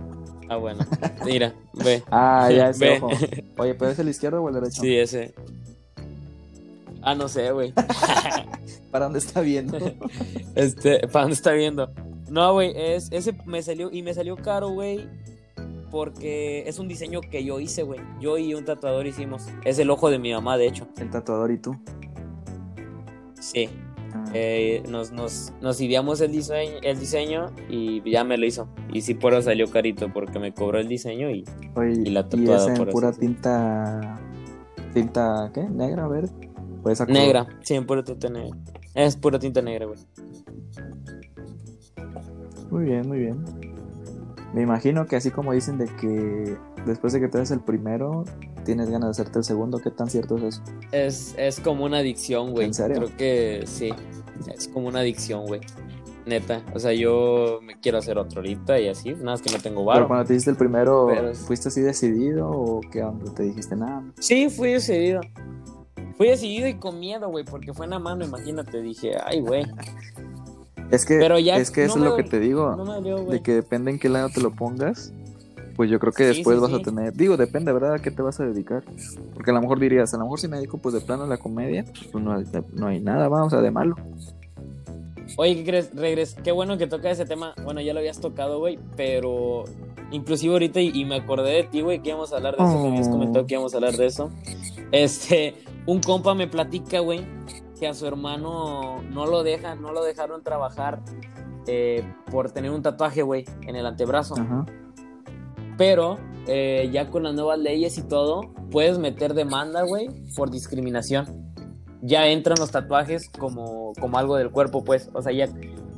Ah, 0.48 0.56
bueno. 0.56 0.84
Mira, 1.24 1.54
ve. 1.74 2.02
Ah, 2.11 2.50
ya, 2.50 2.70
ese 2.70 2.84
Ve. 2.84 2.98
ojo. 3.02 3.11
Oye, 3.58 3.74
¿pero 3.74 3.90
es 3.90 3.98
el 3.98 4.08
izquierdo 4.08 4.42
o 4.42 4.48
el 4.48 4.54
derecho? 4.54 4.80
Sí, 4.82 4.96
ese. 4.96 5.34
Ah, 7.02 7.14
no 7.14 7.28
sé, 7.28 7.50
güey. 7.52 7.72
¿Para 8.90 9.04
dónde 9.04 9.18
está 9.18 9.40
viendo? 9.40 9.78
Este, 10.54 11.06
¿para 11.08 11.22
dónde 11.24 11.34
está 11.34 11.52
viendo? 11.52 11.90
No, 12.30 12.52
güey, 12.54 12.72
es, 12.74 13.08
ese 13.12 13.34
me 13.46 13.62
salió, 13.62 13.90
y 13.92 14.02
me 14.02 14.12
salió 14.14 14.37
caro, 14.37 14.70
güey, 14.70 15.06
porque 15.90 16.64
es 16.66 16.78
un 16.78 16.88
diseño 16.88 17.20
que 17.20 17.44
yo 17.44 17.61
hice, 17.61 17.82
güey. 17.82 18.00
Yo 18.20 18.37
y 18.38 18.54
un 18.54 18.64
tatuador 18.64 19.06
hicimos. 19.06 19.46
Es 19.64 19.78
el 19.78 19.90
ojo 19.90 20.11
de 20.11 20.18
mi 20.18 20.32
mamá, 20.32 20.56
de 20.58 20.66
hecho. 20.66 20.88
el 20.98 21.11
tatuador 21.11 21.50
y 21.50 21.58
tú. 21.58 21.76
Sí. 23.40 23.68
Eh, 24.35 24.83
nos, 24.88 25.12
nos, 25.12 25.53
nos 25.61 25.81
ideamos 25.81 26.21
el 26.21 26.33
diseño, 26.33 26.79
el 26.83 26.99
diseño 26.99 27.47
y 27.68 28.09
ya 28.11 28.25
me 28.25 28.37
lo 28.37 28.47
hizo. 28.47 28.68
Y 28.92 29.03
sí, 29.03 29.14
por 29.14 29.33
eso 29.33 29.42
salió 29.42 29.71
carito, 29.71 30.12
porque 30.12 30.38
me 30.38 30.53
cobró 30.53 30.79
el 30.79 30.88
diseño 30.88 31.31
y 31.31 31.44
Oye, 31.75 32.03
y 32.05 32.11
la 32.11 32.21
y 32.21 32.25
tatuada 32.25 32.57
es 32.57 32.66
en 32.66 32.73
eso, 32.75 32.87
pura 32.87 33.12
tinta. 33.12 34.21
¿Tinta 34.92 35.51
qué? 35.55 35.62
¿Negra? 35.62 36.09
¿Verde? 36.09 36.33
Pues 36.83 37.07
negra. 37.09 37.47
Sí, 37.62 37.75
en 37.75 37.87
pura 37.87 38.03
tinta 38.03 38.29
negra. 38.29 38.57
Es 38.94 39.16
pura 39.16 39.38
tinta 39.38 39.62
negra, 39.62 39.87
güey. 39.87 39.99
Muy 42.71 42.85
bien, 42.85 43.09
muy 43.09 43.18
bien. 43.18 43.44
Me 44.53 44.62
imagino 44.62 45.07
que 45.07 45.16
así 45.16 45.31
como 45.31 45.53
dicen 45.53 45.79
de 45.79 45.87
que 45.87 46.57
después 46.87 47.12
de 47.12 47.21
que 47.21 47.29
te 47.29 47.38
des 47.38 47.51
el 47.51 47.61
primero, 47.61 48.25
tienes 48.68 48.90
ganas 48.90 49.16
de 49.16 49.22
hacerte 49.22 49.38
el 49.38 49.44
segundo, 49.44 49.78
¿qué 49.78 49.90
tan 49.90 50.11
cierto 50.11 50.37
es 50.37 50.42
eso? 50.42 50.62
Es, 50.92 51.35
es 51.38 51.59
como 51.59 51.87
una 51.87 51.98
adicción, 51.98 52.50
güey. 52.50 52.66
¿En 52.66 52.74
serio? 52.74 52.98
Creo 52.98 53.16
que 53.16 53.62
sí. 53.66 53.88
Es 54.54 54.68
como 54.68 54.88
una 54.88 54.98
adicción, 55.00 55.46
güey. 55.46 55.62
Neta. 56.26 56.62
O 56.74 56.78
sea, 56.78 56.92
yo 56.92 57.61
me 57.62 57.81
quiero 57.81 57.96
hacer 57.96 58.18
otro 58.18 58.40
ahorita 58.40 58.78
y 58.78 58.88
así. 58.88 59.12
Nada 59.14 59.24
más 59.33 59.40
que 59.40 59.50
no 59.50 59.57
tengo 59.59 59.76
Pero 59.76 59.87
varo. 59.87 60.07
cuando 60.07 60.26
te 60.26 60.35
hiciste 60.35 60.50
el 60.50 60.59
primero, 60.59 61.07
Pero- 61.09 61.35
¿fuiste 61.35 61.68
así 61.68 61.81
decidido 61.81 62.50
o 62.50 62.83
qué 62.92 63.02
onda? 63.02 63.33
¿Te 63.33 63.44
dijiste 63.44 63.74
nada? 63.74 64.04
Sí, 64.18 64.50
fui 64.50 64.72
decidido. 64.72 65.22
Fui 66.18 66.28
decidido 66.28 66.68
y 66.68 66.74
con 66.74 67.00
miedo, 67.00 67.31
güey, 67.31 67.46
porque 67.46 67.72
fue 67.72 67.87
en 67.87 67.90
la 67.92 67.98
mano, 67.98 68.26
imagínate. 68.26 68.83
Dije, 68.83 69.12
ay, 69.24 69.40
güey. 69.40 69.64
Es 70.90 71.07
que, 71.07 71.16
Pero 71.18 71.38
ya 71.38 71.57
es 71.57 71.70
que 71.70 71.85
eso 71.85 71.96
es 71.96 72.04
lo 72.04 72.16
que 72.16 72.22
te 72.24 72.38
digo, 72.38 72.74
No 72.76 72.85
me 72.85 73.33
de 73.33 73.42
que 73.42 73.54
depende 73.54 73.90
en 73.90 73.98
qué 73.98 74.11
lado 74.11 74.28
te 74.28 74.42
lo 74.42 74.50
pongas, 74.54 75.12
pues 75.79 75.88
yo 75.88 75.99
creo 76.01 76.12
que 76.12 76.25
Sí, 76.33 76.38
después 76.38 76.57
sí, 76.57 76.61
vas 76.61 76.71
sí. 76.73 76.77
a 76.77 76.83
tener, 76.83 77.12
digo, 77.14 77.37
depende, 77.37 77.73
¿verdad? 77.73 77.95
¿A 77.95 77.99
qué 78.01 78.11
te 78.11 78.21
vas 78.21 78.38
a 78.41 78.45
dedicar? 78.45 78.83
Porque 79.33 79.53
a 79.53 79.55
lo 79.55 79.61
mejor 79.62 79.79
dirías, 79.79 80.12
a 80.12 80.19
lo 80.19 80.25
mejor 80.25 80.41
si 80.41 80.49
me 80.49 80.57
dedico 80.57 80.79
pues 80.79 80.93
de 80.95 81.01
plano 81.01 81.23
a 81.23 81.27
la 81.29 81.38
comedia, 81.38 81.85
pues 82.12 82.23
no 82.23 82.33
hay, 82.35 82.45
no 82.75 82.88
hay 82.88 83.01
nada, 83.01 83.29
vamos, 83.29 83.47
o 83.47 83.51
sea, 83.51 83.61
de 83.61 83.71
malo. 83.71 83.95
Oye, 85.37 85.55
¿qué 85.57 85.64
crees? 85.64 85.95
Regres, 85.95 86.35
qué 86.43 86.53
bueno 86.53 86.79
que 86.79 86.87
toca 86.87 87.11
ese 87.11 87.25
tema. 87.27 87.55
Bueno, 87.62 87.81
ya 87.81 87.93
lo 87.93 88.01
habías 88.01 88.19
tocado, 88.21 88.59
güey, 88.59 88.79
pero 88.97 89.64
inclusive 90.11 90.53
ahorita 90.55 90.81
y, 90.81 90.91
y 90.93 91.05
me 91.05 91.17
acordé 91.17 91.53
de 91.53 91.62
ti, 91.64 91.81
güey, 91.81 92.01
que 92.03 92.09
íbamos 92.11 92.33
a 92.33 92.37
hablar 92.38 92.57
de 92.57 92.64
eso, 92.64 92.73
que 92.77 92.83
me 92.83 92.88
habías 92.88 93.09
Oh. 93.09 93.12
comentado 93.12 93.47
que 93.47 93.55
íbamos 93.55 93.73
a 93.75 93.77
hablar 93.77 93.95
de 93.97 94.07
eso. 94.07 94.31
Este, 94.91 95.55
un 95.87 96.01
compa 96.01 96.35
me 96.35 96.49
platica, 96.49 97.01
güey, 97.01 97.21
que 97.79 97.87
a 97.87 97.95
su 97.95 98.07
hermano 98.07 99.03
no 99.12 99.27
lo 99.27 99.43
dejan, 99.45 99.81
no 99.81 99.93
lo 99.93 100.03
dejaron 100.03 100.43
trabajar 100.43 101.01
eh, 101.69 102.03
por 102.31 102.51
tener 102.51 102.71
un 102.71 102.83
tatuaje, 102.83 103.23
güey, 103.23 103.45
en 103.67 103.77
el 103.77 103.87
antebrazo. 103.87 104.35
Ajá. 104.35 104.64
Pero 105.79 106.19
eh, 106.49 106.91
ya 106.93 107.09
con 107.09 107.23
las 107.23 107.35
nuevas 107.35 107.59
leyes 107.59 107.97
y 107.97 108.03
todo, 108.03 108.53
puedes 108.71 108.99
meter 108.99 109.33
demanda, 109.33 109.85
güey, 109.85 110.09
por 110.37 110.51
discriminación. 110.51 111.55
Ya 112.03 112.27
entran 112.27 112.57
los 112.59 112.71
tatuajes 112.71 113.31
como, 113.31 113.93
como 113.99 114.19
algo 114.19 114.37
del 114.37 114.51
cuerpo, 114.51 114.85
pues. 114.85 115.09
O 115.14 115.23
sea, 115.23 115.33
ya, 115.33 115.49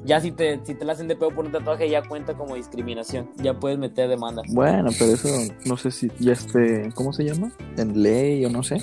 ya 0.04 0.20
si 0.20 0.32
te, 0.32 0.60
si 0.64 0.74
te 0.74 0.84
la 0.84 0.92
hacen 0.92 1.08
de 1.08 1.16
pedo 1.16 1.30
por 1.30 1.46
un 1.46 1.52
tatuaje, 1.52 1.88
ya 1.88 2.02
cuenta 2.02 2.34
como 2.34 2.54
discriminación. 2.54 3.30
Ya 3.42 3.58
puedes 3.58 3.78
meter 3.78 4.08
demanda. 4.08 4.42
Bueno, 4.48 4.90
pero 4.98 5.12
eso 5.12 5.28
no 5.66 5.76
sé 5.76 5.90
si 5.90 6.10
ya 6.18 6.32
esté, 6.32 6.90
¿cómo 6.94 7.12
se 7.12 7.24
llama? 7.24 7.52
En 7.76 8.02
ley 8.02 8.44
o 8.44 8.50
no 8.50 8.62
sé. 8.62 8.82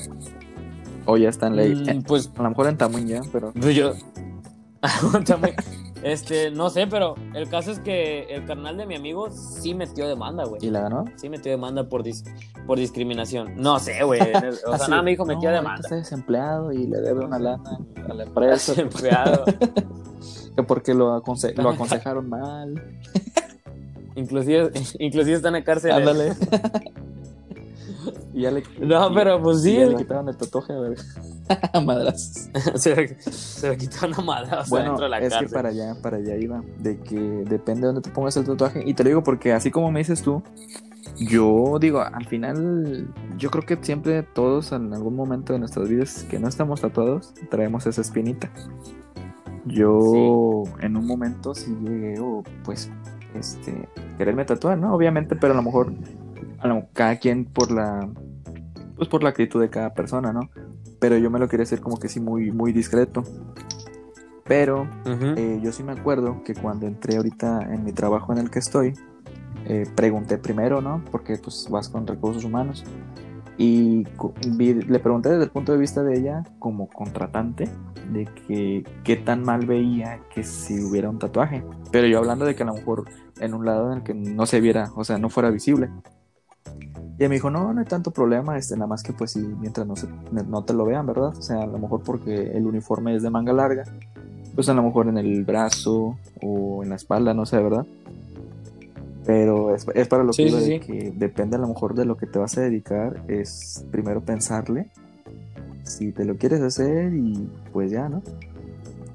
O 1.06 1.18
ya 1.18 1.30
está 1.30 1.48
en 1.48 1.56
ley. 1.56 1.76
Mm, 1.76 2.04
pues 2.04 2.32
a 2.36 2.44
lo 2.44 2.50
mejor 2.50 2.68
en 2.68 2.78
Tamuín 2.78 3.08
ya, 3.08 3.22
pero 3.32 3.54
pues 3.54 3.76
yo. 3.76 3.94
Este, 6.04 6.52
no 6.52 6.70
sé, 6.70 6.86
pero 6.88 7.16
el 7.34 7.50
caso 7.50 7.72
es 7.72 7.80
que 7.80 8.24
el 8.30 8.46
carnal 8.46 8.78
de 8.78 8.86
mi 8.86 8.96
amigo 8.96 9.30
sí 9.32 9.74
metió 9.74 10.08
demanda, 10.08 10.46
güey. 10.46 10.64
¿y 10.64 10.70
la 10.70 10.82
ganó? 10.82 11.06
Sí 11.16 11.28
metió 11.30 11.52
demanda 11.52 11.90
por, 11.90 12.04
dis- 12.04 12.24
por 12.66 12.78
discriminación. 12.78 13.54
No 13.58 13.80
sé, 13.80 14.04
güey. 14.04 14.22
O 14.22 14.32
sea, 14.32 14.76
Así, 14.76 14.92
nada 14.92 15.02
me 15.02 15.12
dijo 15.12 15.26
metió 15.26 15.50
no, 15.50 15.56
demanda. 15.56 15.82
Está 15.82 15.96
desempleado 15.96 16.72
y 16.72 16.86
le 16.88 17.02
debe 17.02 17.26
una 17.26 17.40
lana 17.40 17.80
a 18.10 18.14
la 18.14 18.24
empresa. 18.26 18.74
Desempleado. 18.74 19.44
que 20.56 20.64
porque 20.64 20.94
lo, 20.94 21.16
aconse- 21.22 21.56
lo 21.56 21.70
aconsejaron 21.72 22.30
mal. 22.30 22.82
Inclusive, 24.16 24.72
inclusive 25.00 25.36
está 25.36 25.50
en 25.50 25.54
la 25.56 25.64
cárcel. 25.64 25.92
Ándale. 25.92 26.34
Y 28.38 28.42
ya 28.42 28.52
le, 28.52 28.64
No, 28.80 29.12
pero 29.14 29.42
pues 29.42 29.64
sí. 29.64 29.74
ya 29.74 29.88
le 29.88 29.96
quitaron 29.96 30.30
el 30.30 30.38
tatuaje, 30.38 30.74
a 30.74 30.80
ver. 30.80 30.98
Madras. 31.86 32.52
se, 32.76 32.96
le, 32.96 33.20
se 33.20 33.70
le 33.70 33.78
quitó 33.78 34.06
una 34.06 34.22
madre 34.22 34.58
Bueno, 34.70 34.90
dentro 34.90 35.04
de 35.06 35.10
la 35.10 35.20
es 35.20 35.30
cárcel. 35.30 35.48
que 35.48 35.54
para 35.54 35.70
allá, 35.70 35.96
para 36.02 36.18
allá 36.18 36.36
iba. 36.36 36.62
De 36.78 37.00
que 37.00 37.16
depende 37.16 37.82
de 37.82 37.88
dónde 37.88 38.02
te 38.02 38.12
pongas 38.12 38.38
el 38.38 38.46
tatuaje. 38.46 38.84
Y 38.86 38.94
te 38.94 39.04
lo 39.04 39.10
digo 39.10 39.24
porque 39.24 39.54
así 39.54 39.72
como 39.72 39.92
me 39.92 40.00
dices 40.00 40.22
tú, 40.22 40.44
yo 41.18 41.78
digo, 41.80 42.02
al 42.02 42.26
final, 42.28 43.08
yo 43.38 43.50
creo 43.50 43.66
que 43.66 43.78
siempre 43.82 44.22
todos 44.22 44.72
en 44.72 44.94
algún 44.94 45.16
momento 45.16 45.54
de 45.54 45.60
nuestras 45.60 45.90
vidas 45.90 46.24
que 46.30 46.38
no 46.38 46.48
estamos 46.48 46.82
tatuados, 46.82 47.34
traemos 47.50 47.88
esa 47.88 48.02
espinita. 48.02 48.52
Yo 49.66 50.64
en 50.80 50.96
un 50.96 51.08
momento 51.08 51.56
sí 51.56 51.76
llegué, 51.82 52.20
o 52.20 52.44
pues, 52.64 52.92
este, 53.34 53.90
quererme 54.18 54.46
tatuar, 54.46 54.78
¿no? 54.78 54.94
Obviamente, 54.94 55.36
pero 55.36 55.54
a 55.54 55.56
lo 55.56 55.64
mejor, 55.64 55.92
a 56.60 56.68
lo- 56.68 56.88
cada 56.94 57.18
quien 57.18 57.46
por 57.46 57.72
la, 57.72 58.10
pues 58.96 59.10
por 59.10 59.24
la 59.24 59.30
actitud 59.30 59.62
de 59.62 59.70
cada 59.70 59.94
persona, 59.94 60.34
¿no? 60.34 60.50
Pero 61.00 61.18
yo 61.18 61.30
me 61.30 61.40
lo 61.40 61.48
quería 61.48 61.64
hacer 61.64 61.80
como 61.82 61.98
que 61.98 62.10
sí 62.10 62.20
muy, 62.20 62.52
muy 62.52 62.74
discreto. 62.74 63.24
Pero 64.46 64.84
Ujú. 65.06 65.34
eh, 65.36 65.60
yo 65.62 65.72
sí 65.72 65.84
me 65.84 65.92
acuerdo 65.92 66.42
que 66.44 66.54
cuando 66.56 66.88
entré 66.88 67.18
ahorita 67.18 67.68
en 67.74 67.84
mi 67.84 67.92
trabajo 67.92 68.32
en 68.32 68.40
el 68.40 68.50
que 68.50 68.60
estoy, 68.60 68.94
eh, 69.66 69.86
pregunté 69.96 70.38
primero, 70.38 70.82
¿no? 70.82 71.04
Porque 71.12 71.38
pues 71.38 71.68
vas 71.70 71.90
con 71.90 72.08
recursos 72.08 72.44
humanos. 72.46 72.86
Y 73.58 74.06
vi- 74.56 74.74
le 74.76 75.00
pregunté 75.00 75.30
desde 75.30 75.46
el 75.46 75.50
punto 75.50 75.74
de 75.74 75.80
vista 75.80 76.02
de 76.04 76.18
ella 76.18 76.44
como 76.60 76.88
contratante 76.88 77.68
de 78.14 78.26
que 78.48 78.86
qué 79.04 79.18
tan 79.18 79.44
mal 79.44 79.66
veía 79.66 80.22
que 80.34 80.44
si 80.44 80.82
hubiera 80.82 81.10
un 81.10 81.20
tatuaje. 81.20 81.64
Pero 81.92 82.08
yo 82.08 82.20
hablando 82.20 82.46
de 82.46 82.56
que 82.56 82.64
a 82.64 82.68
lo 82.68 82.76
mejor 82.76 83.06
en 83.42 83.54
un 83.54 83.66
lado 83.66 83.92
en 83.92 83.98
el 83.98 84.04
que 84.04 84.14
no 84.14 84.46
se 84.46 84.62
viera, 84.62 84.92
o 84.96 85.04
sea, 85.04 85.18
no 85.18 85.30
fuera 85.30 85.50
visible. 85.50 85.90
Y 87.20 87.24
me 87.28 87.36
dijo, 87.36 87.50
no, 87.50 87.74
no 87.74 87.80
hay 87.80 87.86
tanto 87.88 88.12
problema, 88.12 88.58
este, 88.58 88.76
nada 88.76 88.88
más 88.88 89.02
que 89.02 89.12
pues 89.12 89.32
sí, 89.32 89.40
mientras 89.40 89.88
no, 89.88 89.96
se, 89.96 90.08
no 90.32 90.64
te 90.64 90.74
lo 90.74 90.86
vean, 90.86 91.06
¿verdad? 91.08 91.30
O 91.38 91.42
sea, 91.42 91.64
a 91.64 91.68
lo 91.68 91.80
mejor 91.80 92.02
porque 92.04 92.52
el 92.56 92.66
uniforme 92.68 93.16
es 93.16 93.24
de 93.24 93.30
manga 93.32 93.54
larga, 93.54 93.86
pues 94.54 94.70
a 94.70 94.74
lo 94.76 94.84
mejor 94.84 95.08
en 95.08 95.18
el 95.18 95.44
brazo 95.44 96.16
o 96.44 96.84
en 96.84 96.90
la 96.90 96.96
espalda, 96.96 97.34
no 97.34 97.46
sé, 97.48 97.58
¿verdad? 97.58 97.86
Pero 99.26 99.76
es, 99.76 99.86
es 99.96 100.08
para 100.08 100.24
lo 100.24 100.32
Sí, 100.32 100.44
que 100.46 100.50
sí, 100.52 100.56
de 100.56 100.62
sí. 100.62 100.80
que 100.80 101.12
depende 101.16 101.56
a 101.58 101.60
lo 101.60 101.68
mejor 101.68 101.96
de 101.96 102.06
lo 102.06 102.18
que 102.18 102.28
te 102.28 102.38
vas 102.40 102.56
a 102.58 102.62
dedicar, 102.62 103.24
es 103.28 103.84
primero 103.92 104.22
pensarle 104.22 104.92
si 105.84 106.12
te 106.12 106.24
lo 106.24 106.38
quieres 106.38 106.62
hacer 106.62 107.14
y 107.14 107.50
pues 107.74 107.90
ya, 107.92 108.10
¿no? 108.10 108.22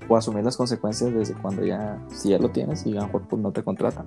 O 0.08 0.16
asumir 0.16 0.44
las 0.44 0.56
consecuencias 0.56 1.12
desde 1.14 1.34
cuando 1.34 1.64
ya, 1.64 1.98
si 2.10 2.30
ya 2.30 2.38
lo 2.38 2.50
tienes 2.50 2.84
y 2.84 2.92
a 2.96 3.00
lo 3.00 3.06
mejor 3.06 3.22
pues 3.28 3.40
no 3.40 3.52
te 3.52 3.62
contratan. 3.62 4.06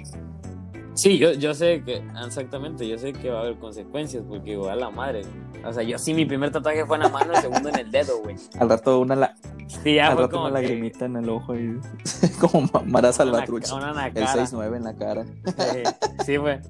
Sí, 0.95 1.17
yo, 1.17 1.33
yo 1.33 1.53
sé 1.53 1.83
que, 1.83 2.01
exactamente, 2.25 2.87
yo 2.87 2.97
sé 2.97 3.11
que 3.13 3.29
va 3.29 3.39
a 3.39 3.41
haber 3.41 3.57
consecuencias, 3.57 4.23
porque 4.27 4.51
igual 4.51 4.79
la 4.79 4.89
madre. 4.89 5.21
O 5.65 5.73
sea, 5.73 5.83
yo 5.83 5.97
sí, 5.97 6.13
mi 6.13 6.25
primer 6.25 6.51
tatuaje 6.51 6.85
fue 6.85 6.95
en 6.97 7.03
la 7.03 7.09
mano, 7.09 7.33
el 7.33 7.41
segundo 7.41 7.69
en 7.69 7.79
el 7.79 7.91
dedo, 7.91 8.19
güey. 8.23 8.35
Al 8.59 8.69
rato 8.69 8.99
una, 8.99 9.15
la, 9.15 9.35
Sí, 9.83 9.95
ya 9.95 10.09
al 10.11 10.17
rato 10.17 10.39
una 10.41 10.47
que- 10.49 10.61
lagrimita 10.61 11.05
en 11.05 11.15
el 11.17 11.27
ojo 11.29 11.55
y 11.55 11.79
como 12.39 12.69
Ma- 12.73 12.83
Mara 12.85 13.11
Salvatruch. 13.11 13.71
Una, 13.73 13.91
una 13.91 14.07
El 14.07 14.13
cara. 14.13 14.45
6-9 14.45 14.75
en 14.77 14.83
la 14.83 14.93
cara. 14.95 15.25
Sí, 15.25 15.83
sí 16.25 16.37
fue. 16.37 16.61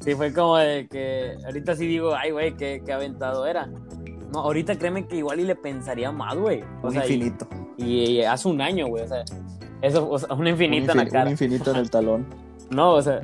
Sí, 0.00 0.14
fue 0.14 0.32
como 0.34 0.56
de 0.58 0.88
que 0.88 1.36
ahorita 1.44 1.74
sí 1.74 1.86
digo, 1.86 2.14
ay, 2.14 2.30
güey, 2.32 2.54
qué, 2.56 2.82
qué 2.84 2.92
aventado 2.92 3.46
era. 3.46 3.66
No, 4.32 4.40
ahorita 4.40 4.76
créeme 4.76 5.06
que 5.06 5.16
igual 5.16 5.40
y 5.40 5.44
le 5.44 5.56
pensaría 5.56 6.10
más, 6.12 6.36
güey. 6.36 6.62
O 6.82 6.88
Un 6.88 6.92
sea, 6.92 7.02
infinito. 7.02 7.48
Y, 7.78 7.84
y 8.04 8.22
hace 8.24 8.46
un 8.48 8.60
año, 8.60 8.86
güey, 8.88 9.04
o 9.04 9.08
sea, 9.08 9.24
eso, 9.80 10.08
o 10.08 10.18
sea, 10.18 10.34
un 10.34 10.46
infinito 10.46 10.92
un, 10.92 10.98
en 11.00 11.04
la 11.06 11.10
cara. 11.10 11.24
un 11.24 11.30
infinito 11.30 11.70
en 11.70 11.76
el 11.78 11.90
talón. 11.90 12.26
No, 12.74 12.94
o 12.94 13.02
sea, 13.02 13.22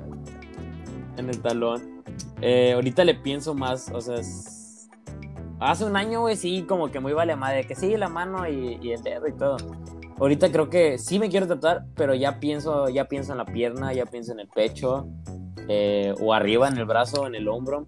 en 1.16 1.28
el 1.28 1.40
talón. 1.40 2.02
Eh, 2.40 2.72
ahorita 2.74 3.04
le 3.04 3.14
pienso 3.14 3.54
más, 3.54 3.90
o 3.92 4.00
sea, 4.00 4.16
es- 4.16 4.88
hace 5.60 5.84
un 5.84 5.96
año, 5.96 6.20
güey, 6.20 6.36
sí, 6.36 6.62
como 6.68 6.90
que 6.90 7.00
muy 7.00 7.12
vale 7.12 7.34
madre, 7.36 7.66
que 7.66 7.74
sí, 7.74 7.96
la 7.96 8.08
mano 8.08 8.48
y, 8.48 8.78
y 8.82 8.92
el 8.92 9.02
dedo 9.02 9.26
y 9.26 9.32
todo. 9.32 9.56
Ahorita 10.20 10.50
creo 10.50 10.68
que 10.68 10.98
sí 10.98 11.18
me 11.18 11.28
quiero 11.28 11.46
tatuar, 11.46 11.84
pero 11.94 12.14
ya 12.14 12.40
pienso, 12.40 12.88
ya 12.88 13.06
pienso 13.06 13.32
en 13.32 13.38
la 13.38 13.44
pierna, 13.44 13.92
ya 13.92 14.04
pienso 14.04 14.32
en 14.32 14.40
el 14.40 14.48
pecho, 14.48 15.06
eh, 15.68 16.14
o 16.20 16.34
arriba 16.34 16.68
en 16.68 16.76
el 16.76 16.84
brazo, 16.86 17.26
en 17.26 17.34
el 17.34 17.48
hombro. 17.48 17.86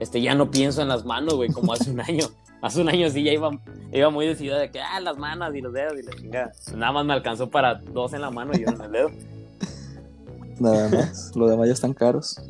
Este, 0.00 0.20
ya 0.20 0.34
no 0.34 0.50
pienso 0.50 0.80
en 0.80 0.88
las 0.88 1.04
manos, 1.04 1.34
güey, 1.34 1.50
como 1.50 1.72
hace 1.72 1.90
un 1.90 2.00
año. 2.00 2.26
Hace 2.60 2.80
un 2.80 2.88
año 2.88 3.08
sí 3.08 3.22
ya 3.22 3.32
iba, 3.32 3.50
iba 3.92 4.10
muy 4.10 4.26
decidida 4.26 4.58
de 4.58 4.72
que, 4.72 4.80
ah, 4.80 4.98
las 4.98 5.16
manos 5.16 5.54
y 5.54 5.60
los 5.60 5.72
dedos 5.72 5.92
y 5.96 6.02
la 6.02 6.10
chingada. 6.10 6.52
Nada 6.74 6.90
más 6.90 7.04
me 7.06 7.12
alcanzó 7.12 7.48
para 7.48 7.74
dos 7.76 8.12
en 8.14 8.20
la 8.20 8.30
mano 8.32 8.50
y 8.58 8.64
uno 8.64 8.72
en 8.74 8.80
el 8.82 8.90
dedo. 8.90 9.10
Nada 10.60 10.88
más. 10.88 11.32
Los 11.36 11.50
demás 11.50 11.66
ya 11.68 11.72
están 11.74 11.94
caros. 11.94 12.40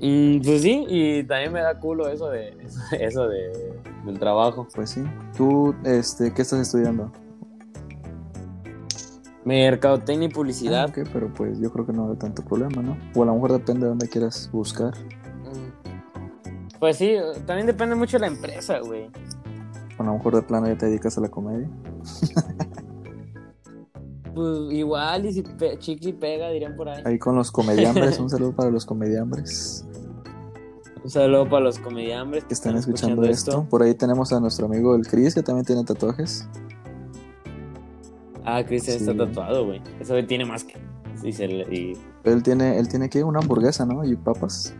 Mm, 0.00 0.40
pues 0.42 0.62
sí, 0.62 0.84
y 0.88 1.22
también 1.24 1.52
me 1.52 1.60
da 1.60 1.78
culo 1.78 2.08
eso 2.08 2.28
de 2.28 2.54
eso 3.00 3.28
de 3.28 3.80
del 4.04 4.18
trabajo. 4.18 4.66
Pues 4.74 4.90
sí. 4.90 5.02
¿Tú, 5.36 5.74
este, 5.84 6.32
qué 6.34 6.42
estás 6.42 6.60
estudiando? 6.60 7.10
Mercadotecnia 9.44 10.26
y 10.28 10.30
Ah, 10.30 10.34
publicidad. 10.34 10.88
ok, 10.88 11.08
pero 11.12 11.32
pues 11.32 11.58
yo 11.60 11.70
creo 11.72 11.86
que 11.86 11.92
no 11.92 12.10
hay 12.10 12.16
tanto 12.16 12.42
problema, 12.44 12.82
¿no? 12.82 12.96
O 13.14 13.22
a 13.22 13.26
lo 13.26 13.34
mejor 13.34 13.52
depende 13.52 13.82
de 13.82 13.88
dónde 13.90 14.08
quieras 14.08 14.50
buscar. 14.52 14.92
Mm. 14.96 16.78
Pues 16.80 16.96
sí, 16.98 17.14
también 17.46 17.66
depende 17.66 17.94
mucho 17.94 18.16
de 18.16 18.22
la 18.22 18.26
empresa, 18.26 18.80
güey. 18.80 19.08
O 19.98 20.02
a 20.02 20.06
lo 20.06 20.14
mejor 20.14 20.34
de 20.34 20.42
plano 20.42 20.66
ya 20.66 20.76
te 20.76 20.86
dedicas 20.86 21.16
a 21.16 21.20
la 21.20 21.28
comedia. 21.28 21.68
Pues 24.36 24.70
igual, 24.72 25.24
y 25.26 25.32
si 25.32 25.42
chicle 25.78 26.10
y 26.10 26.12
pega, 26.12 26.50
dirían 26.50 26.76
por 26.76 26.88
ahí. 26.90 27.02
Ahí 27.06 27.18
con 27.18 27.34
los 27.34 27.50
comediambres, 27.50 28.18
un 28.20 28.28
saludo 28.30 28.52
para 28.54 28.70
los 28.70 28.84
comediambres 28.84 29.84
Un 31.02 31.08
saludo 31.10 31.48
para 31.48 31.64
los 31.64 31.78
comediambres 31.78 32.44
que 32.44 32.52
están 32.54 32.76
escuchando 32.76 33.22
esto. 33.24 33.66
Por 33.70 33.82
ahí 33.82 33.94
tenemos 33.94 34.32
a 34.34 34.38
nuestro 34.40 34.66
amigo 34.66 34.94
el 34.94 35.06
Chris, 35.06 35.34
que 35.34 35.42
también 35.42 35.64
tiene 35.64 35.82
tatuajes. 35.84 36.46
Ah, 38.44 38.62
Cristian 38.64 38.98
está 38.98 39.12
Sí. 39.12 39.18
tatuado, 39.18 39.64
güey. 39.66 39.80
Eso 40.00 40.14
tiene 40.26 40.44
más 40.44 40.64
que. 40.64 40.74
Y 41.22 41.32
se 41.32 41.48
le- 41.48 41.74
y 41.74 41.94
Él 42.24 42.42
tiene, 42.42 42.78
él 42.78 42.88
tiene 42.88 43.08
que 43.08 43.24
una 43.24 43.38
hamburguesa, 43.40 43.86
¿no? 43.86 44.04
Y 44.04 44.16
papas. 44.16 44.74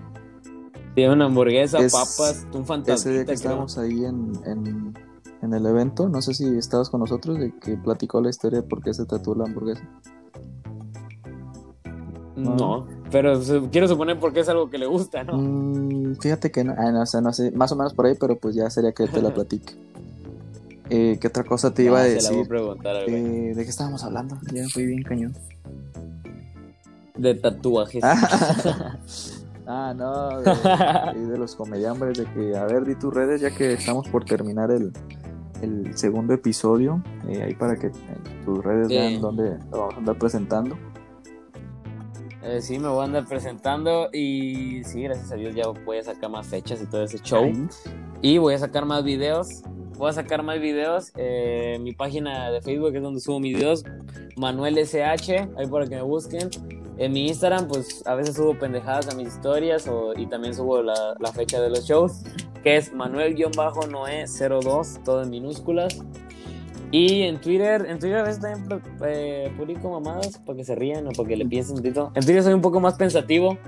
tiene 0.94 1.12
una 1.12 1.24
hamburguesa, 1.26 1.78
Es- 1.78 1.92
papas, 1.92 2.46
un 2.52 2.64
fantasma. 2.66 2.94
Ese 2.94 3.10
día 3.12 3.24
que 3.24 3.32
estábamos 3.32 3.76
ahí 3.78 4.04
en, 4.04 4.32
en, 4.44 4.94
en 5.42 5.54
el 5.54 5.66
evento, 5.66 6.08
no 6.08 6.22
sé 6.22 6.34
si 6.34 6.44
estabas 6.56 6.90
con 6.90 7.00
nosotros, 7.00 7.38
de 7.38 7.52
que 7.60 7.76
platicó 7.76 8.20
la 8.20 8.30
historia 8.30 8.60
de 8.62 8.66
por 8.66 8.82
qué 8.82 8.92
se 8.94 9.04
tatuó 9.06 9.34
la 9.34 9.44
hamburguesa. 9.44 9.82
No, 12.36 12.86
pero 13.10 13.40
quiero 13.72 13.88
suponer 13.88 14.18
porque 14.20 14.40
es 14.40 14.48
algo 14.48 14.68
que 14.68 14.76
le 14.76 14.86
gusta, 14.86 15.24
¿no? 15.24 15.38
Mm, 15.38 16.16
fíjate 16.20 16.50
que 16.50 16.64
no, 16.64 16.74
ah, 16.76 16.90
no, 16.92 17.02
o 17.02 17.06
sea, 17.06 17.20
no 17.22 17.32
sé, 17.32 17.50
más 17.52 17.72
o 17.72 17.76
menos 17.76 17.94
por 17.94 18.06
ahí, 18.06 18.14
pero 18.20 18.36
pues 18.38 18.54
ya 18.54 18.68
sería 18.68 18.92
que 18.92 19.06
te 19.06 19.22
la 19.22 19.30
platique. 19.34 19.74
Eh, 20.90 21.18
¿Qué 21.20 21.28
otra 21.28 21.42
cosa 21.44 21.72
te 21.72 21.82
iba 21.84 21.98
Ah, 22.00 22.02
a 22.02 22.06
Se 22.06 22.14
la 22.16 22.20
voy 22.20 22.28
a 22.28 22.30
decir? 22.38 22.48
preguntar 22.48 22.96
al. 22.96 23.08
Eh, 23.08 23.54
¿De 23.54 23.64
qué 23.64 23.70
estábamos 23.70 24.04
hablando? 24.04 24.38
Ya 24.52 24.68
fui 24.68 24.84
bien 24.86 25.02
cañón. 25.02 25.34
De 27.16 27.34
tatuajes. 27.34 28.04
Ah, 29.66 29.92
no, 29.96 30.40
de, 30.42 30.52
de- 31.20 31.26
de 31.26 31.38
los 31.38 31.56
comediambres, 31.56 32.18
de 32.18 32.24
que, 32.26 32.56
a 32.56 32.64
ver, 32.66 32.84
di 32.84 32.94
tus 32.94 33.12
redes, 33.12 33.40
ya 33.40 33.50
que 33.50 33.72
estamos 33.72 34.06
por 34.08 34.24
terminar 34.24 34.70
el, 34.70 34.92
el 35.60 35.96
segundo 35.96 36.34
episodio, 36.34 37.02
eh, 37.28 37.42
ahí 37.42 37.54
para 37.54 37.74
que 37.76 37.88
eh, 37.88 37.92
tus 38.44 38.62
redes 38.64 38.88
Sí. 38.88 38.94
vean 38.96 39.20
dónde 39.20 39.58
lo 39.72 39.78
vamos 39.78 39.94
a 39.94 39.98
andar 39.98 40.18
presentando. 40.18 40.76
Eh, 42.42 42.62
sí, 42.62 42.78
me 42.78 42.86
voy 42.88 43.00
a 43.00 43.04
andar 43.06 43.24
presentando 43.26 44.08
y 44.12 44.84
sí, 44.84 45.02
gracias 45.02 45.32
a 45.32 45.34
Dios 45.34 45.52
ya 45.56 45.64
voy 45.84 45.98
a 45.98 46.04
sacar 46.04 46.30
más 46.30 46.46
fechas 46.46 46.80
y 46.80 46.86
todo 46.86 47.02
ese 47.02 47.18
show. 47.18 47.42
Ahí. 47.42 47.66
Y 48.22 48.38
voy 48.38 48.54
a 48.54 48.58
sacar 48.58 48.84
más 48.86 49.02
videos. 49.02 49.48
Voy 49.96 50.10
a 50.10 50.12
sacar 50.12 50.42
más 50.42 50.60
videos. 50.60 51.12
eh, 51.16 51.78
mi 51.80 51.92
página 51.92 52.50
de 52.50 52.60
Facebook 52.60 52.94
es 52.94 53.02
donde 53.02 53.20
subo 53.20 53.40
mis 53.40 53.56
videos. 53.56 53.84
Manuel 54.36 54.76
SH, 54.78 55.48
ahí 55.56 55.66
para 55.66 55.86
que 55.86 55.96
me 55.96 56.02
busquen. 56.02 56.50
En 56.98 57.12
mi 57.12 57.28
Instagram, 57.28 57.68
pues 57.68 58.06
a 58.06 58.14
veces 58.14 58.36
subo 58.36 58.58
pendejadas 58.58 59.08
a 59.12 59.16
mis 59.16 59.28
historias 59.28 59.88
y 60.16 60.26
también 60.26 60.54
subo 60.54 60.82
la, 60.82 61.14
la 61.18 61.32
fecha 61.32 61.60
de 61.60 61.68
los 61.70 61.86
shows, 61.86 62.22
que 62.62 62.76
es 62.76 62.92
Manuel-Noé02, 62.92 65.02
todo 65.02 65.22
en 65.22 65.30
minúsculas. 65.30 65.98
Y 66.90 67.22
en 67.22 67.40
Twitter, 67.40 67.86
en 67.88 67.98
Twitter 67.98 68.18
a 68.18 68.22
veces 68.22 68.40
también 68.40 68.82
eh, 69.04 69.50
publico 69.56 69.90
mamadas 69.90 70.38
para 70.38 70.56
que 70.56 70.64
se 70.64 70.74
rían 70.74 71.06
o 71.06 71.10
para 71.10 71.28
que 71.28 71.36
le 71.36 71.44
piensen 71.44 71.76
un 71.76 71.82
poquito. 71.82 72.12
En 72.14 72.24
Twitter 72.24 72.42
soy 72.42 72.54
un 72.54 72.62
poco 72.62 72.80
más 72.80 72.94
pensativo. 72.94 73.58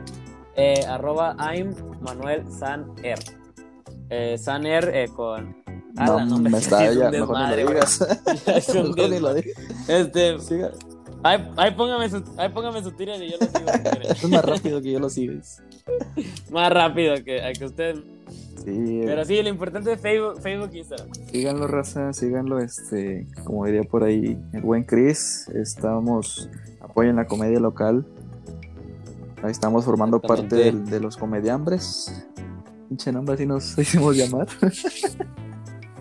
Eh, 0.55 0.85
arroba 0.89 1.37
I'm 1.39 1.75
Manuel 2.01 2.51
Saner. 2.51 3.19
Eh, 4.11 4.39
Saner 4.39 4.91
eh, 4.95 5.09
con. 5.15 5.55
No, 5.99 6.19
Ala, 6.19 6.35
hombre, 6.35 6.53
me 6.53 6.59
está 6.59 6.87
es 6.89 6.97
ya, 6.99 7.11
mejor 7.11 7.37
ni 7.39 7.63
lo 7.63 7.69
digas. 7.71 8.01
Es 8.47 8.69
un 8.71 8.91
Mejor 8.91 8.97
ni 9.11 9.19
lo 9.21 9.35
desmadre. 9.35 9.43
digas. 9.43 9.89
Este, 9.89 10.39
Siga. 10.41 10.71
ahí, 11.23 11.51
ahí 11.57 11.71
póngame 11.75 12.09
su, 12.11 12.23
ahí 12.37 12.49
póngame 12.51 12.83
su 12.83 12.91
y 12.91 13.07
yo 13.31 13.37
lo 13.41 13.47
sigo. 13.47 13.71
Es 14.11 14.29
más 14.29 14.45
rápido 14.45 14.81
que 14.83 14.93
yo 14.93 14.99
lo 15.01 15.11
sigues. 15.11 15.63
Más 16.51 16.73
rápido 16.73 17.15
que, 17.25 17.43
a 17.43 17.53
que 17.53 17.65
usted. 17.65 17.97
Sí, 18.65 19.01
Pero 19.05 19.25
sí, 19.25 19.41
lo 19.43 19.49
importante 19.49 19.93
es 19.93 20.01
Facebook, 20.01 20.41
Facebook 20.43 20.71
e 20.75 20.79
Instagram. 20.79 21.09
síganlo, 21.33 21.67
raza, 21.69 22.13
síganlo, 22.13 22.59
este, 22.59 23.27
como 23.45 23.65
diría 23.65 23.85
por 23.85 24.05
ahí 24.05 24.37
el 24.53 24.61
buen 24.63 24.85
Chris, 24.85 25.49
estamos, 25.55 26.51
apoyen 26.81 27.17
la 27.17 27.27
comedia 27.27 27.61
local, 27.61 28.05
ahí 29.43 29.51
estamos 29.53 29.85
formando 29.87 30.21
parte 30.21 30.57
del- 30.57 30.85
de 30.85 31.01
los 31.01 31.17
comediambres, 31.17 32.27
pinche 32.89 33.11
nombre 33.13 33.37
así 33.37 33.47
nos 33.47 33.79
hicimos 33.79 34.15
llamar, 34.17 34.49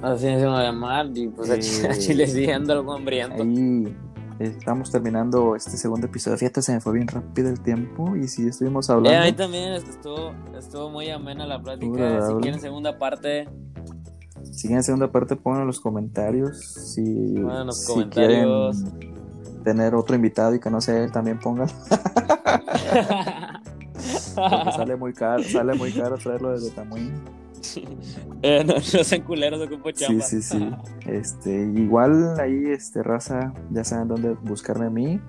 Así 0.01 0.27
va 0.27 0.59
a 0.59 0.63
llamar. 0.63 1.09
Y 1.15 1.27
pues 1.27 1.49
a 1.49 1.61
Sí. 1.61 1.85
a 1.87 1.93
Chile 1.97 2.27
sí 2.27 2.49
ando 2.49 2.73
algo 2.73 2.93
hambriento. 2.93 3.41
ahí 3.43 3.95
estamos 4.39 4.91
terminando 4.91 5.55
este 5.55 5.77
segundo 5.77 6.05
episodio, 6.07 6.37
fíjate, 6.37 6.61
se 6.61 6.73
me 6.73 6.79
fue 6.79 6.93
bien 6.93 7.07
rápido 7.07 7.49
el 7.49 7.59
tiempo, 7.59 8.15
y 8.15 8.27
si 8.27 8.47
estuvimos 8.47 8.87
Eh, 8.89 8.93
ahí 8.93 8.97
hablando, 8.97 9.35
también 9.35 9.73
estuvo, 9.73 10.31
estuvo 10.57 10.89
muy 10.91 11.09
amena 11.09 11.47
la 11.47 11.59
plática. 11.61 12.27
Si 12.27 12.33
quieren 12.35 12.59
segunda 12.61 12.99
parte, 12.99 13.49
si 14.43 14.67
quieren 14.67 14.83
segunda 14.83 15.11
parte, 15.11 15.35
pongan 15.35 15.61
en 15.61 15.67
los 15.67 15.79
comentarios, 15.79 16.59
si, 16.61 17.01
en 17.01 17.65
los 17.65 17.81
si 17.83 17.91
comentarios. 17.93 18.83
quieren 18.83 19.63
tener 19.63 19.95
otro 19.95 20.15
invitado 20.15 20.53
y 20.53 20.59
que 20.59 20.69
no 20.69 20.81
sea 20.81 21.03
él, 21.03 21.11
también 21.11 21.39
pongan. 21.39 21.67
Sale 24.75 24.95
muy 24.95 25.13
caro, 25.13 25.43
sale 25.43 25.73
muy 25.73 25.91
caro 25.91 26.15
traerlo 26.17 26.51
desde 26.51 26.69
Tamuín. 26.71 27.11
eh, 28.41 28.64
no, 28.66 28.76
no 28.76 28.80
sean 28.82 29.22
culeros, 29.24 29.62
ocupo 29.62 29.89
Sí, 29.89 30.05
chamba. 30.05 30.24
sí, 30.24 30.41
sí. 30.41 30.70
Este, 31.08 31.51
igual 31.76 32.39
ahí, 32.39 32.66
este, 32.68 33.01
raza, 33.01 33.53
ya 33.72 33.84
saben 33.84 34.10
dónde 34.10 34.34
buscarme 34.43 34.88
a 34.88 34.89
mí. 34.89 35.20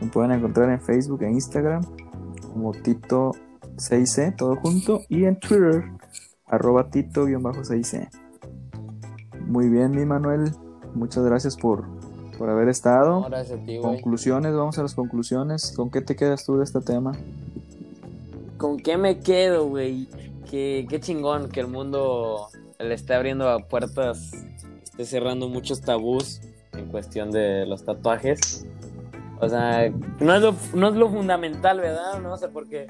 Me 0.00 0.08
pueden 0.08 0.32
encontrar 0.32 0.68
en 0.70 0.80
Facebook 0.80 1.22
e 1.22 1.30
Instagram 1.30 1.82
como 2.52 2.72
Tito6C, 2.72 4.36
todo 4.36 4.56
junto, 4.56 5.02
y 5.08 5.24
en 5.24 5.38
Twitter, 5.40 5.84
arroba 6.46 6.90
Tito-6C. 6.90 8.08
Muy 9.46 9.68
bien, 9.68 9.90
mi 9.90 10.04
Manuel. 10.04 10.52
Muchas 10.94 11.24
gracias 11.24 11.56
por, 11.56 11.84
por 12.38 12.48
haber 12.50 12.68
estado. 12.68 13.20
No, 13.20 13.28
gracias 13.28 13.58
a 13.58 13.64
ti, 13.64 13.78
güey. 13.78 13.82
Conclusiones, 13.82 14.54
vamos 14.54 14.78
a 14.78 14.82
las 14.82 14.94
conclusiones. 14.94 15.72
¿Con 15.74 15.90
qué 15.90 16.00
te 16.00 16.14
quedas 16.14 16.44
tú 16.44 16.58
de 16.58 16.64
este 16.64 16.80
tema? 16.80 17.12
¿Con 18.56 18.78
qué 18.78 18.96
me 18.96 19.18
quedo, 19.18 19.66
güey? 19.66 20.08
Qué, 20.54 21.00
chingón 21.00 21.48
que 21.48 21.58
el 21.58 21.66
mundo 21.66 22.46
le 22.78 22.94
esté 22.94 23.12
abriendo 23.12 23.58
puertas, 23.68 24.30
esté 24.84 25.04
cerrando 25.04 25.48
muchos 25.48 25.80
tabús 25.80 26.42
en 26.74 26.86
cuestión 26.90 27.32
de 27.32 27.66
los 27.66 27.84
tatuajes. 27.84 28.64
O 29.40 29.48
sea, 29.48 29.90
no 30.20 30.32
es 30.32 30.94
lo, 30.94 31.08
fundamental, 31.08 31.80
¿verdad? 31.80 32.20
No 32.20 32.36
sé, 32.36 32.50
porque 32.50 32.86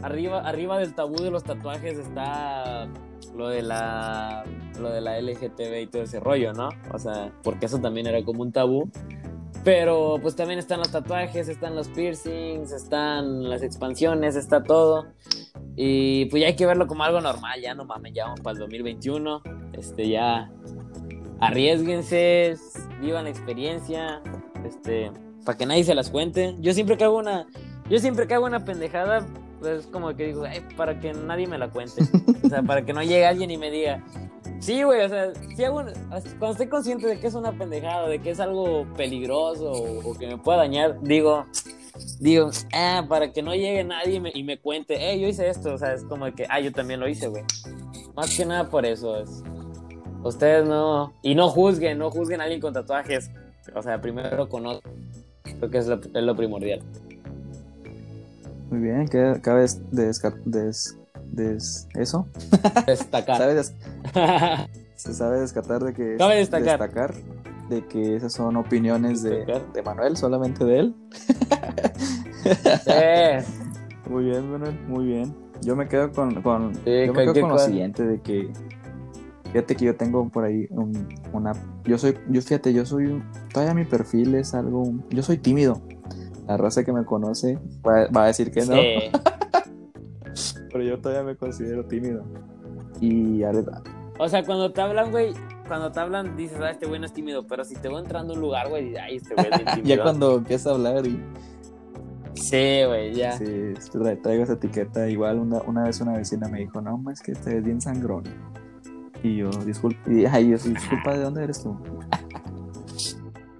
arriba, 0.00 0.42
arriba 0.48 0.78
del 0.78 0.94
tabú 0.94 1.16
de 1.16 1.32
los 1.32 1.42
tatuajes 1.42 1.98
está 1.98 2.86
lo 3.34 3.48
de 3.48 3.62
la 3.62 4.44
lo 4.78 4.90
de 4.90 5.00
la 5.00 5.20
LGTB 5.20 5.80
y 5.82 5.86
todo 5.88 6.02
ese 6.02 6.20
rollo, 6.20 6.52
¿no? 6.52 6.68
O 6.92 7.00
sea, 7.00 7.32
porque 7.42 7.66
eso 7.66 7.80
también 7.80 8.06
era 8.06 8.24
como 8.24 8.42
un 8.42 8.52
tabú. 8.52 8.88
Pero 9.66 10.20
pues 10.22 10.36
también 10.36 10.60
están 10.60 10.78
los 10.78 10.92
tatuajes, 10.92 11.48
están 11.48 11.74
los 11.74 11.88
piercings, 11.88 12.70
están 12.70 13.50
las 13.50 13.64
expansiones, 13.64 14.36
está 14.36 14.62
todo. 14.62 15.06
Y 15.74 16.26
pues 16.26 16.40
ya 16.40 16.46
hay 16.46 16.54
que 16.54 16.66
verlo 16.66 16.86
como 16.86 17.02
algo 17.02 17.20
normal, 17.20 17.60
ya 17.60 17.74
no 17.74 17.84
mames, 17.84 18.12
ya 18.14 18.26
vamos 18.26 18.42
para 18.42 18.52
el 18.52 18.60
2021. 18.60 19.42
Este, 19.72 20.08
ya 20.08 20.52
arriesguense, 21.40 22.54
vivan 23.00 23.24
la 23.24 23.30
experiencia, 23.30 24.22
este, 24.64 25.10
para 25.44 25.58
que 25.58 25.66
nadie 25.66 25.82
se 25.82 25.96
las 25.96 26.10
cuente. 26.10 26.54
Yo 26.60 26.72
siempre 26.72 26.96
que 26.96 27.02
hago 27.02 27.18
una, 27.18 27.48
yo 27.90 27.98
siempre 27.98 28.28
que 28.28 28.34
hago 28.34 28.46
una 28.46 28.64
pendejada, 28.64 29.26
pues 29.58 29.88
como 29.88 30.14
que 30.14 30.26
digo, 30.26 30.44
"Ay, 30.44 30.60
para 30.76 31.00
que 31.00 31.12
nadie 31.12 31.48
me 31.48 31.58
la 31.58 31.70
cuente. 31.70 32.04
O 32.44 32.48
sea, 32.48 32.62
para 32.62 32.84
que 32.84 32.92
no 32.92 33.02
llegue 33.02 33.26
alguien 33.26 33.50
y 33.50 33.56
me 33.56 33.72
diga, 33.72 34.04
Sí, 34.60 34.82
güey, 34.82 35.02
o 35.02 35.08
sea, 35.08 35.32
si 35.54 35.64
hago 35.64 35.82
cuando 36.38 36.50
estoy 36.50 36.66
consciente 36.68 37.06
de 37.06 37.20
que 37.20 37.26
es 37.26 37.34
una 37.34 37.52
pendejada, 37.56 38.08
de 38.08 38.18
que 38.20 38.30
es 38.30 38.40
algo 38.40 38.86
peligroso 38.96 39.70
o, 39.70 40.14
que 40.14 40.26
me 40.26 40.38
pueda 40.38 40.58
dañar, 40.58 41.00
digo, 41.02 41.46
digo, 42.18 42.50
ah, 42.72 43.04
para 43.08 43.32
que 43.32 43.42
no 43.42 43.54
llegue 43.54 43.84
nadie 43.84 44.20
y 44.34 44.42
me, 44.42 44.58
cuente, 44.58 44.96
hey, 44.98 45.20
yo 45.20 45.28
hice 45.28 45.48
esto, 45.48 45.74
o 45.74 45.78
sea, 45.78 45.92
es 45.94 46.04
como 46.04 46.24
de 46.26 46.32
que, 46.32 46.46
ah, 46.48 46.60
yo 46.60 46.72
también 46.72 47.00
lo 47.00 47.08
hice, 47.08 47.28
güey. 47.28 47.44
Más 48.14 48.36
que 48.36 48.44
nada 48.44 48.68
por 48.68 48.84
eso 48.86 49.20
es. 49.20 49.42
Ustedes 50.24 50.66
no, 50.66 51.12
y 51.22 51.34
no 51.34 51.48
juzguen, 51.48 51.98
no 51.98 52.10
juzguen 52.10 52.40
a 52.40 52.44
alguien 52.44 52.60
con 52.60 52.72
tatuajes, 52.72 53.30
o 53.74 53.82
sea, 53.82 54.00
primero 54.00 54.48
conozcan, 54.48 54.92
creo 55.42 55.70
que 55.70 55.78
es 55.78 55.86
lo, 55.86 56.34
primordial. 56.34 56.82
Muy 58.70 58.80
bien, 58.80 59.06
que 59.06 59.40
cabe 59.42 59.60
des, 59.62 59.80
desca- 59.92 60.42
des- 60.44 60.96
des- 61.32 61.88
eso. 61.94 62.26
Destacar. 62.86 63.38
¿Sabe 63.38 63.54
des- 63.54 63.74
se 64.96 65.12
sabe 65.14 65.40
descartar 65.40 65.82
de 65.84 65.92
que 65.92 66.16
Cabe 66.16 66.36
destacar. 66.36 66.78
destacar 66.80 67.14
de 67.68 67.84
que 67.86 68.16
esas 68.16 68.32
son 68.32 68.56
opiniones 68.56 69.22
de, 69.22 69.44
de 69.74 69.82
Manuel, 69.82 70.16
solamente 70.16 70.64
de 70.64 70.78
él. 70.78 70.94
Sí. 72.84 72.90
Muy 74.10 74.24
bien, 74.26 74.50
Manuel, 74.52 74.78
muy 74.86 75.04
bien. 75.06 75.34
Yo 75.62 75.74
me 75.74 75.88
quedo 75.88 76.12
con, 76.12 76.40
con, 76.42 76.72
yo 76.84 77.12
me 77.12 77.24
quedo 77.24 77.40
con 77.40 77.50
lo 77.50 77.58
siguiente 77.58 78.04
de 78.06 78.20
que 78.20 78.52
fíjate 79.52 79.74
que 79.74 79.84
yo 79.86 79.96
tengo 79.96 80.28
por 80.28 80.44
ahí 80.44 80.66
un- 80.70 81.08
una 81.32 81.52
yo 81.84 81.98
soy 81.98 82.16
yo 82.28 82.40
fíjate, 82.40 82.72
yo 82.72 82.86
soy 82.86 83.06
un- 83.06 83.24
todavía 83.52 83.74
mi 83.74 83.84
perfil 83.84 84.36
es 84.36 84.54
algo 84.54 84.84
yo 85.10 85.22
soy 85.24 85.38
tímido. 85.38 85.80
La 86.46 86.56
raza 86.56 86.84
que 86.84 86.92
me 86.92 87.04
conoce 87.04 87.58
va, 87.84 88.06
va 88.16 88.24
a 88.24 88.26
decir 88.28 88.52
que 88.52 88.60
no, 88.60 88.74
Sí. 88.74 89.10
pero 89.12 89.24
yo 90.86 90.98
todavía 91.00 91.24
me 91.24 91.36
considero 91.36 91.84
tímido. 91.84 92.24
Y 93.00 93.38
ya 93.38 93.52
O 94.18 94.28
sea, 94.28 94.44
cuando 94.44 94.72
te 94.72 94.80
hablan, 94.80 95.10
güey, 95.10 95.34
cuando 95.68 95.92
te 95.92 96.00
hablan 96.00 96.36
dices, 96.36 96.58
ah, 96.60 96.70
este 96.70 96.86
güey 96.86 96.98
no 97.00 97.06
es 97.06 97.12
tímido, 97.12 97.46
pero 97.46 97.64
si 97.64 97.74
te 97.76 97.88
voy 97.88 98.00
entrando 98.00 98.32
a 98.32 98.36
un 98.36 98.42
lugar, 98.42 98.68
güey, 98.68 98.96
ay, 98.96 99.16
este 99.16 99.34
güey 99.34 99.48
es 99.52 99.64
tímido. 99.74 99.96
ya 99.96 100.02
cuando 100.02 100.36
empieza 100.36 100.70
a 100.70 100.74
hablar 100.74 101.06
y 101.06 101.20
Sí, 102.34 102.82
güey, 102.86 103.14
ya. 103.14 103.32
Sí, 103.32 103.44
tra- 103.44 104.20
traigo 104.22 104.44
esa 104.44 104.52
etiqueta. 104.54 105.08
Igual 105.08 105.38
una, 105.38 105.62
una 105.62 105.84
vez 105.84 106.00
una 106.02 106.12
vecina 106.12 106.48
me 106.48 106.58
dijo, 106.60 106.80
no, 106.82 107.02
es 107.10 107.20
que 107.22 107.32
te 107.32 107.54
ves 107.54 107.64
bien 107.64 107.80
sangrón. 107.80 108.24
Y 109.22 109.36
yo, 109.36 109.48
disculpa, 109.64 109.98
y, 110.12 110.26
ay, 110.26 110.50
yo, 110.50 110.58
disculpa, 110.58 111.14
¿de 111.14 111.20
dónde 111.22 111.44
eres 111.44 111.62
tú? 111.62 111.76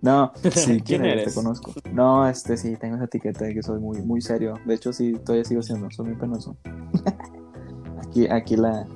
No, 0.03 0.32
sí, 0.51 0.51
¿quién, 0.66 0.80
¿Quién 0.80 1.05
eres? 1.05 1.22
eres? 1.22 1.34
Te 1.34 1.40
conozco. 1.40 1.72
No, 1.92 2.28
este 2.28 2.57
sí, 2.57 2.76
tengo 2.80 2.97
esa 2.97 3.05
etiqueta 3.07 3.44
de 3.44 3.55
que 3.55 3.62
soy 3.62 3.80
muy, 3.80 4.01
muy 4.03 4.20
serio. 4.20 4.55
De 4.64 4.74
hecho, 4.74 4.92
sí, 4.92 5.12
todavía 5.24 5.44
sigo 5.44 5.62
siendo, 5.62 5.90
soy 5.90 6.07
muy 6.07 6.16
penoso. 6.16 6.57
aquí, 8.03 8.26
aquí 8.28 8.57
la, 8.57 8.86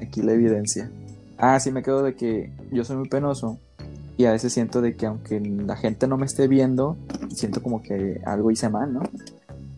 aquí 0.00 0.22
la 0.22 0.32
evidencia. 0.32 0.90
Ah, 1.38 1.58
sí, 1.60 1.70
me 1.72 1.82
quedo 1.82 2.02
de 2.02 2.14
que 2.14 2.52
yo 2.70 2.84
soy 2.84 2.96
muy 2.96 3.08
penoso 3.08 3.58
y 4.16 4.26
a 4.26 4.32
veces 4.32 4.52
siento 4.52 4.82
de 4.82 4.94
que 4.96 5.06
aunque 5.06 5.40
la 5.40 5.76
gente 5.76 6.06
no 6.06 6.16
me 6.18 6.26
esté 6.26 6.46
viendo, 6.48 6.96
siento 7.30 7.62
como 7.62 7.82
que 7.82 8.20
algo 8.26 8.50
hice 8.50 8.68
mal, 8.68 8.92
¿no? 8.92 9.00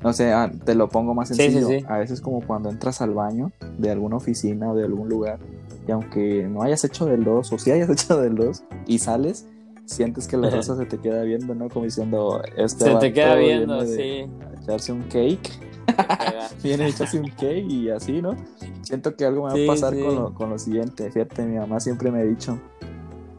No 0.03 0.13
sé, 0.13 0.33
ah, 0.33 0.51
te 0.65 0.75
lo 0.75 0.89
pongo 0.89 1.15
más 1.15 1.29
Sí, 1.29 1.35
sí, 1.35 1.41
sencillo. 1.53 1.69
sí. 1.69 1.85
A 1.89 1.99
veces 1.99 2.21
como 2.21 2.41
cuando 2.45 2.69
entras 2.71 3.01
al 3.01 3.15
baño 3.15 3.53
de 3.79 3.91
alguna 3.93 4.17
oficina 4.17 4.73
o 4.73 4.75
de 4.75 4.85
algún 4.85 5.09
lugar 5.09 5.39
y 5.87 5.93
aunque 5.93 6.47
no 6.49 6.63
hayas 6.63 6.83
hecho 6.85 7.07
del 7.07 7.23
2 7.23 7.53
o 7.53 7.59
sí 7.59 7.71
hayas 7.71 7.89
hecho 7.91 8.21
del 8.21 8.35
2 8.35 8.65
y 8.89 8.99
sales, 8.99 9.47
sientes 9.87 10.27
que 10.29 10.37
la 10.37 10.51
raza 10.51 10.77
se 10.77 10.87
te 10.87 10.99
queda 10.99 11.23
viendo, 11.23 11.55
¿no? 11.55 11.69
Como 11.69 11.85
diciendo, 11.85 12.43
este 12.57 12.85
Se 12.87 12.95
te 12.97 13.13
queda 13.13 13.35
viendo, 13.37 13.85
sí. 13.87 14.27
echarse 14.63 14.93
un 14.93 15.03
cake 15.03 15.51
viene 16.63 16.89
echarse 16.89 17.19
un 17.19 17.29
cake 17.31 17.67
y 17.69 17.91
así, 17.91 18.23
¿no? 18.23 18.37
Siento 18.83 19.15
que 19.17 19.25
algo 19.25 19.45
me 19.45 19.51
va 19.51 19.55
Sí, 19.57 19.65
a 19.65 19.67
pasar 19.67 19.95
sí. 19.95 20.03
con, 20.03 20.15
lo, 20.15 20.35
con 20.35 20.51
lo 20.51 20.59
siguiente. 20.59 21.11
Fíjate, 21.11 21.45
mi 21.45 21.59
mamá 21.59 21.81
siempre 21.81 22.11
me 22.11 22.21
ha 22.21 22.25
dicho, 22.25 22.59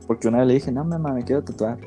porque 0.08 0.28
una 0.28 0.40
vez 0.40 0.48
le 0.48 0.54
dije, 0.56 0.72
no, 0.72 0.84
mamá, 0.84 1.14
me 1.14 1.24
quiero 1.24 1.44
tatuar. 1.44 1.78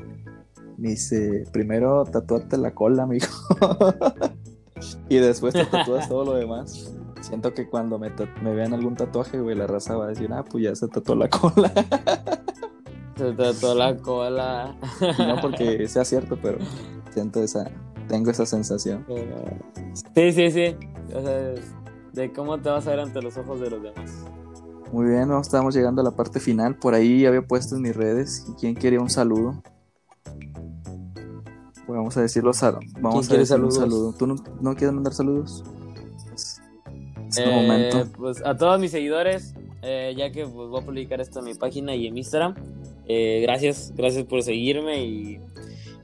Me 0.77 0.89
dice, 0.89 1.45
primero 1.51 2.03
tatuarte 2.05 2.57
la 2.57 2.73
cola, 2.73 3.05
mijo. 3.05 3.31
y 5.09 5.17
después 5.17 5.53
te 5.53 5.65
tatúas 5.65 6.07
todo 6.09 6.25
lo 6.25 6.33
demás. 6.33 6.93
Siento 7.21 7.53
que 7.53 7.67
cuando 7.67 7.97
me, 7.97 8.11
me 8.43 8.53
vean 8.53 8.73
algún 8.73 8.95
tatuaje, 8.95 9.39
güey, 9.39 9.55
la 9.55 9.67
raza 9.67 9.95
va 9.95 10.05
a 10.05 10.09
decir, 10.09 10.31
ah, 10.33 10.43
pues 10.43 10.63
ya 10.63 10.75
se 10.75 10.87
tatuó 10.87 11.15
la 11.15 11.29
cola. 11.29 11.71
Se 13.17 13.31
trató 13.33 13.73
la 13.75 13.97
cola. 13.97 14.75
No 15.19 15.41
porque 15.41 15.87
sea 15.87 16.05
cierto, 16.05 16.37
pero 16.41 16.57
siento 17.13 17.41
esa, 17.41 17.69
tengo 18.07 18.29
esa 18.31 18.45
sensación. 18.45 19.05
Sí, 20.15 20.31
sí, 20.31 20.51
sí. 20.51 20.75
O 21.15 21.21
sea, 21.21 21.53
de 22.13 22.33
cómo 22.33 22.57
te 22.59 22.69
vas 22.69 22.85
a 22.87 22.91
ver 22.91 22.99
ante 22.99 23.21
los 23.21 23.37
ojos 23.37 23.59
de 23.59 23.69
los 23.69 23.81
demás. 23.81 24.11
Muy 24.91 25.05
bien, 25.09 25.27
no, 25.27 25.39
estamos 25.41 25.75
llegando 25.75 26.01
a 26.01 26.03
la 26.03 26.11
parte 26.11 26.39
final. 26.39 26.75
Por 26.77 26.93
ahí 26.93 27.25
había 27.25 27.41
puesto 27.41 27.75
en 27.75 27.81
mis 27.81 27.95
redes. 27.95 28.45
¿Quién 28.59 28.73
quería 28.75 29.01
un 29.01 29.09
saludo? 29.09 29.61
Pues 31.85 31.97
vamos 31.97 32.15
a 32.17 32.21
decirlo. 32.21 32.53
sal- 32.53 32.79
Vamos 33.01 33.29
a 33.31 33.37
decir 33.37 33.59
un 33.59 33.71
saludo. 33.71 34.13
¿Tú 34.17 34.27
no, 34.27 34.35
no 34.61 34.75
quieres 34.75 34.93
mandar 34.93 35.13
saludos? 35.13 35.63
Es 37.29 37.37
el 37.37 37.49
Eh, 37.49 37.55
momento. 37.55 38.11
Pues 38.17 38.45
a 38.45 38.55
todos 38.55 38.79
mis 38.79 38.91
seguidores, 38.91 39.53
eh, 39.81 40.13
ya 40.17 40.31
que 40.31 40.43
pues, 40.45 40.69
voy 40.69 40.81
a 40.81 40.85
publicar 40.85 41.21
esto 41.21 41.39
en 41.39 41.45
mi 41.45 41.53
página 41.53 41.95
y 41.95 42.07
en 42.07 42.17
Instagram, 42.17 42.55
eh, 43.07 43.39
gracias, 43.41 43.93
gracias 43.95 44.25
por 44.25 44.43
seguirme 44.43 45.03
y, 45.05 45.39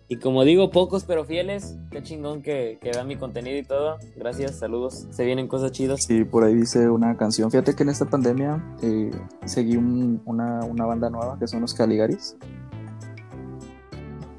y 0.07 0.17
como 0.17 0.43
digo, 0.43 0.69
pocos 0.71 1.03
pero 1.05 1.25
fieles, 1.25 1.75
qué 1.91 2.01
chingón 2.03 2.41
que, 2.41 2.77
que 2.81 2.91
vean 2.91 3.07
mi 3.07 3.15
contenido 3.15 3.57
y 3.57 3.63
todo. 3.63 3.97
Gracias, 4.15 4.57
saludos, 4.59 5.07
se 5.11 5.25
vienen 5.25 5.47
cosas 5.47 5.71
chidas. 5.71 6.03
Sí, 6.05 6.23
por 6.23 6.43
ahí 6.43 6.53
dice 6.55 6.89
una 6.89 7.15
canción. 7.17 7.49
Fíjate 7.51 7.75
que 7.75 7.83
en 7.83 7.89
esta 7.89 8.05
pandemia 8.05 8.63
eh, 8.81 9.11
seguí 9.45 9.75
un- 9.77 10.21
una, 10.25 10.59
una 10.65 10.85
banda 10.85 11.09
nueva 11.09 11.37
que 11.39 11.47
son 11.47 11.61
los 11.61 11.73
Caligaris. 11.73 12.35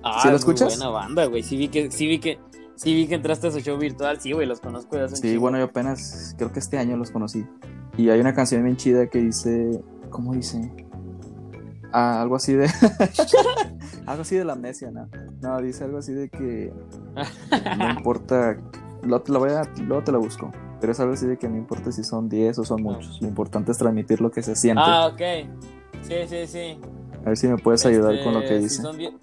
Ah, 0.03 0.21
¿Sí 0.23 0.29
lo 0.29 0.37
escuchas? 0.37 0.77
buena 0.77 0.91
banda, 0.91 1.25
güey. 1.27 1.43
Sí 1.43 1.57
vi 1.57 1.69
que, 1.69 1.91
sí 1.91 2.07
vi 2.07 2.19
que, 2.19 2.39
sí 2.77 2.95
vi 2.95 3.07
que 3.07 3.15
entraste 3.15 3.47
a 3.49 3.51
su 3.51 3.61
show 3.61 3.79
virtual, 3.79 4.21
sí, 4.21 4.33
güey, 4.33 4.47
los 4.47 4.61
conozco 4.61 4.97
de 4.97 5.05
hace 5.05 5.15
un 5.15 5.21
Sí, 5.23 5.37
bueno, 5.39 5.57
yo 5.59 5.65
apenas, 5.65 6.35
creo 6.37 6.53
que 6.53 6.59
este 6.59 6.77
año 6.79 6.97
los 6.97 7.11
conocí. 7.11 7.45
Y 7.97 8.11
hay 8.11 8.21
una 8.21 8.35
canción 8.35 8.63
bien 8.65 8.77
chida 8.77 9.07
que 9.09 9.19
dice, 9.19 9.81
¿cómo 10.11 10.35
dice? 10.35 10.71
Ah, 11.97 12.21
algo 12.21 12.35
así 12.35 12.55
de... 12.55 12.69
algo 14.07 14.23
así 14.23 14.35
de 14.37 14.45
la 14.45 14.55
amnesia, 14.55 14.91
¿no? 14.91 15.09
No, 15.41 15.61
dice 15.63 15.85
algo 15.85 15.99
así 15.99 16.13
de 16.13 16.29
que 16.29 16.73
no 17.79 17.91
importa, 17.91 18.57
luego 19.03 19.23
te 19.23 19.31
la, 19.33 19.39
voy 19.39 19.51
a, 19.51 19.63
luego 19.87 20.03
te 20.03 20.11
la 20.11 20.19
busco, 20.19 20.51
pero 20.81 20.91
es 20.91 20.99
algo 20.99 21.13
así 21.15 21.27
de 21.27 21.37
que 21.39 21.49
no 21.49 21.57
importa 21.57 21.93
si 21.93 22.03
son 22.03 22.29
10 22.29 22.59
o 22.59 22.65
son 22.65 22.83
muchos, 22.83 23.21
lo 23.23 23.29
importante 23.29 23.71
es 23.71 23.79
transmitir 23.79 24.21
lo 24.21 24.33
que 24.33 24.43
se 24.43 24.57
siente. 24.57 24.83
Ah, 24.85 25.07
ok. 25.07 25.21
Sí, 26.03 26.15
sí, 26.27 26.47
sí. 26.49 26.81
A 27.25 27.29
ver 27.29 27.37
si 27.37 27.47
me 27.47 27.59
puedes 27.59 27.87
ayudar 27.87 28.15
Este, 28.15 28.25
con 28.25 28.35
lo 28.35 28.41
que 28.41 28.57
si 28.57 28.63
dice. 28.65 28.83
son 28.83 28.99
die- 28.99 29.17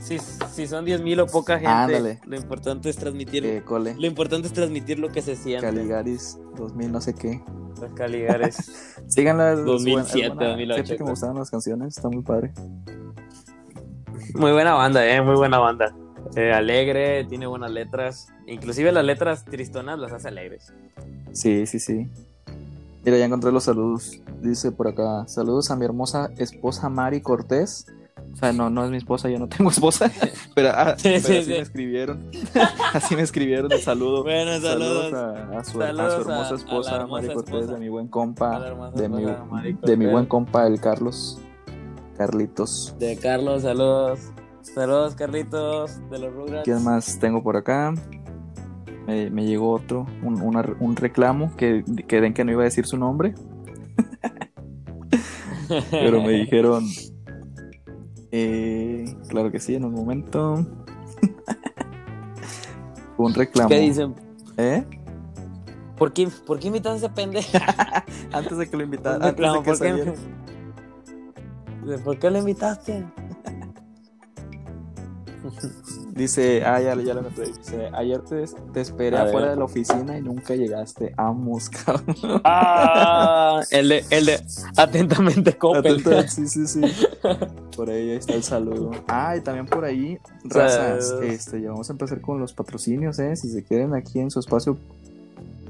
Si, 0.00 0.18
si 0.18 0.66
son 0.66 0.84
10.000 0.86 1.20
o 1.22 1.26
poca 1.26 1.54
gente, 1.54 1.66
Ándale. 1.68 2.20
lo 2.24 2.36
importante 2.36 2.88
es 2.88 2.96
transmitir 2.96 3.44
Eh, 3.44 3.62
cole, 3.64 3.94
Lo 3.98 4.06
importante 4.06 4.46
es 4.46 4.52
transmitir 4.54 4.98
lo 4.98 5.08
que 5.10 5.22
se 5.22 5.36
siente. 5.36 5.66
Caligaris 5.66 6.38
2000 6.56 6.92
no 6.92 7.00
sé 7.00 7.14
qué. 7.14 7.42
Los 7.80 7.92
Caligares. 7.92 8.56
Síganla. 9.08 9.52
es 9.52 9.64
2007, 9.64 10.28
buena- 10.28 10.32
es 10.32 10.34
buena. 10.34 10.48
2008, 10.50 10.74
Siempre 10.74 10.96
que 10.96 11.04
me 11.04 11.10
gustaban 11.10 11.36
las 11.36 11.50
canciones, 11.50 11.96
está 11.96 12.08
muy 12.08 12.22
padre. 12.22 12.52
muy 14.34 14.52
buena 14.52 14.74
banda, 14.74 15.06
eh, 15.06 15.20
muy 15.22 15.34
buena 15.36 15.58
banda. 15.58 15.94
Eh, 16.36 16.52
alegre, 16.52 17.24
tiene 17.24 17.46
buenas 17.46 17.70
letras. 17.70 18.28
Inclusive 18.46 18.92
las 18.92 19.04
letras 19.04 19.44
tristonas 19.44 19.98
las 19.98 20.12
hace 20.12 20.28
alegres. 20.28 20.72
Sí, 21.32 21.66
sí, 21.66 21.78
sí. 21.80 22.08
Mira, 23.04 23.16
ya 23.18 23.24
encontré 23.24 23.50
los 23.52 23.64
saludos. 23.64 24.20
Dice 24.42 24.72
por 24.72 24.88
acá, 24.88 25.26
saludos 25.28 25.70
a 25.70 25.76
mi 25.76 25.84
hermosa 25.84 26.30
esposa 26.36 26.88
Mari 26.88 27.20
Cortés. 27.20 27.86
O 28.32 28.36
sea, 28.36 28.52
no, 28.52 28.70
no 28.70 28.84
es 28.84 28.90
mi 28.90 28.96
esposa, 28.98 29.28
yo 29.28 29.38
no 29.38 29.48
tengo 29.48 29.70
esposa. 29.70 30.10
Pero, 30.54 30.70
ah, 30.74 30.94
Sí, 30.96 31.08
pero 31.08 31.20
sí, 31.20 31.32
así 31.38 31.42
sí. 31.44 31.50
me 31.50 31.58
escribieron. 31.58 32.30
así 32.94 33.16
me 33.16 33.22
escribieron 33.22 33.72
el 33.72 33.80
saludo. 33.80 34.22
Bueno, 34.22 34.60
saludos. 34.60 35.12
a, 35.12 35.58
a 35.58 35.64
su, 35.64 35.82
a 35.82 35.86
Saludos 35.86 36.14
su 36.14 36.20
hermosa 36.30 36.54
esposa 36.54 36.96
hermosa 36.96 37.22
Mari 37.22 37.34
Cortés, 37.34 37.54
esposa. 37.54 37.72
de 37.74 37.80
mi 37.80 37.88
buen 37.88 38.08
compa, 38.08 38.60
de 38.94 39.08
mi, 39.08 39.24
de 39.82 39.96
mi 39.96 40.06
buen 40.06 40.26
compa 40.26 40.66
el 40.66 40.80
Carlos. 40.80 41.40
Carlitos. 42.16 42.94
De 42.98 43.16
Carlos, 43.16 43.62
saludos. 43.62 44.20
Saludos, 44.62 45.14
Carlitos, 45.14 45.98
de 46.10 46.18
los 46.18 46.32
Rugrats. 46.34 46.64
¿Quién 46.64 46.84
más 46.84 47.18
tengo 47.18 47.42
por 47.42 47.56
acá? 47.56 47.94
Me, 49.06 49.30
me 49.30 49.46
llegó 49.46 49.70
otro, 49.72 50.06
un, 50.22 50.40
una- 50.42 50.76
un 50.80 50.94
reclamo 50.96 51.56
que, 51.56 51.82
que 52.06 52.20
den 52.20 52.34
que 52.34 52.44
no 52.44 52.52
iba 52.52 52.60
a 52.62 52.64
decir 52.64 52.86
su 52.86 52.98
nombre. 52.98 53.34
Pero 55.90 56.22
me 56.22 56.32
dijeron. 56.32 56.84
Eh, 58.32 59.16
claro 59.28 59.50
que 59.50 59.60
sí, 59.60 59.74
en 59.74 59.84
un 59.84 59.94
momento. 59.94 60.66
Un 63.16 63.34
reclamo. 63.34 63.68
¿Qué 63.68 63.80
dicen? 63.80 64.14
¿Eh? 64.56 64.84
¿Por 65.96 66.12
qué, 66.12 66.28
¿Por 66.46 66.58
qué 66.60 66.68
invitas 66.68 66.92
a 66.92 66.96
ese 66.96 67.08
pendejo? 67.08 67.58
Antes 68.32 68.58
de 68.58 68.70
que 68.70 68.76
lo 68.76 68.84
invitara. 68.84 69.16
Un 69.16 69.24
Antes 69.24 69.80
de 69.80 69.94
que 69.94 70.12
¿por 71.84 71.94
qué? 71.94 71.98
¿Por 72.04 72.18
qué 72.18 72.30
lo 72.30 72.38
invitaste? 72.38 73.04
Dice, 76.12 76.62
ah, 76.64 76.80
ya, 76.80 76.94
ya 76.96 77.14
lo 77.14 77.20
encontré. 77.20 77.46
Dice, 77.46 77.90
ayer 77.92 78.20
te, 78.22 78.44
te 78.72 78.80
esperé 78.80 79.16
A 79.16 79.20
ver. 79.24 79.28
afuera 79.28 79.50
de 79.50 79.56
la 79.56 79.64
oficina 79.64 80.18
y 80.18 80.22
nunca 80.22 80.54
llegaste. 80.54 81.12
Amos, 81.16 81.68
cabrón. 81.84 82.16
Ah, 82.44 83.60
el 83.70 83.88
de, 83.88 84.04
el 84.10 84.26
de 84.26 84.40
atentamente 84.76 85.56
Coppel. 85.56 86.00
Atenta, 86.00 86.28
Sí, 86.28 86.46
sí, 86.48 86.66
sí. 86.66 86.80
Por 87.76 87.90
ahí 87.90 88.10
está 88.10 88.34
el 88.34 88.42
saludo. 88.42 88.90
Ah, 89.06 89.36
y 89.36 89.40
también 89.40 89.66
por 89.66 89.84
ahí, 89.84 90.18
razas, 90.44 91.14
este, 91.22 91.60
ya 91.60 91.70
vamos 91.70 91.88
a 91.90 91.92
empezar 91.92 92.20
con 92.20 92.40
los 92.40 92.52
patrocinios, 92.52 93.18
¿eh? 93.18 93.36
Si 93.36 93.48
se 93.48 93.62
quieren 93.62 93.94
aquí 93.94 94.18
en 94.18 94.30
su 94.30 94.40
espacio 94.40 94.76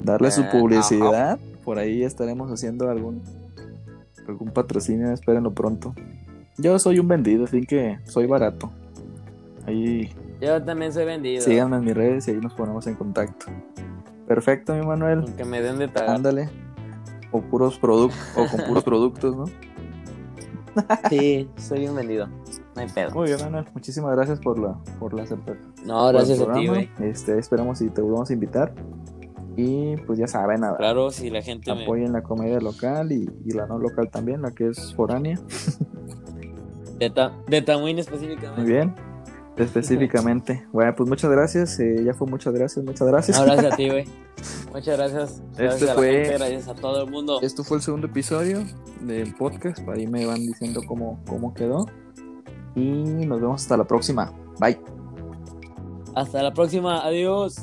darle 0.02 0.30
su 0.30 0.42
Eh, 0.42 0.48
publicidad, 0.50 1.38
por 1.64 1.78
ahí 1.78 2.02
estaremos 2.04 2.50
haciendo 2.50 2.88
algún 2.90 3.22
algún 4.26 4.50
patrocinio, 4.50 5.10
espérenlo 5.12 5.52
pronto. 5.52 5.94
Yo 6.58 6.78
soy 6.78 6.98
un 6.98 7.08
vendido, 7.08 7.44
así 7.44 7.62
que 7.66 7.98
soy 8.04 8.26
barato. 8.26 8.70
Ahí 9.66 10.10
Yo 10.40 10.62
también 10.62 10.92
soy 10.92 11.04
vendido. 11.04 11.42
síganme 11.42 11.76
en 11.76 11.84
mis 11.84 11.94
redes 11.94 12.28
y 12.28 12.32
ahí 12.32 12.36
nos 12.38 12.54
ponemos 12.54 12.86
en 12.86 12.94
contacto. 12.94 13.46
Perfecto, 14.26 14.74
mi 14.74 14.86
Manuel. 14.86 15.20
Aunque 15.20 15.44
me 15.44 15.60
den 15.62 15.78
de 15.78 15.88
pagar. 15.88 16.16
Ándale. 16.16 16.48
O 17.32 17.40
puros 17.40 17.78
productos, 17.78 18.18
o 18.36 18.46
con 18.46 18.66
puros 18.66 18.84
productos, 18.84 19.36
¿no? 19.36 19.44
Sí, 21.08 21.48
soy 21.56 21.86
un 21.88 21.96
vendido. 21.96 22.26
No 22.76 22.82
hay 22.82 22.88
pedo. 22.88 23.10
Muy 23.10 23.26
bien, 23.26 23.40
Manuel. 23.40 23.64
Muchísimas 23.74 24.14
gracias 24.14 24.38
por 24.38 24.58
la, 24.58 24.78
por 24.98 25.12
la. 25.14 25.24
No, 25.84 26.08
gracias 26.08 26.40
a 26.40 26.52
ti, 26.52 26.68
güey. 26.68 26.90
Este, 27.00 27.38
esperamos 27.38 27.78
si 27.78 27.88
te 27.90 28.00
volvemos 28.00 28.30
a 28.30 28.32
invitar. 28.32 28.72
Y 29.56 29.96
pues 30.06 30.20
ya 30.20 30.28
saben, 30.28 30.60
nada. 30.60 30.76
Claro, 30.76 31.10
si 31.10 31.30
la 31.30 31.42
gente 31.42 31.74
me... 31.74 31.82
Apoyen 31.82 32.12
la 32.12 32.22
comedia 32.22 32.60
local 32.60 33.10
y, 33.10 33.28
y 33.44 33.50
la 33.50 33.66
no 33.66 33.78
local 33.78 34.08
también, 34.08 34.40
la 34.40 34.52
que 34.52 34.68
es 34.68 34.94
foránea. 34.94 35.36
De, 36.98 37.10
ta... 37.10 37.32
de 37.48 37.62
Tamuín 37.62 37.98
específicamente. 37.98 38.60
Muy 38.60 38.70
bien. 38.70 38.94
Específicamente. 39.58 40.66
Bueno, 40.72 40.94
pues 40.96 41.08
muchas 41.08 41.30
gracias. 41.30 41.78
eh, 41.80 42.02
ya 42.04 42.14
fue 42.14 42.26
muchas 42.26 42.52
gracias, 42.54 42.84
muchas 42.84 43.06
gracias. 43.08 43.38
No, 43.38 43.44
gracias 43.44 43.72
a 43.72 43.76
ti, 43.76 43.88
güey. 43.88 44.04
Muchas 44.72 44.96
gracias. 44.98 45.42
Gracias 45.56 45.74
Este 45.74 45.84
a 45.84 45.88
la 45.88 45.94
fue- 45.94 46.12
gente, 46.12 46.32
gracias 46.38 46.68
a 46.68 46.74
todo 46.74 47.02
el 47.04 47.10
mundo. 47.10 47.40
Esto 47.42 47.64
fue 47.64 47.78
el 47.78 47.82
segundo 47.82 48.06
episodio 48.06 48.62
del 49.00 49.34
podcast. 49.34 49.80
Ahí 49.88 50.06
me 50.06 50.26
van 50.26 50.36
diciendo 50.46 50.80
cómo, 50.86 51.20
cómo 51.26 51.54
quedó. 51.54 51.86
Y 52.76 52.82
nos 53.26 53.40
vemos 53.40 53.62
hasta 53.62 53.76
la 53.76 53.84
próxima. 53.84 54.32
Bye. 54.60 54.78
Hasta 56.14 56.42
la 56.42 56.52
próxima. 56.52 57.04
Adiós. 57.04 57.56